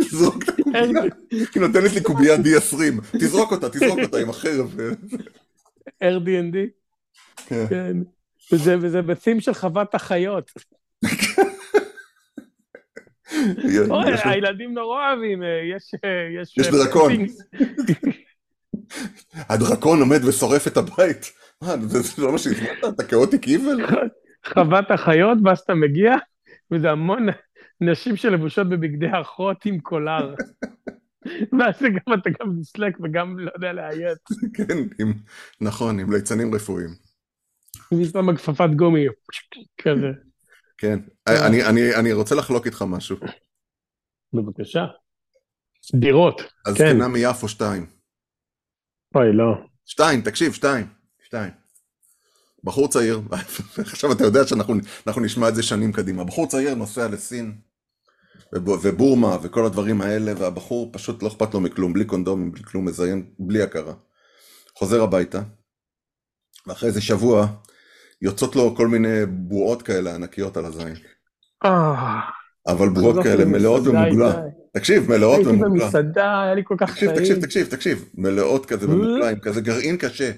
תזרוק 0.00 0.42
את 0.42 0.48
הקובייה, 0.48 1.02
היא 1.30 1.62
נותנת 1.62 1.92
לי 1.92 2.02
קובייה 2.02 2.36
D20, 2.36 3.16
תזרוק 3.18 3.52
אותה, 3.52 3.68
תזרוק 3.68 3.98
אותה 4.02 4.18
עם 4.18 4.30
החרב. 4.30 4.76
Airbnb? 6.04 6.56
כן. 7.46 7.96
וזה 8.52 9.02
בסים 9.02 9.40
של 9.40 9.54
חוות 9.54 9.94
החיות. 9.94 10.50
הילדים 14.24 14.74
נורא 14.74 15.12
אוהבים, 15.12 15.42
אה, 15.42 15.76
יש... 15.76 15.90
אה, 16.04 16.62
יש 16.62 16.68
דרקון. 16.68 17.12
הדרקון 19.34 20.00
עומד 20.00 20.24
ושורף 20.24 20.66
את 20.66 20.76
הבית. 20.76 21.32
מה, 21.62 21.76
זה 21.86 22.22
לא 22.22 22.32
מה 22.32 22.38
שהזמנת? 22.38 22.84
אתה 22.94 23.04
כאוטיק 23.04 23.48
איבל? 23.48 23.86
חוות 24.46 24.90
החיות, 24.90 25.38
ואז 25.44 25.58
אתה 25.58 25.74
מגיע, 25.74 26.14
וזה 26.70 26.90
המון 26.90 27.26
נשים 27.80 28.16
שלבושות 28.16 28.68
בבגדי 28.68 29.06
אחות 29.20 29.66
עם 29.66 29.80
קולר. 29.80 30.34
ואז 31.58 31.82
גם 31.82 32.14
אתה 32.14 32.30
גם 32.30 32.56
דיסלק 32.56 32.98
וגם 33.00 33.38
לא 33.38 33.50
יודע 33.54 33.72
לאיית. 33.72 34.18
כן, 34.54 35.04
נכון, 35.60 36.00
עם 36.00 36.12
ליצנים 36.12 36.54
רפואיים. 36.54 36.90
אני 37.92 38.04
שם 38.04 38.26
בכפפת 38.34 38.70
גומי, 38.76 39.06
כזה. 39.82 40.06
כן. 40.78 40.98
אני, 41.28 41.66
אני, 41.66 41.94
אני 41.94 42.12
רוצה 42.12 42.34
לחלוק 42.34 42.66
איתך 42.66 42.84
משהו. 42.88 43.16
בבקשה. 44.32 44.86
דירות, 45.94 46.42
אז 46.66 46.74
כן. 46.78 46.88
זקנה 46.88 47.08
מיפו 47.08 47.48
שתיים. 47.48 47.86
אוי, 49.14 49.32
לא. 49.32 49.54
שתיים, 49.86 50.20
תקשיב, 50.20 50.52
שתיים. 50.52 50.95
שתיים. 51.26 51.50
בחור 52.64 52.88
צעיר, 52.88 53.20
עכשיו 53.78 54.12
אתה 54.12 54.24
יודע 54.24 54.46
שאנחנו 54.46 55.22
נשמע 55.22 55.48
את 55.48 55.54
זה 55.54 55.62
שנים 55.62 55.92
קדימה. 55.92 56.24
בחור 56.24 56.46
צעיר 56.46 56.74
נוסע 56.74 57.08
לסין, 57.08 57.54
ובורמה 58.52 59.36
וכל 59.42 59.66
הדברים 59.66 60.00
האלה, 60.00 60.32
והבחור 60.38 60.90
פשוט 60.92 61.22
לא 61.22 61.28
אכפת 61.28 61.54
לו 61.54 61.60
מכלום, 61.60 61.92
בלי 61.92 62.04
קונדומים, 62.04 62.52
בלי 62.52 62.62
כלום, 62.62 62.84
מזיין, 62.84 63.30
בלי 63.38 63.62
הכרה. 63.62 63.94
חוזר 64.78 65.02
הביתה, 65.02 65.42
ואחרי 66.66 66.88
איזה 66.88 67.00
שבוע 67.00 67.46
יוצאות 68.22 68.56
לו 68.56 68.74
כל 68.76 68.88
מיני 68.88 69.26
בועות 69.26 69.82
כאלה 69.82 70.14
ענקיות 70.14 70.56
על 70.56 70.64
הזין. 70.64 70.94
אה. 71.64 72.20
אבל 72.68 72.88
בועות 72.88 73.16
כאלה 73.22 73.44
מלאות 73.44 73.84
במוגלה. 73.84 74.34
תקשיב, 74.74 75.10
מלאות 75.10 75.46
במוגלה. 75.46 75.66
הייתי 75.66 75.84
במסעדה, 75.84 76.42
היה 76.42 76.54
לי 76.54 76.62
כל 76.64 76.74
כך 76.78 76.98
טעים. 76.98 77.16
תקשיב, 77.16 77.40
תקשיב, 77.40 77.66
תקשיב, 77.66 78.04
מלאות 78.14 78.66
כזה 78.66 78.86
במוגלה, 78.86 79.30
עם 79.30 79.38
כזה 79.38 79.60
גרעין 79.60 79.96
קשה. 79.96 80.30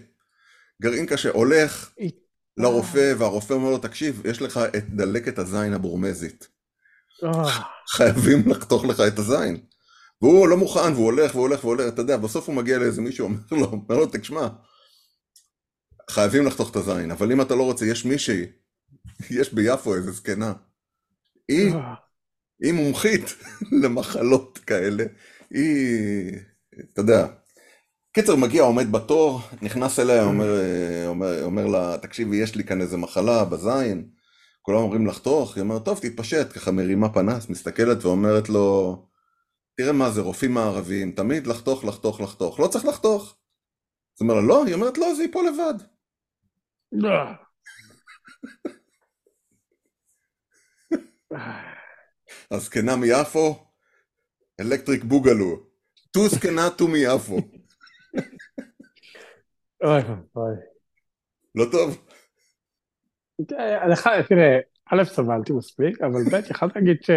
גרעין 0.82 1.06
קשה, 1.06 1.30
הולך 1.30 1.94
לרופא, 2.56 3.14
והרופא 3.18 3.52
אומר 3.52 3.70
לו, 3.70 3.78
תקשיב, 3.78 4.26
יש 4.26 4.42
לך 4.42 4.60
את 4.76 4.88
דלקת 4.88 5.38
הזין 5.38 5.72
הבורמזית. 5.74 6.48
אה. 7.24 7.62
חייבים 7.88 8.48
לחתוך 8.48 8.84
לך 8.84 9.00
את 9.00 9.18
הזין. 9.18 9.60
והוא 10.22 10.48
לא 10.48 10.56
מוכן, 10.56 10.92
והוא 10.92 11.04
הולך 11.04 11.34
והולך 11.34 11.64
והולך, 11.64 11.88
אתה 11.88 12.02
יודע, 12.02 12.16
בסוף 12.16 12.46
הוא 12.46 12.54
מגיע 12.56 12.78
לאיזה 12.78 13.00
מישהו, 13.00 13.26
אומר 13.26 13.38
לו, 13.50 13.64
אומר 13.66 13.96
לו, 13.96 14.06
תשמע, 14.12 14.48
חייבים 16.10 16.46
לחתוך 16.46 16.70
את 16.70 16.76
הזין, 16.76 17.10
אבל 17.10 17.32
אם 17.32 17.40
אתה 17.40 17.54
לא 17.54 17.62
רוצה, 17.62 17.86
יש 17.86 18.04
מישהי, 18.04 18.46
יש 19.30 19.54
ביפו 19.54 19.94
איזה 19.94 20.12
זקנה. 20.12 20.52
היא, 21.48 21.74
אה. 21.74 21.94
היא 22.60 22.72
מומחית 22.72 23.34
למחלות 23.82 24.58
כאלה, 24.58 25.04
היא, 25.50 26.32
אתה 26.92 27.00
יודע. 27.00 27.26
קיצר, 28.20 28.36
מגיע, 28.36 28.62
עומד 28.62 28.92
בתור, 28.92 29.40
נכנס 29.62 29.98
אליה, 29.98 30.24
אומר, 30.24 30.46
אומר, 31.06 31.44
אומר 31.44 31.66
לה, 31.66 31.98
תקשיבי, 31.98 32.36
יש 32.36 32.54
לי 32.54 32.64
כאן 32.64 32.80
איזה 32.80 32.96
מחלה 32.96 33.44
בזין, 33.44 34.08
כולם 34.62 34.78
אומרים 34.78 35.06
לחתוך, 35.06 35.56
היא 35.56 35.62
אומרת, 35.62 35.84
טוב, 35.84 35.98
תתפשט, 35.98 36.52
ככה 36.52 36.70
מרימה 36.70 37.12
פנס, 37.12 37.48
מסתכלת 37.48 38.04
ואומרת 38.04 38.48
לו, 38.48 38.96
תראה 39.76 39.92
מה 39.92 40.10
זה, 40.10 40.20
רופאים 40.20 40.54
מערביים, 40.54 41.12
תמיד 41.12 41.46
לחתוך, 41.46 41.84
לחתוך, 41.84 42.20
לחתוך, 42.20 42.60
לא 42.60 42.66
צריך 42.66 42.84
לחתוך. 42.84 43.36
אז 44.16 44.20
אומר 44.20 44.34
לה, 44.34 44.40
לא, 44.40 44.64
היא 44.64 44.74
אומרת, 44.74 44.98
לא, 44.98 45.14
זה 45.14 45.22
ייפול 45.22 45.46
לבד. 45.48 45.74
הזקנה 52.50 52.96
מיפו, 52.96 53.66
Electric 54.60 55.04
Boogaloo. 55.04 55.56
Too 56.10 56.28
זקנה 56.28 56.70
too 56.70 56.88
מיפו. 56.88 57.57
אוי 59.84 60.02
אוי. 60.36 60.54
לא 61.54 61.64
טוב? 61.72 61.98
תראה, 63.48 64.60
א', 64.90 65.04
סבלתי 65.04 65.52
מספיק, 65.52 66.00
אבל 66.00 66.20
ב', 66.32 66.50
יכולת 66.50 66.76
להגיד 66.76 67.02
ש... 67.02 67.10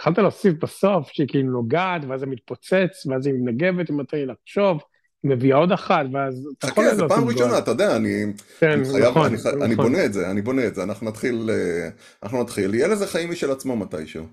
יכולת 0.00 0.18
להוסיף 0.18 0.54
בסוף 0.62 1.08
שהיא 1.08 1.28
כאילו 1.28 1.52
נוגעת, 1.52 2.02
ואז 2.08 2.20
זה 2.20 2.26
מתפוצץ, 2.26 3.06
ואז 3.06 3.26
היא 3.26 3.34
מנגבת, 3.34 3.90
אם 3.90 4.00
אתה 4.00 4.16
לחשוב. 4.16 4.80
מביאה 5.24 5.56
עוד 5.56 5.72
אחת, 5.72 6.04
ואז 6.12 6.48
אתה 6.58 6.68
יכול 6.68 6.84
לעשות... 6.84 6.98
חכה, 6.98 7.08
זה 7.08 7.14
פעם 7.14 7.28
ראשונה, 7.28 7.58
אתה 7.58 7.70
יודע, 7.70 7.96
אני 7.96 8.24
כן, 8.58 8.84
חייב, 8.84 9.06
נכון, 9.10 9.26
אני, 9.26 9.34
נכון. 9.34 9.62
אני 9.62 9.74
בונה 9.74 10.04
את 10.04 10.12
זה, 10.12 10.30
אני 10.30 10.42
בונה 10.42 10.66
את 10.66 10.74
זה, 10.74 10.82
אנחנו 10.82 11.08
נתחיל, 11.08 11.50
אה, 11.50 11.88
אנחנו 12.22 12.42
נתחיל, 12.42 12.74
יהיה 12.74 12.88
לזה 12.88 13.06
חיים 13.06 13.30
משל 13.30 13.50
עצמו 13.50 13.76
מתישהו. 13.76 14.26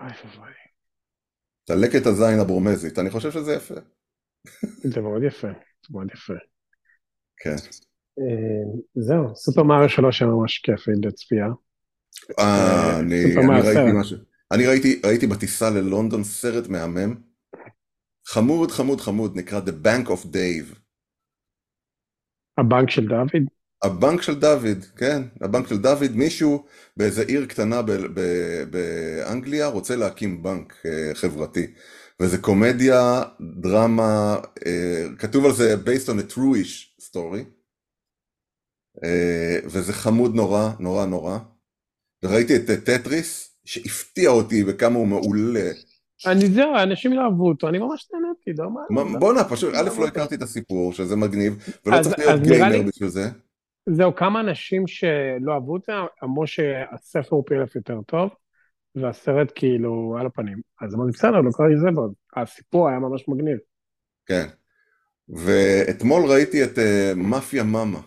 אוי 0.00 0.08
ואבוי. 0.08 0.50
תלק 1.64 1.96
את 1.96 2.06
הזין 2.06 2.40
הברומזית, 2.40 2.98
אני 2.98 3.10
חושב 3.10 3.30
שזה 3.30 3.54
יפה. 3.54 3.74
זה 4.84 5.00
מאוד 5.00 5.22
יפה, 5.22 5.48
מאוד 5.90 6.06
יפה. 6.14 6.34
כן. 7.36 7.56
אה, 8.18 8.80
זהו, 8.94 9.36
סופר 9.36 9.62
מאריו 9.62 9.88
שלוש 9.88 10.22
היה 10.22 10.30
ממש 10.30 10.58
כיף 10.58 10.88
לצפייה. 11.02 11.46
אה, 12.38 13.00
אני 13.00 13.24
ראיתי 13.36 13.92
משהו. 14.00 14.16
אני 14.52 14.66
ראיתי 15.04 15.26
בטיסה 15.26 15.70
ללונדון 15.70 16.24
סרט 16.24 16.68
מהמם. 16.68 17.14
חמוד, 18.26 18.70
חמוד, 18.70 19.00
חמוד, 19.00 19.36
נקרא 19.36 19.60
The 19.60 19.86
Bank 19.86 20.08
of 20.08 20.26
Dave. 20.26 20.76
הבנק 22.58 22.90
של 22.90 23.08
דוד? 23.08 23.42
הבנק 23.82 24.22
של 24.22 24.34
דוד, 24.34 24.84
כן, 24.96 25.22
הבנק 25.40 25.66
של 25.66 25.78
דוד, 25.78 26.10
מישהו 26.14 26.64
באיזה 26.96 27.22
עיר 27.22 27.46
קטנה 27.46 27.82
באנגליה 28.70 29.66
רוצה 29.66 29.96
להקים 29.96 30.42
בנק 30.42 30.72
uh, 30.72 31.14
חברתי. 31.14 31.66
וזה 32.22 32.38
קומדיה, 32.38 33.22
דרמה, 33.60 34.36
uh, 34.58 35.16
כתוב 35.18 35.44
על 35.44 35.52
זה 35.52 35.74
based 35.74 36.08
on 36.08 36.30
a 36.30 36.34
true-ish 36.34 37.04
story. 37.08 37.44
Uh, 38.96 39.64
וזה 39.64 39.92
חמוד 39.92 40.34
נורא, 40.34 40.70
נורא 40.80 41.06
נורא. 41.06 41.38
וראיתי 42.22 42.56
את 42.56 42.84
טטריס, 42.84 43.58
שהפתיע 43.64 44.30
אותי 44.30 44.64
בכמה 44.64 44.98
הוא 44.98 45.06
מעולה. 45.06 45.70
אני 46.26 46.46
זהו, 46.46 46.76
אנשים 46.82 47.12
יאהבו 47.12 47.48
אותו, 47.48 47.68
אני 47.68 47.78
ממש 47.78 48.08
נהניתי, 48.12 48.62
לא 48.62 48.70
מה... 48.70 49.18
בואנה, 49.18 49.44
פשוט, 49.44 49.74
א', 49.74 50.00
לא 50.00 50.06
הכרתי 50.06 50.34
את 50.34 50.42
הסיפור, 50.42 50.92
שזה 50.92 51.16
מגניב, 51.16 51.78
ולא 51.86 52.02
צריך 52.02 52.18
להיות 52.18 52.42
גיימר 52.42 52.82
בשביל 52.88 53.08
זה. 53.08 53.28
זהו, 53.88 54.14
כמה 54.14 54.40
אנשים 54.40 54.86
שלא 54.86 55.52
אהבו 55.52 55.76
את 55.76 55.82
זה, 55.86 55.92
אמרו 56.24 56.46
שהספר 56.46 57.36
הוא 57.36 57.44
פי 57.46 57.54
אלף 57.54 57.76
יותר 57.76 58.00
טוב, 58.06 58.30
והסרט 58.94 59.52
כאילו 59.54 60.16
על 60.20 60.26
הפנים. 60.26 60.60
אז 60.80 60.94
אמרתי, 60.94 61.10
בסדר, 61.12 61.40
לא 61.40 61.50
קראתי 61.56 61.76
זה, 61.80 61.88
הסיפור 62.36 62.88
היה 62.88 62.98
ממש 62.98 63.24
מגניב. 63.28 63.58
כן. 64.26 64.46
ואתמול 65.28 66.30
ראיתי 66.30 66.64
את 66.64 66.78
uh, 66.78 67.14
מאפיה 67.16 67.62
מאמה. 67.62 68.00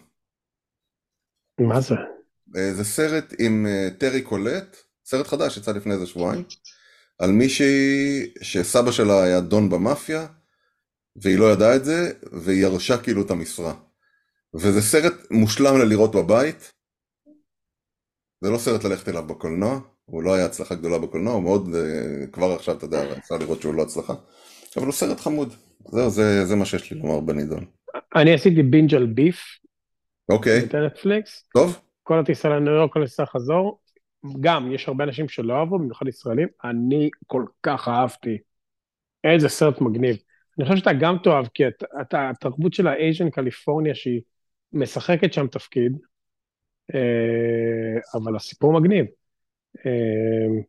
מה 1.60 1.82
זה? 1.82 1.96
Uh, 1.96 2.60
זה 2.76 2.84
סרט 2.84 3.34
עם 3.40 3.66
uh, 3.66 4.00
טרי 4.00 4.22
קולט, 4.22 4.78
סרט 5.06 5.28
חדש, 5.28 5.58
יצא 5.58 5.72
לפני 5.72 5.94
איזה 5.94 6.06
שבועיים, 6.06 6.44
על 7.20 7.32
מישהי 7.32 8.34
שסבא 8.42 8.92
שלה 8.92 9.24
היה 9.24 9.42
דון 9.42 9.70
במאפיה, 9.70 10.28
והיא 11.16 11.40
לא 11.40 11.46
ידעה 11.54 11.76
את 11.76 11.86
זה, 11.86 12.12
והיא 12.32 12.64
ירשה 12.64 13.04
כאילו 13.04 13.22
את 13.26 13.32
המשרה. 13.32 13.74
וזה 14.54 14.82
סרט 14.82 15.14
מושלם 15.32 15.78
ללראות 15.80 16.16
בבית. 16.16 16.72
זה 18.42 18.50
לא 18.50 18.58
סרט 18.58 18.84
ללכת 18.84 19.10
אליו 19.10 19.28
בקולנוע, 19.28 19.80
הוא 20.06 20.24
לא 20.24 20.34
היה 20.34 20.46
הצלחה 20.46 20.76
גדולה 20.76 21.00
בקולנוע, 21.00 21.34
הוא 21.34 21.44
מאוד, 21.44 21.68
uh, 21.68 22.32
כבר 22.32 22.52
עכשיו 22.52 22.78
אתה 22.78 22.86
יודע, 22.86 23.18
אפשר 23.18 23.36
לראות 23.38 23.62
שהוא 23.62 23.74
לא 23.74 23.82
הצלחה. 23.82 24.14
אבל 24.78 24.86
הוא 24.86 24.94
סרט 24.94 25.20
חמוד. 25.20 25.54
זהו, 25.88 26.10
זה, 26.10 26.46
זה 26.46 26.56
מה 26.56 26.66
שיש 26.66 26.92
לי 26.92 27.00
לומר 27.00 27.20
בנידון. 27.20 27.66
אני 28.16 28.34
עשיתי 28.34 28.64
בינג' 28.64 28.96
על 28.96 29.06
ביף. 29.06 29.60
אוקיי. 30.30 30.62
בטלפליקס. 30.62 31.50
טוב. 31.54 31.80
כל 32.04 32.20
הטיסה 32.20 32.50
לניו 32.50 32.74
יורק, 32.74 32.94
כל 32.94 33.04
הטיסה 33.04 33.26
חזור. 33.26 33.80
גם, 34.42 34.72
יש 34.72 34.88
הרבה 34.88 35.04
אנשים 35.04 35.28
שלא 35.28 35.54
אהבו, 35.54 35.80
במיוחד 35.80 36.08
ישראלים. 36.08 36.48
אני 36.64 37.10
כל 37.28 37.46
כך 37.64 37.88
אהבתי. 37.88 38.38
איזה 39.24 39.50
סרט 39.50 39.82
מגניב. 39.82 40.18
אני 40.58 40.66
חושב 40.66 40.78
שאתה 40.78 40.94
גם 40.94 41.18
תאהב, 41.24 41.46
כי 41.54 41.68
אתה, 41.68 41.86
אתה, 42.02 42.30
התרבות 42.30 42.74
של 42.74 42.88
האייז'ן 42.88 43.30
קליפורניה, 43.30 43.96
שהיא 43.96 44.22
משחקת 44.74 45.34
שם 45.34 45.48
תפקיד, 45.48 45.98
אה, 46.96 48.20
אבל 48.20 48.36
הסיפור 48.36 48.80
מגניב. 48.80 49.06
אה, 49.86 50.62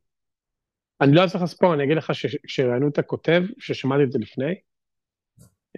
אני 1.01 1.13
לא 1.13 1.23
אעשה 1.23 1.39
לך 1.39 1.45
ספור, 1.45 1.75
אני 1.75 1.85
אגיד 1.85 1.97
לך 1.97 2.15
שכשראיינו 2.15 2.89
את 2.89 2.99
הכותב, 2.99 3.43
ששמעתי 3.59 4.05
את 4.05 4.13
זה 4.13 4.19
לפני, 4.19 4.55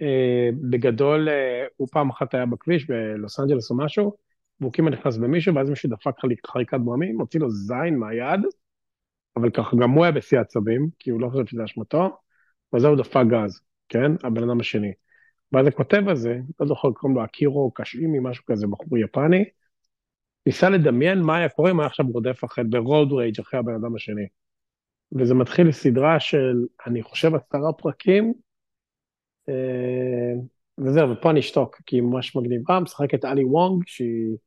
אה, 0.01 0.49
בגדול 0.69 1.27
הוא 1.77 1.87
פעם 1.91 2.09
אחת 2.09 2.33
היה 2.33 2.45
בכביש 2.45 2.85
בלוס 2.85 3.39
אנג'לס 3.39 3.71
או 3.71 3.77
משהו, 3.77 4.13
והוא 4.59 4.73
כמעט 4.73 4.93
נכנס 4.93 5.17
במישהו, 5.17 5.55
ואז 5.55 5.69
מישהו 5.69 5.89
דפק 5.89 6.11
חריקת 6.47 6.77
דממים, 6.77 7.19
הוציא 7.19 7.39
לו 7.39 7.49
זין 7.49 7.97
מהיד, 7.97 8.39
אבל 9.35 9.49
ככה 9.49 9.77
גם 9.81 9.91
הוא 9.91 10.03
היה 10.03 10.11
בשיא 10.11 10.39
עצבים, 10.39 10.89
כי 10.99 11.09
הוא 11.09 11.21
לא 11.21 11.29
חושב 11.29 11.45
שזה 11.45 11.63
אשמתו, 11.63 12.17
ואז 12.73 12.85
הוא 12.85 12.97
דפק 12.97 13.23
גז, 13.29 13.61
כן? 13.89 14.11
הבן 14.23 14.43
אדם 14.43 14.59
השני. 14.59 14.93
ואז 15.51 15.67
הכותב 15.67 16.09
הזה, 16.09 16.39
לא 16.59 16.67
זוכר, 16.67 16.91
קוראים 16.91 17.17
לו 17.17 17.23
אקירו 17.23 17.71
קשימי, 17.71 18.19
משהו 18.21 18.45
כזה, 18.45 18.67
בחור 18.67 18.97
יפני, 18.97 19.45
ניסה 20.49 20.69
לדמיין 20.69 21.21
מה 21.21 21.37
היה 21.37 21.49
קורה 21.49 21.71
אם 21.71 21.79
היה 21.79 21.87
עכשיו 21.87 22.05
רודף 22.13 22.43
אחרי, 22.43 22.63
ברוד 22.63 23.11
רייג' 23.11 23.39
אחרי 23.39 23.59
הבן 23.59 23.73
אדם 23.73 23.95
השני. 23.95 24.27
וזה 25.11 25.33
מתחיל 25.33 25.71
סדרה 25.71 26.19
של, 26.19 26.65
אני 26.87 27.03
חושב, 27.03 27.31
עשרה 27.35 27.73
פרקים, 27.73 28.33
אה, 29.49 30.33
וזהו, 30.77 31.09
ופה 31.09 31.31
אני 31.31 31.39
אשתוק, 31.39 31.81
כי 31.85 31.95
היא 31.95 32.03
ממש 32.03 32.35
מגניבה, 32.35 32.79
משחקת 32.79 33.25
אלי 33.25 33.43
וונג, 33.43 33.83
שהיא 33.85 34.37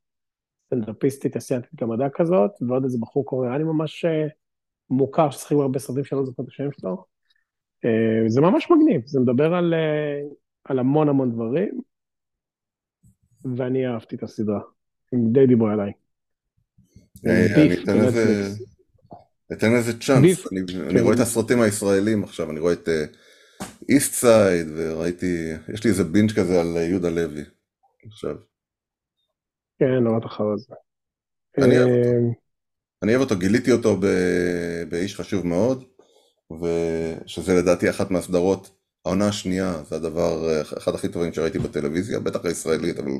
סטנדאפיסטית 0.66 1.36
אסיאנטית 1.36 1.74
גמדה 1.74 2.08
כזאת, 2.14 2.50
ועוד 2.68 2.84
איזה 2.84 2.98
בחור 3.00 3.24
קוריאני 3.24 3.64
ממש 3.64 4.04
אה, 4.04 4.26
מוכר, 4.90 5.30
ששחקים 5.30 5.60
הרבה 5.60 5.78
סרטים 5.78 6.04
שלא 6.04 6.24
זוכר 6.24 6.42
את 6.42 6.48
השם 6.48 6.72
שלו. 6.72 7.04
אה, 7.84 8.28
זה 8.28 8.40
ממש 8.40 8.70
מגניב, 8.70 9.02
זה 9.06 9.20
מדבר 9.20 9.54
על, 9.54 9.74
על 10.64 10.78
המון 10.78 11.08
המון 11.08 11.32
דברים, 11.32 11.80
ואני 13.56 13.86
אהבתי 13.86 14.16
את 14.16 14.22
הסדרה. 14.22 14.60
די 15.32 15.46
דיברו 15.46 15.68
עליי. 15.68 15.92
אני 17.26 17.74
אתן 19.52 19.72
לזה 19.72 19.98
צ'אנס, 20.00 20.46
אני 20.90 21.00
רואה 21.00 21.14
את 21.14 21.20
הסרטים 21.20 21.60
הישראלים 21.60 22.24
עכשיו, 22.24 22.50
אני 22.50 22.60
רואה 22.60 22.72
את 22.72 22.88
איסט 23.88 24.12
סייד, 24.12 24.66
וראיתי, 24.76 25.52
יש 25.74 25.84
לי 25.84 25.90
איזה 25.90 26.04
בינג' 26.04 26.32
כזה 26.32 26.60
על 26.60 26.76
יהודה 26.76 27.10
לוי 27.10 27.44
עכשיו. 28.06 28.36
כן, 29.78 29.86
נורא 30.02 30.26
אחר 30.26 30.56
זה. 30.56 30.74
אני 31.58 31.78
אוהב 31.78 31.88
אותו. 31.88 32.34
אני 33.02 33.14
אוהב 33.14 33.22
אותו, 33.22 33.38
גיליתי 33.38 33.72
אותו 33.72 34.00
באיש 34.88 35.16
חשוב 35.16 35.46
מאוד, 35.46 35.84
ושזה 36.50 37.54
לדעתי 37.54 37.90
אחת 37.90 38.10
מהסדרות, 38.10 38.70
העונה 39.04 39.28
השנייה, 39.28 39.82
זה 39.88 39.96
הדבר, 39.96 40.62
אחד 40.62 40.94
הכי 40.94 41.08
טובים 41.08 41.32
שראיתי 41.32 41.58
בטלוויזיה, 41.58 42.20
בטח 42.20 42.44
הישראלית, 42.44 42.98
אבל 42.98 43.10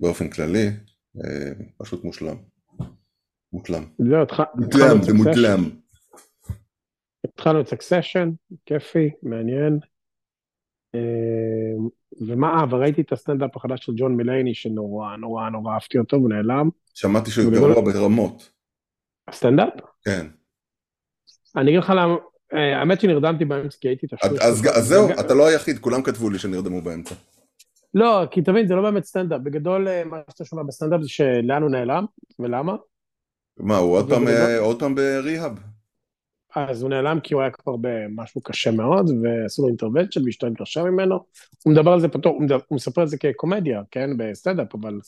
באופן 0.00 0.28
כללי, 0.28 0.66
אה, 0.66 0.70
פשוט 1.78 2.04
מושלם. 2.04 2.36
מושלם. 3.52 3.84
מושלם, 3.98 5.02
זה 5.02 5.12
מושלם. 5.14 5.70
התחלנו 7.24 7.60
את 7.60 7.68
סקסשן, 7.68 8.30
כיפי, 8.66 9.10
מעניין. 9.22 9.78
אה, 10.94 11.00
ומה, 12.26 12.48
אה, 12.48 12.64
וראיתי 12.70 13.00
את 13.00 13.12
הסטנדאפ 13.12 13.56
החדש 13.56 13.86
של 13.86 13.92
ג'ון 13.96 14.16
מילייני, 14.16 14.54
שנורא 14.54 15.16
נורא 15.16 15.50
נורא 15.50 15.74
אהבתי 15.74 15.98
אותו, 15.98 16.16
הוא 16.16 16.28
נעלם. 16.28 16.68
שמעתי 16.94 17.30
שהוא 17.30 17.52
גרוע 17.52 17.80
ברמות. 17.84 18.50
הסטנדאפ? 19.28 19.68
כן. 20.04 20.26
אני 21.56 21.70
אגיד 21.70 21.80
לך 21.80 21.90
למה, 21.90 22.14
אה, 22.54 22.78
האמת 22.78 23.00
שנרדמתי 23.00 23.44
באמצע, 23.44 23.76
כי 23.80 23.88
ראיתי 23.88 24.06
את 24.06 24.12
השטות. 24.12 24.38
אז 24.40 24.86
זהו, 24.88 25.10
אתה 25.20 25.34
לא 25.34 25.46
היחיד, 25.46 25.78
כולם 25.78 26.02
כתבו 26.02 26.30
לי 26.30 26.38
שנרדמו 26.38 26.82
באמצע. 26.82 27.14
לא, 27.94 28.26
כי 28.30 28.42
תבין, 28.42 28.66
זה 28.66 28.74
לא 28.74 28.82
באמת 28.82 29.04
סטנדאפ. 29.04 29.40
בגדול, 29.40 29.88
אה, 29.88 30.04
מה 30.04 30.20
שאתה 30.30 30.44
שומע 30.44 30.62
בסטנדאפ 30.62 31.00
זה 31.00 31.08
שלאן 31.08 31.62
הוא 31.62 31.70
נעלם, 31.70 32.04
ולמה? 32.38 32.76
מה, 33.56 33.76
הוא 33.76 33.96
עוד 33.96 34.08
פעם, 34.08 34.28
אה, 34.28 34.58
עוד 34.58 34.78
פעם 34.78 34.94
ב 34.94 35.03
rehab? 35.03 35.58
אז 36.54 36.82
הוא 36.82 36.90
נעלם 36.90 37.20
כי 37.20 37.34
הוא 37.34 37.42
היה 37.42 37.50
כבר 37.50 37.76
במשהו 37.80 38.40
קשה 38.40 38.70
מאוד, 38.70 39.10
ועשו 39.22 39.62
לו 39.62 39.68
intervention 39.68 40.24
ואשתו 40.24 40.46
התגרשה 40.46 40.82
ממנו. 40.82 41.14
הוא 41.64 41.72
מדבר 41.72 41.90
על 41.90 42.00
זה 42.00 42.08
פתוח, 42.08 42.32
הוא, 42.34 42.46
הוא 42.68 42.76
מספר 42.76 43.00
על 43.00 43.06
זה 43.06 43.16
כקומדיה, 43.18 43.82
כן, 43.90 44.10
בסטנדאפ, 44.16 44.74
אבל 44.74 45.00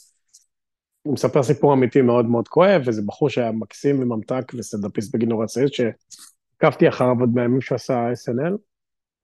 הוא 1.02 1.14
מספר 1.14 1.42
סיפור 1.42 1.74
אמיתי 1.74 2.02
מאוד 2.02 2.26
מאוד 2.26 2.48
כואב, 2.48 2.82
וזה 2.86 3.02
בחור 3.06 3.28
שהיה 3.28 3.52
מקסים 3.52 4.02
וממתק 4.02 4.52
וסטנדאפיסט 4.54 5.14
בגיל 5.14 5.28
נורא 5.28 5.46
צעיר, 5.46 5.68
שעקבתי 5.68 6.88
אחריו 6.88 7.20
עוד 7.20 7.34
בימים 7.34 7.60
שהוא 7.60 7.76
עשה 7.76 8.12
SNL. 8.12 8.56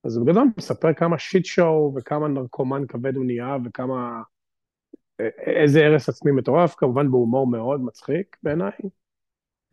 אז 0.04 0.16
הוא 0.16 0.26
בגדול 0.26 0.44
מספר 0.58 0.94
כמה 0.94 1.18
שיט 1.18 1.44
שואו 1.44 1.94
וכמה 1.96 2.28
נרקומן 2.28 2.86
כבד 2.86 3.16
הוא 3.16 3.24
נהיה 3.24 3.56
וכמה... 3.64 4.22
איזה 5.46 5.86
הרס 5.86 6.08
עצמי 6.08 6.32
מטורף, 6.32 6.74
כמובן 6.74 7.10
בהומור 7.10 7.46
מאוד 7.46 7.80
מצחיק 7.80 8.36
בעיניי. 8.42 8.72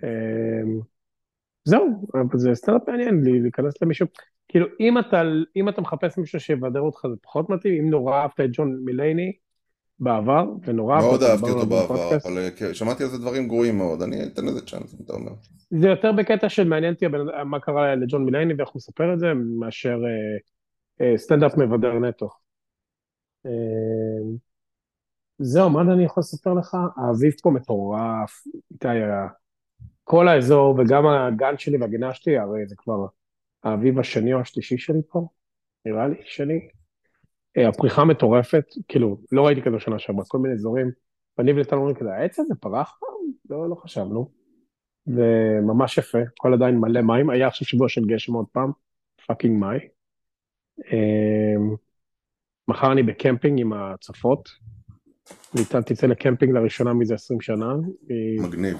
אמ, 0.03 0.79
זהו, 1.63 2.07
אבל 2.13 2.39
זה 2.39 2.55
סטנדאפ 2.55 2.81
מעניין 2.87 3.23
לי 3.23 3.39
להיכנס 3.39 3.81
למישהו, 3.81 4.07
כאילו 4.47 4.67
אם 4.79 4.99
אתה, 4.99 5.21
אם 5.55 5.69
אתה 5.69 5.81
מחפש 5.81 6.17
מישהו 6.17 6.39
שיבדר 6.39 6.79
אותך 6.79 6.99
זה 7.09 7.15
פחות 7.21 7.49
מתאים, 7.49 7.83
אם 7.83 7.89
נורא 7.89 8.21
אהבת 8.21 8.39
את 8.39 8.49
ג'ון 8.51 8.79
מילייני 8.85 9.33
בעבר, 9.99 10.45
ונורא 10.65 10.99
מאוד 10.99 11.23
אהבתי 11.23 11.51
אותו 11.51 11.65
בעבר, 11.65 12.15
אבל 12.15 12.49
כן, 12.55 12.73
שמעתי 12.73 13.03
על 13.03 13.09
זה 13.09 13.17
דברים 13.17 13.47
גרועים 13.47 13.77
מאוד, 13.77 14.01
אני 14.01 14.23
אתן 14.23 14.45
לזה 14.45 14.65
צ'אנס, 14.65 14.93
אם 14.93 14.99
אתה 15.05 15.13
אומר. 15.13 15.31
זה 15.69 15.87
יותר 15.87 16.11
בקטע 16.11 16.49
של 16.49 16.67
מעניין 16.67 16.93
אותי 16.93 17.05
מה 17.45 17.59
קרה 17.59 17.95
לג'ון 17.95 18.25
מילייני 18.25 18.53
ואיך 18.53 18.69
הוא 18.69 18.75
מספר 18.75 19.13
את 19.13 19.19
זה, 19.19 19.27
מאשר 19.59 19.97
אה, 20.05 20.37
אה, 21.05 21.17
סטנדאפ 21.17 21.57
מבדר 21.57 21.93
נטו. 21.93 22.29
אה, 23.45 23.51
זהו, 25.39 25.69
מה 25.69 25.81
אני 25.81 26.05
יכול 26.05 26.21
לספר 26.21 26.53
לך? 26.53 26.77
האביב 26.97 27.33
פה 27.43 27.51
מטורף, 27.51 28.43
איתי, 28.71 28.87
כל 30.03 30.27
האזור 30.27 30.75
וגם 30.79 31.07
הגן 31.07 31.57
שלי 31.57 31.77
והגינה 31.77 32.13
שלי, 32.13 32.37
הרי 32.37 32.67
זה 32.67 32.75
כבר 32.77 33.05
האביב 33.63 33.99
השני 33.99 34.33
או 34.33 34.39
השלישי 34.39 34.77
שלי 34.77 35.01
פה, 35.09 35.27
נראה 35.85 36.07
לי, 36.07 36.15
שני. 36.25 36.59
הפריחה 37.67 38.05
מטורפת, 38.05 38.65
כאילו, 38.87 39.17
לא 39.31 39.45
ראיתי 39.45 39.61
כזה 39.61 39.79
שנה 39.79 39.99
שעברה, 39.99 40.25
כל 40.27 40.37
מיני 40.37 40.53
אזורים, 40.53 40.91
ואני 41.37 41.53
וליטל 41.53 41.75
אומרים 41.75 41.95
כזה, 41.95 42.13
העץ 42.13 42.39
הזה 42.39 42.55
פרח? 42.55 42.99
לא, 43.49 43.69
לא 43.69 43.75
חשבנו. 43.75 44.31
וממש 45.07 45.97
יפה, 45.97 46.19
הכל 46.37 46.53
עדיין 46.53 46.77
מלא 46.77 47.01
מים, 47.01 47.29
היה 47.29 47.47
עכשיו 47.47 47.67
שבוע 47.67 47.89
של 47.89 48.05
גשם 48.05 48.33
עוד 48.33 48.45
פעם, 48.51 48.71
fucking 49.27 49.59
מאי. 49.59 49.79
אמ, 50.79 51.75
מחר 52.67 52.91
אני 52.91 53.03
בקמפינג 53.03 53.59
עם 53.59 53.73
הצפות. 53.73 54.49
ניתן 55.55 55.81
תצא 55.81 56.07
לקמפינג 56.07 56.53
לראשונה 56.53 56.93
מזה 56.93 57.13
20 57.13 57.41
שנה. 57.41 57.73
מגניב. 58.43 58.77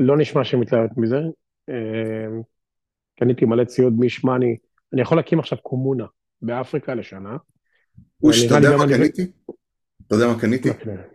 לא 0.00 0.16
נשמע 0.16 0.44
שהיא 0.44 0.60
מתלהבת 0.60 0.96
מזה. 0.96 1.20
אמ, 1.68 2.42
קניתי 3.18 3.44
מלא 3.44 3.64
ציוד 3.64 3.92
מישמני, 3.98 4.56
אני 4.92 5.02
יכול 5.02 5.16
להקים 5.16 5.38
עכשיו 5.38 5.58
קומונה 5.62 6.06
באפריקה 6.42 6.94
לשנה. 6.94 7.36
אוש, 8.22 8.44
אתה 8.44 8.54
יודע 8.54 8.76
מה 8.76 8.88
קניתי? 8.88 9.30
אתה 10.06 10.14
יודע 10.14 10.26
מה 10.26 10.40
קניתי? 10.40 10.68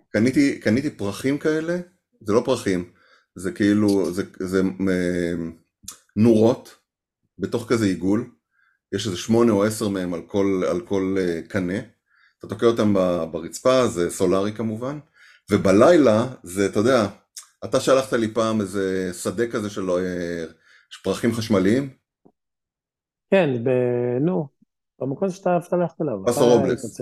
קניתי, 0.10 0.60
קניתי 0.60 0.90
פרחים 0.90 1.38
כאלה, 1.38 1.78
זה 2.22 2.34
לא 2.34 2.42
פרחים, 2.46 2.92
זה 3.36 3.52
כאילו, 3.52 4.14
זה, 4.14 4.24
זה 4.40 4.62
אה, 4.90 5.34
נורות 6.16 6.76
בתוך 7.40 7.70
כזה 7.70 7.86
עיגול, 7.86 8.30
יש 8.96 9.06
איזה 9.06 9.18
שמונה 9.18 9.52
או 9.52 9.64
עשר 9.64 9.90
מהם 9.90 10.14
על 10.14 10.22
כל, 10.28 10.64
על 10.70 10.82
כל 10.82 11.16
אה, 11.20 11.42
קנה, 11.48 11.80
אתה 12.40 12.48
תוקע 12.48 12.66
אותם 12.66 12.94
ברצפה, 13.32 13.88
זה 13.88 14.10
סולארי 14.10 14.54
כמובן, 14.54 15.00
ובלילה, 15.52 16.28
זה, 16.44 16.66
אתה 16.66 16.80
יודע, 16.80 17.08
אתה 17.66 17.80
שלחת 17.80 18.14
לי 18.14 18.34
פעם 18.34 18.62
איזה 18.62 19.14
שדה 19.14 19.48
כזה 19.48 19.70
של 19.70 19.90
אה, 19.90 20.46
פרחים 21.04 21.34
חשמליים? 21.34 21.90
כן, 23.32 23.64
ב... 23.64 23.70
נו, 24.22 24.48
במקום 25.06 25.30
שאתה 25.30 25.50
אהבת 25.50 25.74
ללכת 25.74 26.02
אליו. 26.02 26.26
פסו 26.26 26.46
רובלס. 26.46 27.02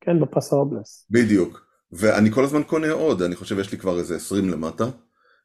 כן, 0.00 0.20
בפסו 0.20 0.56
רובלס. 0.56 1.06
בדיוק. 1.10 1.66
ואני 1.92 2.30
כל 2.30 2.44
הזמן 2.44 2.62
קונה 2.62 2.90
עוד, 2.90 3.22
אני 3.22 3.36
חושב 3.36 3.58
יש 3.58 3.72
לי 3.72 3.78
כבר 3.78 3.98
איזה 3.98 4.16
20 4.16 4.48
למטה. 4.48 4.84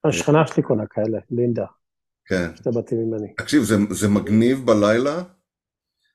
השכנה 0.05 0.47
שלי 0.47 0.63
קונה 0.63 0.83
כאלה, 0.89 1.19
לינדה. 1.31 1.65
כן. 2.25 2.49
שתי 2.55 2.69
בתים 2.75 2.97
ממני. 2.97 3.33
תקשיב, 3.37 3.63
זה, 3.63 3.75
זה 3.89 4.07
מגניב 4.07 4.65
בלילה, 4.65 5.23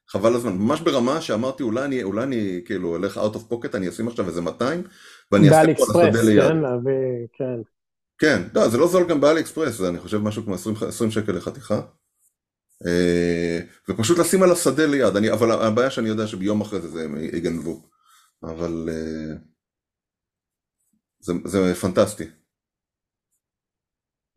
חבל 0.09 0.35
הזמן, 0.35 0.53
ממש 0.53 0.81
ברמה 0.81 1.21
שאמרתי 1.21 1.63
אולי 1.63 1.85
אני, 1.85 2.03
אולי 2.03 2.23
אני 2.23 2.61
כאילו 2.65 2.97
אלך 2.97 3.17
out 3.17 3.37
of 3.37 3.53
pocket, 3.53 3.77
אני 3.77 3.89
אשים 3.89 4.09
עכשיו 4.09 4.27
איזה 4.29 4.41
200, 4.41 4.83
ואני 5.33 5.49
אעשה 5.49 5.75
פה 5.75 6.01
על 6.03 6.09
השדה 6.09 6.23
ליד. 6.23 6.49
כן, 6.49 6.57
להביא, 6.57 7.27
כן. 7.33 7.61
כן, 8.19 8.43
לא, 8.55 8.69
זה 8.69 8.79
לא 8.79 8.89
זול 8.89 9.09
גם 9.09 9.21
באלי 9.21 9.41
אקספרס, 9.41 9.75
זה 9.75 9.89
אני 9.89 9.99
חושב 9.99 10.19
משהו 10.19 10.45
כמו 10.45 10.55
20, 10.55 10.77
20 10.89 11.11
שקל 11.11 11.33
לחתיכה. 11.33 11.81
אה, 12.87 13.61
ופשוט 13.89 14.19
לשים 14.19 14.43
על 14.43 14.53
השדה 14.53 14.87
ליד, 14.87 15.17
אני, 15.17 15.33
אבל 15.33 15.51
הבעיה 15.53 15.91
שאני 15.91 16.09
יודע 16.09 16.27
שביום 16.27 16.61
אחרי 16.61 16.81
זה 16.81 16.89
זה 16.89 17.07
יגנבו, 17.33 17.89
אבל 18.43 18.89
אה, 18.89 19.37
זה, 21.21 21.33
זה 21.45 21.75
פנטסטי. 21.75 22.25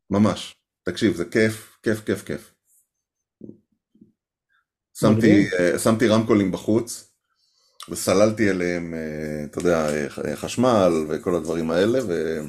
ממש. 0.10 0.56
תקשיב, 0.84 1.16
זה 1.16 1.26
כיף, 1.26 1.78
כיף, 1.84 2.00
כיף, 2.06 2.24
כיף. 2.24 2.54
שמתי, 4.94 5.46
אה, 5.60 5.80
שמתי 5.80 6.08
רמקולים 6.08 6.52
בחוץ, 6.52 7.14
וסללתי 7.90 8.50
אליהם, 8.50 8.94
אתה 9.46 9.60
יודע, 9.60 9.88
חשמל 10.36 10.92
וכל 11.10 11.36
הדברים 11.36 11.72
האלה, 11.72 12.00
ו... 12.08 12.40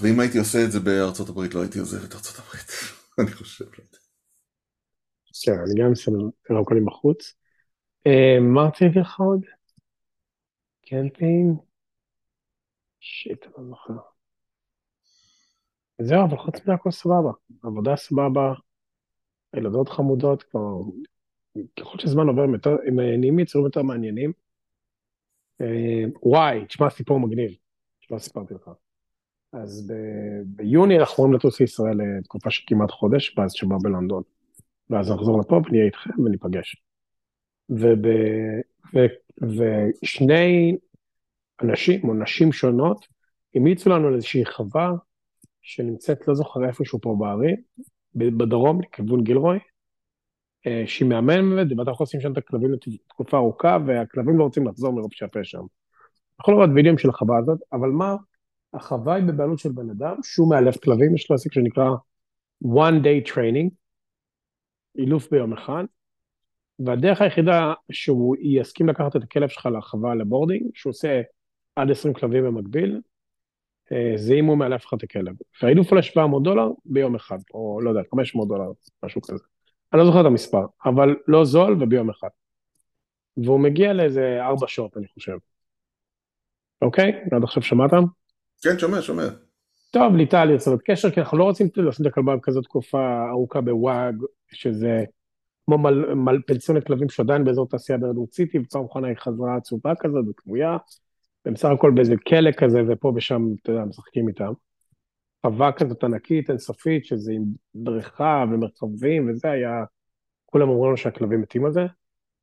ואם 0.00 0.20
הייתי 0.20 0.38
עושה 0.38 0.64
את 0.64 0.72
זה 0.72 0.80
בארצות 0.80 1.28
הברית, 1.28 1.54
לא 1.54 1.60
הייתי 1.60 1.78
עוזב 1.78 2.04
את 2.04 2.14
ארצות 2.14 2.38
הברית, 2.38 2.97
אני 3.18 3.30
חושב. 3.32 3.64
בסדר, 5.32 5.54
אני 5.54 5.82
גם 5.82 5.94
שם 5.94 6.12
רמקולים 6.50 6.84
בחוץ. 6.84 7.34
אה, 8.06 8.40
מה 8.40 8.62
רציתי 8.62 8.98
לך 8.98 9.20
עוד? 9.20 9.44
קמפינג? 10.86 11.58
שיט, 13.00 13.44
אני 13.44 13.52
לא 13.58 13.64
זוכר. 13.68 13.92
זהו, 16.02 16.24
אבל 16.24 16.36
חוץ 16.36 16.60
מזה 16.60 16.72
הכל 16.72 16.90
סבבה. 16.90 17.30
עבודה 17.62 17.96
סבבה, 17.96 18.52
ילדות 19.56 19.88
חמודות, 19.88 20.42
כבר... 20.42 20.78
ככל 21.80 21.98
שזמן 21.98 22.28
עובר, 22.28 22.42
הם 22.86 23.00
נהיים 23.00 23.38
יצורים 23.38 23.66
יותר 23.66 23.82
מעניינים. 23.82 24.32
אה, 25.60 26.04
וואי, 26.22 26.66
תשמע 26.66 26.90
סיפור 26.90 27.20
מגניב, 27.20 27.50
שלא 28.00 28.18
סיפרתי 28.18 28.54
לך. 28.54 28.70
אז 29.52 29.86
ב... 29.86 29.92
ביוני 30.46 30.98
אנחנו 30.98 31.24
אמורים 31.24 31.38
לטוס 31.38 31.60
לישראל 31.60 31.96
לתקופה 32.18 32.50
של 32.50 32.62
כמעט 32.66 32.90
חודש, 32.90 33.38
ואז 33.38 33.52
שבא 33.52 33.76
בלונדון. 33.82 34.22
ואז 34.90 35.10
נחזור 35.10 35.40
לפה 35.40 35.60
ונהיה 35.66 35.84
איתכם 35.84 36.20
וניפגש. 36.20 36.76
וב... 37.70 38.06
ו... 38.94 38.98
ושני 40.02 40.76
אנשים 41.62 42.08
או 42.08 42.14
נשים 42.14 42.52
שונות 42.52 43.06
המליצו 43.54 43.90
לנו 43.90 44.08
על 44.08 44.14
איזושהי 44.14 44.44
חווה 44.44 44.92
שנמצאת, 45.62 46.28
לא 46.28 46.34
זוכר 46.34 46.64
איפשהו 46.64 47.00
פה 47.00 47.16
בערים, 47.18 47.56
בדרום, 48.14 48.80
לכיוון 48.82 49.24
גילרוי, 49.24 49.58
אה, 50.66 50.82
שהיא 50.86 51.08
מהממת, 51.08 51.66
ואתה 51.78 51.90
יכול 51.90 52.04
לשים 52.04 52.20
שם 52.20 52.32
את 52.32 52.38
הכלבים 52.38 52.72
לתקופה 52.72 53.36
ארוכה, 53.36 53.78
והכלבים 53.86 54.38
לא 54.38 54.44
רוצים 54.44 54.66
לחזור 54.66 54.92
מרוב 54.92 55.12
שיפה 55.12 55.44
שם. 55.44 55.62
יכול 56.40 56.54
לראות 56.54 56.70
וידאוים 56.74 56.98
של 56.98 57.08
החווה 57.08 57.38
הזאת, 57.38 57.58
אבל 57.72 57.88
מה, 57.88 58.16
החווה 58.74 59.14
היא 59.14 59.24
בבעלות 59.24 59.58
של 59.58 59.72
בן 59.72 59.90
אדם, 59.90 60.16
שהוא 60.22 60.50
מאלף 60.50 60.76
כלבים, 60.76 61.14
יש 61.14 61.30
לו 61.30 61.34
עסק 61.34 61.52
שנקרא 61.52 61.90
one 62.64 63.02
day 63.02 63.32
training, 63.32 63.70
אילוף 64.98 65.30
ביום 65.30 65.52
אחד, 65.52 65.84
והדרך 66.78 67.20
היחידה 67.20 67.72
שהוא 67.92 68.36
יסכים 68.40 68.88
לקחת 68.88 69.16
את 69.16 69.22
הכלב 69.22 69.48
שלך 69.48 69.68
לחווה 69.78 70.14
לבורדינג, 70.14 70.62
שהוא 70.74 70.90
עושה 70.90 71.22
עד 71.76 71.90
20 71.90 72.14
כלבים 72.14 72.44
במקביל, 72.44 73.00
אה, 73.92 74.12
זה 74.16 74.34
אם 74.34 74.44
הוא 74.44 74.58
מאלף 74.58 74.84
לך 74.84 74.94
את 74.94 75.02
הכלב. 75.02 75.34
והאילוף 75.62 75.90
עולה 75.90 76.02
700 76.02 76.42
דולר 76.42 76.68
ביום 76.84 77.14
אחד, 77.14 77.38
או 77.54 77.80
לא 77.82 77.90
יודע, 77.90 78.00
500 78.10 78.48
דולר, 78.48 78.70
משהו 79.04 79.22
כזה. 79.22 79.44
אני 79.92 80.00
לא 80.00 80.06
זוכר 80.06 80.20
את 80.20 80.26
המספר, 80.26 80.66
אבל 80.84 81.16
לא 81.28 81.44
זול 81.44 81.82
וביום 81.82 82.10
אחד. 82.10 82.28
והוא 83.36 83.60
מגיע 83.60 83.92
לאיזה 83.92 84.38
4 84.40 84.68
שעות, 84.68 84.96
אני 84.96 85.06
חושב. 85.14 85.36
אוקיי? 86.82 87.12
עד 87.32 87.42
עכשיו 87.44 87.62
שמעתם? 87.62 88.17
כן, 88.62 88.78
שומע, 88.78 89.02
שומע. 89.02 89.28
טוב, 89.90 90.16
ליטל 90.16 90.50
יוצרת 90.50 90.78
קשר, 90.84 91.10
כי 91.10 91.20
אנחנו 91.20 91.38
לא 91.38 91.44
רוצים 91.44 91.68
לשים 91.76 92.06
את 92.06 92.12
הכלבה 92.12 92.36
בכזאת 92.36 92.64
תקופה 92.64 93.28
ארוכה 93.30 93.60
בוואג, 93.60 94.14
שזה 94.52 95.04
כמו 95.66 95.78
מל, 95.78 96.14
מל, 96.14 96.38
פנסיונת 96.46 96.86
כלבים 96.86 97.08
שעדיין 97.08 97.44
באזור 97.44 97.68
תעשייה 97.68 97.98
ברדורד 97.98 98.32
סיטי, 98.32 98.58
ופעם 98.58 98.84
אחרונה 98.84 99.08
היא 99.08 99.16
חזרה 99.16 99.56
עצובה 99.56 99.92
כזאת 100.00 100.24
וכבויה, 100.30 100.76
והם 101.44 101.54
בסך 101.54 101.68
הכל 101.68 101.90
באיזה 101.90 102.14
כלא 102.28 102.52
כזה, 102.52 102.82
ופה 102.88 103.12
ושם, 103.16 103.46
אתה 103.62 103.72
יודע, 103.72 103.84
משחקים 103.84 104.28
איתם. 104.28 104.52
חווה 105.46 105.72
כזאת 105.72 106.04
ענקית, 106.04 106.50
אינסופית, 106.50 107.04
שזה 107.04 107.32
עם 107.32 107.44
בריכה 107.74 108.44
ומרחבים 108.52 109.30
וזה 109.30 109.50
היה, 109.50 109.84
כולם 110.46 110.68
אמרו 110.68 110.86
לנו 110.86 110.96
שהכלבים 110.96 111.40
מתים 111.40 111.64
על 111.64 111.72
זה. 111.72 111.86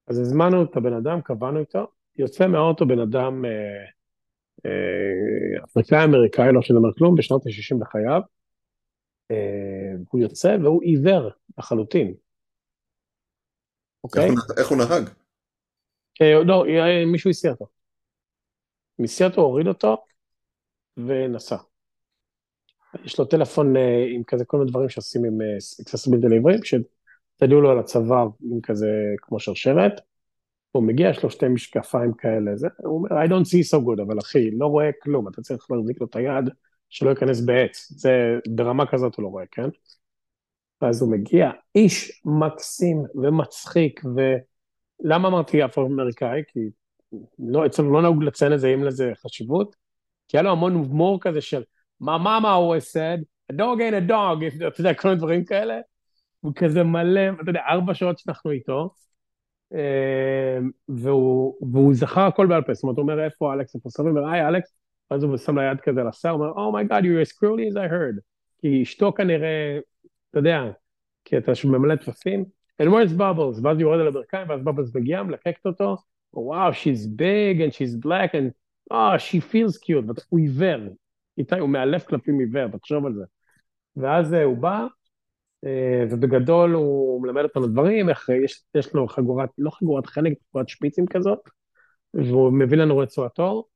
אז 0.08 0.20
הזמנו 0.20 0.64
את 0.64 0.78
הבן 0.78 0.94
אדם, 0.94 1.22
קבענו 1.22 1.60
איתו, 1.60 1.88
יוצא 2.18 2.48
מהאוטו 2.48 2.86
בן 2.86 3.00
אדם 3.00 3.46
אה, 3.46 3.86
אפריקאי 5.64 6.04
אמריקאי, 6.04 6.54
לא 6.54 6.62
שדבר 6.62 6.94
כלום, 6.98 7.16
בשנות 7.16 7.46
ה-60 7.46 7.82
לחייו. 7.82 8.22
אה, 9.32 9.92
הוא 10.10 10.22
יוצא 10.22 10.58
והוא 10.64 10.82
עיוור 10.84 11.30
לחלוטין. 11.58 12.14
אוקיי? 14.04 14.30
איך 14.58 14.68
הוא 14.68 14.78
נהג? 14.78 15.10
אה, 16.22 16.44
לא, 16.44 16.66
מישהו 17.12 17.30
הסיע 17.30 17.52
אותו. 17.52 17.68
מסיע 19.00 19.28
אותו, 19.28 19.42
הוריד 19.42 19.68
אותו 19.68 19.98
ונסע. 20.98 21.58
יש 23.04 23.20
לו 23.20 23.26
טלפון 23.26 23.74
עם 24.16 24.24
כזה 24.28 24.46
כל 24.46 24.58
מיני 24.58 24.72
דברים 24.72 24.90
שעושים 24.90 25.26
עם 25.26 25.38
accessibility 25.82 26.30
לעברים, 26.30 26.60
שתדעו 26.64 27.62
לו 27.62 27.72
על 27.72 27.80
הצוואר 27.80 28.28
עם 28.52 28.62
כזה 28.64 28.88
כמו 29.18 29.40
שרשרת. 29.40 30.02
הוא 30.76 30.84
מגיע, 30.84 31.10
יש 31.10 31.24
לו 31.24 31.30
שתי 31.30 31.48
משקפיים 31.48 32.14
כאלה, 32.14 32.56
זה, 32.56 32.68
הוא 32.84 32.98
אומר, 32.98 33.10
I 33.24 33.28
don't 33.28 33.46
see 33.46 33.78
so 33.78 33.82
good, 33.86 34.02
אבל 34.02 34.20
אחי, 34.20 34.52
לא 34.52 34.66
רואה 34.66 34.90
כלום, 35.04 35.28
אתה 35.28 35.42
צריך 35.42 35.72
להחזיק 35.72 36.02
לו 36.02 36.08
את 36.08 36.16
היד, 36.16 36.50
שלא 36.90 37.10
ייכנס 37.10 37.42
בעץ, 37.42 37.92
זה 37.92 38.40
ברמה 38.56 38.86
כזאת 38.86 39.16
הוא 39.16 39.24
לא 39.24 39.28
רואה, 39.28 39.46
כן? 39.52 39.70
ואז 40.82 41.02
הוא 41.02 41.12
מגיע, 41.12 41.52
איש 41.76 42.22
מקסים 42.26 43.04
ומצחיק, 43.16 44.02
ולמה 44.06 45.28
אמרתי 45.28 45.66
אפרו-אמריקאי? 45.66 46.42
כי 46.48 46.60
לא, 47.40 47.66
אצלנו 47.66 47.94
לא 47.94 48.02
נהוג 48.02 48.24
לציין 48.24 48.54
את 48.54 48.60
זה, 48.60 48.68
אין 48.68 48.84
לזה 48.84 49.12
חשיבות, 49.16 49.76
כי 50.28 50.38
היה 50.38 50.44
לו 50.44 50.52
המון 50.52 50.74
הומור 50.74 51.20
כזה 51.22 51.42
של, 51.42 51.64
my 52.04 52.20
mama 52.24 52.46
always 52.46 52.92
said, 52.94 53.24
a 53.52 53.56
dog 53.56 53.80
ain't 53.80 54.10
a 54.10 54.12
dog, 54.12 54.66
אתה 54.68 54.82
יודע, 54.82 54.94
כל 54.94 55.08
מיני 55.08 55.20
דברים 55.20 55.46
כאלה, 55.46 55.80
הוא 56.40 56.52
כזה 56.56 56.84
מלא, 56.84 57.22
אתה 57.42 57.50
יודע, 57.50 57.62
ארבע 57.70 57.94
שעות 57.94 58.20
שאנחנו 58.20 58.52
איתו, 58.52 58.90
והוא, 60.90 61.56
והוא 61.72 61.94
זכר 61.94 62.22
הכל 62.22 62.48
בעל 62.48 62.62
פה, 62.62 62.74
זאת 62.74 62.84
אומרת, 62.84 62.98
הוא 62.98 63.04
אומר, 63.04 63.26
איפה 63.26 63.54
אלכס, 63.54 63.76
איפה 63.76 63.90
סבבה, 63.90 64.10
אומר, 64.10 64.28
היי 64.28 64.48
אלכס, 64.48 64.78
ואז 65.12 65.24
הוא 65.24 65.38
שם 65.38 65.60
ליד 65.60 65.82
כזה 65.82 66.04
לשר, 66.04 66.30
הוא 66.30 66.46
אומר, 66.46 66.52
Oh 66.52 66.84
my 66.84 66.90
God, 66.90 67.04
you're 67.04 67.28
as 67.28 67.32
cruelly 67.32 67.74
as 67.74 67.76
I 67.76 67.92
heard. 67.92 68.20
כי 68.62 68.84
אשתו 68.84 69.14
כנראה, 69.14 69.80
אתה 70.30 70.40
יודע, 70.40 70.64
כי 71.26 71.38
אתה 71.38 71.52
ממלא 71.66 71.96
טפסים, 71.96 72.46
and 72.82 72.86
where's 72.86 73.18
bubbles? 73.18 73.60
ואז 73.64 73.80
יורד 73.80 74.00
על 74.00 74.08
הברכיים, 74.08 74.50
ואז 74.50 74.62
בובלס 74.64 74.96
מגיע, 74.96 75.24
מלקקת 75.24 75.66
אותו, 75.66 75.96
וואו, 76.34 76.72
she's 76.72 77.08
big 77.20 77.60
and 77.60 77.74
she's 77.74 78.06
black 78.06 78.32
and 78.32 78.52
oh, 78.94 79.18
she 79.18 79.40
feels 79.52 79.78
cute, 79.78 80.24
הוא 80.30 80.40
עיוור, 80.40 80.80
איתי, 81.38 81.60
הוא 81.60 81.70
מאלף 81.70 82.06
קלפים 82.06 82.40
עיוור, 82.40 82.68
תחשוב 82.68 83.06
על 83.06 83.14
זה. 83.14 83.24
ואז 83.96 84.34
אה, 84.34 84.44
הוא 84.44 84.58
בא, 84.58 84.80
אה, 84.80 84.88
ובגדול 86.10 86.74
הוא 86.74 87.24
מלמד 87.24 87.44
אותנו 87.44 87.68
דברים, 87.68 88.10
איך 88.10 88.30
יש, 88.46 88.64
יש 88.76 88.94
לו 88.94 89.08
חגורת, 89.08 89.50
לא 89.58 89.70
חגורת 89.70 90.06
חנק, 90.06 90.34
חגורת 90.50 90.70
שפיצים 90.70 91.06
כזאת, 91.08 91.40
והוא 92.14 92.54
מביא 92.54 92.78
לנו 92.78 92.98
רצועת 92.98 93.40
אור. 93.40 93.68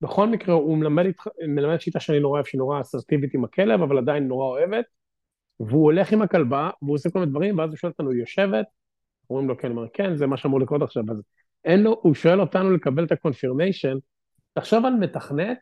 בכל 0.00 0.28
מקרה 0.28 0.54
הוא 0.54 0.78
מלמד, 0.78 1.04
מלמד 1.48 1.80
שיטה 1.80 2.00
שאני 2.00 2.20
נורא 2.20 2.34
אוהב, 2.34 2.46
שהיא 2.46 2.58
נורא 2.58 2.80
אסרטיבית 2.80 3.34
עם 3.34 3.44
הכלב, 3.44 3.82
אבל 3.82 3.98
עדיין 3.98 4.28
נורא 4.28 4.46
אוהבת, 4.46 4.84
והוא 5.60 5.84
הולך 5.84 6.12
עם 6.12 6.22
הכלבה, 6.22 6.70
והוא 6.82 6.94
עושה 6.94 7.10
כל 7.10 7.18
מיני 7.18 7.30
דברים, 7.30 7.58
ואז 7.58 7.70
הוא 7.70 7.76
שואל 7.76 7.92
אותנו, 7.92 8.10
היא 8.10 8.20
יושבת? 8.20 8.66
אומרים 9.30 9.48
לו 9.48 9.58
כן, 9.58 9.70
אומר, 9.70 9.86
כן, 9.92 10.16
זה 10.16 10.26
מה 10.26 10.36
שאמור 10.36 10.60
לקרות 10.60 10.82
עכשיו, 10.82 11.04
אז 11.10 11.22
אין 11.64 11.82
לו, 11.82 12.00
הוא 12.02 12.14
שואל 12.14 12.40
אותנו 12.40 12.70
לקבל 12.70 13.04
את 13.04 13.12
ה 13.12 13.18
confirmation, 13.18 13.96
תחשוב 14.52 14.84
על 14.84 14.94
מתכנת 14.94 15.58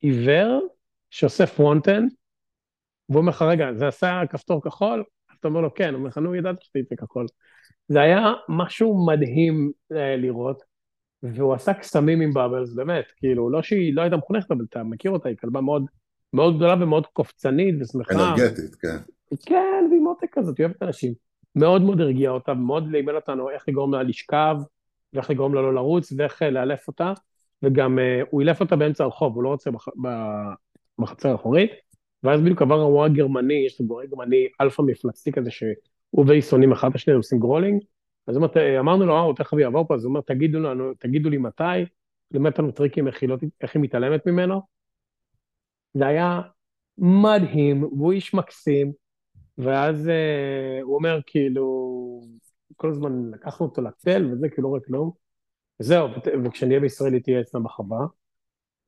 עיוור 0.00 0.60
שעושה 1.10 1.46
front-end, 1.46 2.10
והוא 3.08 3.20
אומר 3.20 3.30
לך, 3.30 3.42
רגע, 3.42 3.72
זה 3.74 3.88
עשה 3.88 4.20
כפתור 4.30 4.62
כחול? 4.62 5.04
אתה 5.40 5.48
אומר 5.48 5.60
לו, 5.60 5.74
כן, 5.74 5.88
הוא 5.88 5.98
אומר 5.98 6.08
לך, 6.08 6.18
נו, 6.18 6.34
ידעתי 6.34 6.64
שזה 6.64 6.78
יצא 6.78 6.94
כחול. 6.96 7.26
זה 7.88 8.00
היה 8.00 8.32
משהו 8.48 9.06
מדהים 9.06 9.72
אה, 9.92 10.16
לראות, 10.16 10.62
והוא 11.22 11.54
עשה 11.54 11.74
קסמים 11.74 12.20
עם 12.20 12.34
Bubbles, 12.34 12.74
באמת, 12.74 13.04
כאילו, 13.16 13.50
לא 13.50 13.62
שהיא 13.62 13.94
לא 13.94 14.02
הייתה 14.02 14.16
מחונכת, 14.16 14.50
אבל 14.50 14.64
אתה 14.70 14.82
מכיר 14.82 15.10
אותה, 15.10 15.28
היא 15.28 15.36
כלבה 15.36 15.60
מאוד, 15.60 15.86
מאוד 16.32 16.56
גדולה 16.56 16.74
ומאוד 16.80 17.06
קופצנית 17.06 17.74
ושמחה. 17.80 18.14
אנרגטית, 18.14 18.74
כן. 18.74 18.96
כן, 19.46 19.86
והיא 19.90 20.00
מותק 20.00 20.28
כזאת, 20.32 20.58
היא 20.58 20.66
אוהבת 20.66 20.82
אנשים. 20.82 21.12
מאוד 21.56 21.82
מאוד 21.82 22.00
הרגיע 22.00 22.30
אותה, 22.30 22.52
ומאוד 22.52 22.90
לימד 22.90 23.14
אותנו 23.14 23.50
איך 23.50 23.64
לגרום 23.68 23.94
לה 23.94 24.02
לשכב, 24.02 24.56
ואיך 25.12 25.30
לגרום 25.30 25.54
לה 25.54 25.62
לא 25.62 25.74
לרוץ, 25.74 26.12
ואיך 26.16 26.42
אה, 26.42 26.50
לאלף 26.50 26.88
אותה, 26.88 27.12
וגם 27.62 27.98
uh, 27.98 28.26
הוא 28.30 28.40
אילף 28.40 28.60
אותה 28.60 28.76
באמצע 28.76 29.04
הרחוב, 29.04 29.34
הוא 29.34 29.42
לא 29.42 29.48
רוצה 29.48 29.70
בח... 29.70 29.88
בחצר 30.98 31.30
האחורית, 31.30 31.70
ואז 32.24 32.40
בדיוק 32.40 32.62
עבר 32.62 32.80
הרועה 32.80 33.08
גרמני, 33.08 33.54
יש 33.66 33.80
לו 33.80 33.86
גורם 33.86 34.06
גרמני 34.06 34.48
אלפא 34.60 34.82
מפלצתי 34.82 35.32
כזה, 35.32 35.50
שהוא 35.50 36.24
והיא 36.26 36.42
שונאים 36.42 36.72
אחד 36.72 36.88
את 36.88 36.94
השני, 36.94 37.14
עושים 37.14 37.38
growling, 37.38 37.82
אז 38.26 38.36
אומר, 38.36 38.78
אמרנו 38.80 39.06
לו, 39.06 39.14
אה, 39.14 39.34
תכף 39.36 39.52
הוא 39.52 39.60
יעבור 39.60 39.88
פה, 39.88 39.94
אז 39.94 40.04
הוא 40.04 40.10
אומר, 40.10 40.20
תגידו 40.20 40.60
לנו, 40.60 40.94
תגידו 40.94 41.30
לי 41.30 41.38
מתי, 41.38 41.62
לימד 42.30 42.50
אותנו 42.50 42.72
טריקים 42.72 43.06
איך 43.06 43.22
היא, 43.22 43.28
לא, 43.28 43.36
איך 43.60 43.74
היא 43.74 43.82
מתעלמת 43.82 44.26
ממנו. 44.26 44.60
זה 45.94 46.06
היה 46.06 46.40
מדהים, 46.98 47.82
והוא 47.82 48.12
איש 48.12 48.34
מקסים, 48.34 48.92
ואז 49.58 50.08
אה, 50.08 50.78
הוא 50.82 50.94
אומר, 50.94 51.20
כאילו, 51.26 52.20
כל 52.76 52.90
הזמן 52.90 53.30
לקחנו 53.30 53.66
אותו 53.66 53.82
לצל 53.82 54.32
וזה, 54.32 54.48
כאילו, 54.48 54.62
לא 54.62 54.68
רואה 54.68 54.80
כלום. 54.80 55.10
וזהו, 55.80 56.08
וכשאני 56.44 56.70
אהיה 56.70 56.80
בישראל 56.80 57.12
היא 57.12 57.22
תהיה 57.22 57.40
אצלם 57.40 57.62
בחווה. 57.62 58.06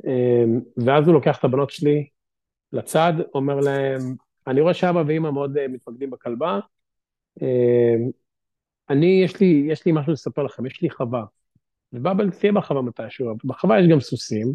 אה, 0.06 0.44
ואז 0.76 1.06
הוא 1.06 1.14
לוקח 1.14 1.38
את 1.38 1.44
הבנות 1.44 1.70
שלי 1.70 2.08
לצד, 2.76 3.12
אומר 3.34 3.60
להם, 3.60 4.00
אני 4.46 4.60
רואה 4.60 4.74
שאבא 4.74 5.02
ואימא 5.06 5.30
מאוד 5.30 5.56
אה, 5.56 5.68
מתמקדים 5.68 6.10
בכלבה, 6.10 6.58
אה, 7.42 7.94
אני, 8.90 9.20
יש 9.24 9.40
לי, 9.40 9.66
יש 9.68 9.86
לי 9.86 9.92
משהו 9.92 10.12
לספר 10.12 10.42
לכם, 10.42 10.66
יש 10.66 10.82
לי 10.82 10.90
חווה. 10.90 11.24
ובאבל 11.92 12.30
תהיה 12.30 12.52
בחווה 12.52 12.82
מתישהו, 12.82 13.36
בחווה 13.44 13.80
יש 13.80 13.86
גם 13.86 14.00
סוסים, 14.00 14.54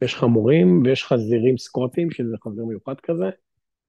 ויש 0.00 0.14
חמורים, 0.14 0.82
ויש 0.84 1.04
חזירים 1.04 1.58
סקוטים, 1.58 2.10
שזה 2.10 2.36
חזיר 2.44 2.64
מיוחד 2.64 3.00
כזה, 3.00 3.30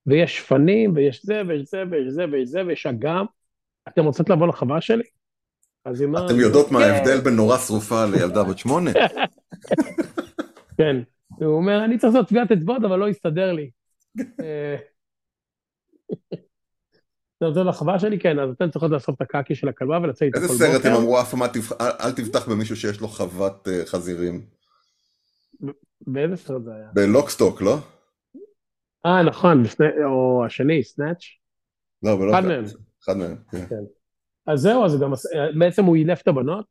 ויש 0.05 0.37
שפנים, 0.37 0.93
ויש 0.95 1.25
זה, 1.25 1.41
ויש 1.47 1.69
זה, 1.69 1.83
ויש 1.91 2.07
זה, 2.13 2.25
ויש 2.31 2.49
זה, 2.49 2.65
ויש 2.65 2.85
אגם. 2.85 3.25
אתם 3.87 4.05
רוצות 4.05 4.29
לבוא 4.29 4.47
לחווה 4.47 4.81
שלי? 4.81 5.03
אז 5.85 6.01
היא 6.01 6.07
אומרת... 6.07 6.31
אתם 6.31 6.39
יודעות 6.39 6.71
מה 6.71 6.79
כן. 6.79 6.85
ההבדל 6.85 7.21
בין 7.21 7.35
נורה 7.35 7.57
שרופה 7.57 8.05
לילדה 8.05 8.43
בת 8.43 8.57
שמונה? 8.57 8.91
כן. 10.77 10.95
הוא 11.35 11.55
אומר, 11.55 11.85
אני 11.85 11.97
צריך 11.97 12.13
לעשות 12.13 12.29
טביעת 12.29 12.51
אצבעות, 12.51 12.83
אבל 12.83 12.99
לא 12.99 13.09
יסתדר 13.09 13.51
לי. 13.51 13.69
אה, 14.43 14.75
זה 17.53 17.63
לחווה 17.63 17.99
שלי, 17.99 18.19
כן, 18.19 18.39
אז 18.39 18.49
אתן 18.49 18.69
צריכות 18.69 18.91
לאסוף 18.91 19.15
את 19.15 19.21
הקקי 19.21 19.55
של 19.55 19.69
הכלבה 19.69 19.99
ולצאת 20.03 20.21
איתה 20.21 20.39
כל 20.39 20.47
בוקר. 20.47 20.53
איזה 20.53 20.73
סרט 20.73 20.85
הם 20.85 20.93
אמרו, 20.93 21.21
אף 21.21 21.31
פעם 21.31 21.41
אל 21.81 22.11
תבטח 22.11 22.49
במישהו 22.49 22.75
שיש 22.75 23.01
לו 23.01 23.07
חוות 23.07 23.67
אה, 23.67 23.85
חזירים. 23.85 24.45
באיזה 26.07 26.35
סרט 26.35 26.63
זה 26.63 26.71
היה? 26.75 26.87
בלוקסטוק, 26.93 27.61
לא? 27.61 27.77
אה, 29.05 29.23
נכון, 29.23 29.63
או 30.05 30.45
השני, 30.45 30.83
סנאץ'? 30.83 31.23
לא, 32.03 32.15
בלוקסטוק. 32.15 32.39
אחד 32.39 32.47
מהם. 32.47 32.63
אחד 33.03 33.17
מהם, 33.17 33.35
כן. 33.51 33.65
כן. 33.69 33.83
אז 34.47 34.59
זהו, 34.59 34.85
אז 34.85 34.99
גם, 35.01 35.13
בעצם 35.59 35.85
הוא 35.85 35.95
אילף 35.95 36.21
את 36.21 36.27
הבנות, 36.27 36.65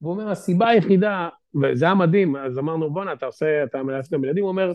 והוא 0.00 0.12
אומר, 0.12 0.30
הסיבה 0.30 0.68
היחידה, 0.68 1.28
וזה 1.54 1.84
היה 1.84 1.94
מדהים, 1.94 2.36
אז 2.36 2.58
אמרנו, 2.58 2.92
בואנה, 2.92 3.12
אתה 3.12 3.26
עושה, 3.26 3.64
אתה 3.64 3.82
מלאף 3.82 4.12
גם 4.12 4.24
ילדים, 4.24 4.44
הוא 4.44 4.50
אומר, 4.50 4.72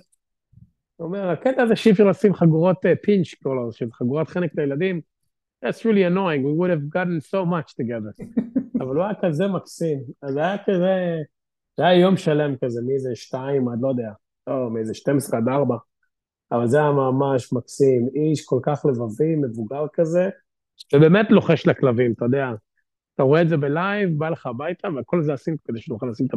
הוא 0.96 1.08
אומר, 1.08 1.30
הקטע 1.30 1.64
הזה 1.64 1.76
שאי 1.76 1.92
אפשר 1.92 2.04
לשים 2.04 2.34
חגורות 2.34 2.78
פינץ', 3.02 3.34
אה, 3.34 3.40
כל 3.44 3.58
הזה, 3.68 3.92
חגורת 3.94 4.28
חנק 4.28 4.52
לילדים, 4.58 5.02
that's 5.66 5.80
really 5.80 6.04
annoying, 6.12 6.44
we 6.44 6.54
would 6.60 6.70
have 6.70 6.90
gotten 6.90 7.22
so 7.22 7.46
much 7.46 7.74
together. 7.74 8.26
אבל 8.82 8.96
הוא 8.96 9.04
היה 9.04 9.14
כזה 9.22 9.48
מקסים, 9.48 10.00
אז 10.22 10.38
היה 10.38 10.58
כזה, 10.66 11.16
זה 11.78 11.86
היה 11.86 12.00
יום 12.00 12.18
שלם 12.18 12.56
כזה, 12.64 12.82
מאיזה 12.88 13.16
שתיים 13.16 13.70
עד 13.70 13.80
לא 13.82 13.88
יודע, 13.88 14.12
לא, 14.48 14.70
מאיזה 14.70 14.94
12 14.94 15.40
עד 15.40 15.48
4, 15.48 15.76
אבל 16.52 16.68
זה 16.68 16.78
היה 16.78 16.92
ממש 16.92 17.54
מקסים, 17.54 18.08
איש 18.16 18.46
כל 18.46 18.60
כך 18.64 18.86
לבבי, 18.86 19.36
מבוגר 19.36 19.86
כזה, 19.94 20.30
ובאמת 20.96 21.32
לוחש 21.32 21.68
לכלבים, 21.68 22.14
אתה 22.14 22.26
יודע, 22.26 22.48
אתה 23.18 23.24
רואה 23.24 23.42
את 23.42 23.50
זה 23.50 23.58
בלייב, 23.58 24.10
בא 24.18 24.30
לך 24.30 24.46
הביתה, 24.46 24.88
וכל 25.00 25.22
זה 25.22 25.34
עשינו 25.34 25.58
כדי 25.68 25.82
שנוכל 25.82 26.06
לשים 26.06 26.28
את. 26.28 26.34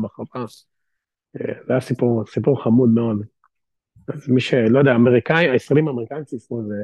אה, 1.37 1.55
זה 1.67 1.73
היה 1.73 1.81
סיפור, 1.81 2.27
סיפור 2.27 2.63
חמוד 2.63 2.91
מאוד. 2.91 3.23
אז 4.09 4.29
מי 4.29 4.41
שלא 4.41 4.79
יודע, 4.79 4.93
האמריקאים, 4.93 5.51
הישראלים 5.51 5.89
האמריקאים 5.89 6.25
סיפרו 6.25 6.63
זה 6.63 6.75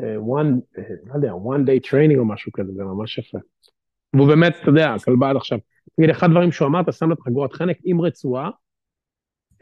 אה, 0.00 0.16
one, 0.16 0.78
אה, 0.78 0.94
לא 1.04 1.14
יודע, 1.14 1.32
one 1.32 1.66
day 1.66 1.90
training 1.90 2.18
או 2.18 2.24
משהו 2.24 2.52
כזה, 2.52 2.72
זה 2.72 2.84
ממש 2.84 3.18
יפה. 3.18 3.38
והוא 4.14 4.28
באמת, 4.28 4.56
אתה 4.62 4.70
יודע, 4.70 4.94
הכלבה 4.94 5.30
עד 5.30 5.36
עכשיו. 5.36 5.58
תגיד, 5.96 6.10
אחד 6.10 6.26
הדברים 6.26 6.52
שהוא 6.52 6.68
אמר, 6.68 6.80
אתה 6.80 6.92
שם 6.92 7.10
לך 7.10 7.18
חגורת 7.24 7.52
חנק 7.52 7.76
עם 7.84 8.00
רצועה, 8.00 8.50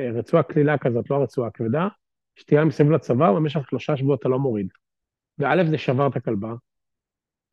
רצועה 0.00 0.42
קלילה 0.42 0.78
כזאת, 0.78 1.10
לא 1.10 1.22
רצועה 1.22 1.50
כבדה, 1.50 1.88
שתהיה 2.36 2.64
מסביב 2.64 2.90
לצבא, 2.90 3.24
ובמשך 3.24 3.60
שלושה 3.68 3.96
שבועות 3.96 4.20
אתה 4.20 4.28
לא 4.28 4.38
מוריד. 4.38 4.68
וא' 5.38 5.64
זה 5.70 5.78
שבר 5.78 6.06
את 6.06 6.16
הכלבה, 6.16 6.54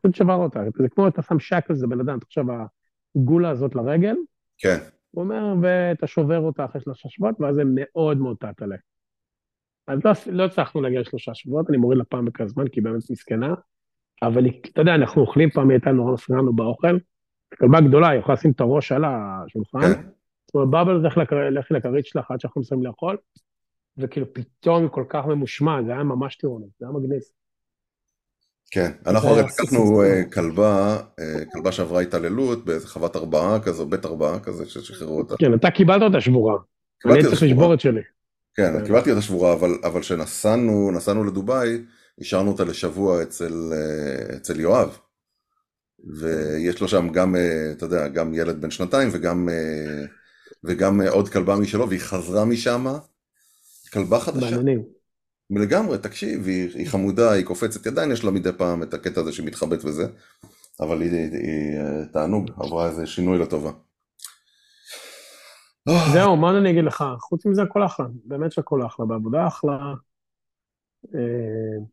פשוט 0.03 0.15
שבר 0.15 0.35
אותה, 0.35 0.59
זה 0.75 0.89
כמו 0.89 1.07
אתה 1.07 1.21
שם 1.21 1.39
שק 1.39 1.65
לזה 1.69 1.87
בן 1.87 1.99
אדם, 1.99 2.17
אתה 2.17 2.25
חושב, 2.25 2.43
הגולה 3.15 3.49
הזאת 3.49 3.75
לרגל, 3.75 4.15
כן. 4.57 4.77
הוא 5.11 5.23
אומר, 5.23 5.55
ואתה 5.61 6.07
שובר 6.07 6.39
אותה 6.39 6.65
אחרי 6.65 6.81
שלושה 6.81 7.09
שבועות, 7.09 7.35
ואז 7.39 7.55
זה 7.55 7.61
מאוד 7.65 8.17
מאוד 8.17 8.37
תעתלה. 8.39 8.75
אז 9.87 9.99
לא, 10.05 10.11
לא 10.31 10.45
הצלחנו 10.45 10.81
להגיע 10.81 11.01
לשלושה 11.01 11.33
שבועות, 11.33 11.69
אני 11.69 11.77
מוריד 11.77 11.97
לה 11.97 12.03
פעם 12.03 12.25
בכזה 12.25 12.47
זמן, 12.47 12.67
כי 12.67 12.79
היא 12.79 12.83
באמת 12.83 13.11
מסכנה, 13.11 13.53
אבל 14.21 14.45
אתה 14.71 14.81
יודע, 14.81 14.95
אנחנו 14.95 15.21
אוכלים 15.21 15.49
פעם, 15.49 15.69
היא 15.69 15.75
הייתה 15.75 15.91
נורא 15.91 16.13
מפריעה 16.13 16.41
לנו 16.41 16.53
באוכל, 16.53 16.97
כלבה 17.57 17.81
גדולה, 17.81 18.09
היא 18.09 18.19
יכולה 18.19 18.33
לשים 18.33 18.51
את 18.51 18.61
הראש 18.61 18.91
על 18.91 19.03
השולחן, 19.05 19.79
כן. 19.81 20.09
זאת 20.45 20.55
אומרת, 20.55 20.69
בבל, 20.69 21.07
לכי 21.59 21.73
לכרית 21.73 22.05
שלך 22.05 22.31
עד 22.31 22.39
שאנחנו 22.39 22.61
מסיימים 22.61 22.85
לאכול, 22.85 23.17
וכאילו 23.97 24.33
פתאום 24.33 24.81
היא 24.81 24.89
כל 24.89 25.05
כך 25.09 25.25
ממושמע, 25.25 25.83
זה 25.85 25.91
היה 25.91 26.03
ממש 26.03 26.35
טירונות, 26.35 26.69
זה 26.79 26.85
היה 26.85 26.93
מגניב. 26.93 27.21
כן, 28.73 28.91
אנחנו 29.05 29.29
הרי 29.29 29.41
לקחנו 29.41 30.03
אה, 30.03 30.23
כלבה, 30.33 30.97
אה, 31.19 31.45
כלבה 31.53 31.71
שעברה 31.71 32.01
התעללות 32.01 32.65
באיזה 32.65 32.87
חוות 32.87 33.15
ארבעה 33.15 33.59
כזו, 33.59 33.85
בית 33.85 34.05
ארבעה 34.05 34.39
כזה, 34.39 34.65
ששחררו 34.65 35.17
אותה. 35.17 35.35
כן, 35.37 35.53
אתה 35.53 35.71
קיבלת 35.71 36.01
אותה 36.01 36.21
שבורה. 36.21 36.57
אני 37.05 37.23
צריך 37.23 37.43
לשבור 37.43 37.73
את 37.73 37.79
שלי. 37.79 38.01
כן, 38.55 38.73
כן, 38.73 38.85
קיבלתי 38.85 39.09
אותה 39.09 39.21
שבורה, 39.21 39.53
אבל 39.83 40.01
כשנסענו, 40.01 40.91
נסענו 40.91 41.23
לדובאי, 41.23 41.81
השארנו 42.19 42.51
אותה 42.51 42.63
לשבוע 42.63 43.17
אה, 43.17 43.23
אצל 44.35 44.59
יואב. 44.59 44.97
ויש 46.19 46.81
לו 46.81 46.87
שם 46.87 47.09
גם, 47.09 47.35
אתה 47.71 47.85
יודע, 47.85 48.07
גם 48.07 48.33
ילד 48.33 48.61
בן 48.61 48.71
שנתיים 48.71 49.09
וגם, 49.11 49.49
וגם 50.63 51.01
עוד 51.01 51.29
כלבה 51.29 51.55
משלו, 51.55 51.89
והיא 51.89 51.99
חזרה 51.99 52.45
משם, 52.45 52.85
כלבה 53.93 54.19
חדשה. 54.19 54.39
מעניינים. 54.39 55.02
לגמרי, 55.57 55.97
תקשיב, 55.97 56.47
היא, 56.47 56.69
היא 56.75 56.87
חמודה, 56.87 57.31
היא 57.31 57.45
קופצת, 57.45 57.87
עדיין 57.87 58.11
יש 58.11 58.23
לה 58.23 58.31
מדי 58.31 58.51
פעם 58.57 58.83
את 58.83 58.93
הקטע 58.93 59.21
הזה 59.21 59.31
שהיא 59.31 59.47
מתחבאת 59.47 59.85
וזה, 59.85 60.07
אבל 60.79 61.01
היא, 61.01 61.11
היא, 61.11 61.31
היא 61.33 61.77
אה, 61.77 62.05
תענוג, 62.13 62.51
עברה 62.57 62.87
איזה 62.87 63.07
שינוי 63.07 63.39
לטובה. 63.39 63.71
זהו, 66.13 66.37
מה 66.37 66.57
אני 66.57 66.71
אגיד 66.71 66.83
לך? 66.83 67.03
חוץ 67.19 67.45
מזה 67.45 67.61
הכל 67.63 67.85
אחלה, 67.85 68.05
באמת 68.25 68.51
שהכל 68.51 68.85
אחלה, 68.85 69.05
בעבודה 69.05 69.47
אחלה. 69.47 69.93
אה, 71.15 71.83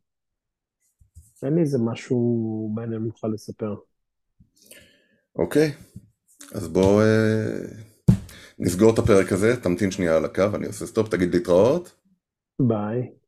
אין 1.43 1.55
לי 1.55 1.61
איזה 1.61 1.79
משהו 1.79 2.73
מעניין 2.75 3.03
ממך 3.03 3.25
לספר. 3.35 3.75
אוקיי, 5.37 5.73
אז 6.53 6.69
בואו 6.69 7.01
אה, 7.01 7.81
נסגור 8.59 8.95
את 8.95 8.99
הפרק 8.99 9.33
הזה, 9.33 9.63
תמתין 9.63 9.91
שנייה 9.91 10.17
על 10.17 10.25
הקו, 10.25 10.43
אני 10.55 10.67
עושה 10.67 10.87
סטופ, 10.87 11.09
תגיד 11.09 11.35
להתראות. 11.35 11.97
ביי. 12.61 13.20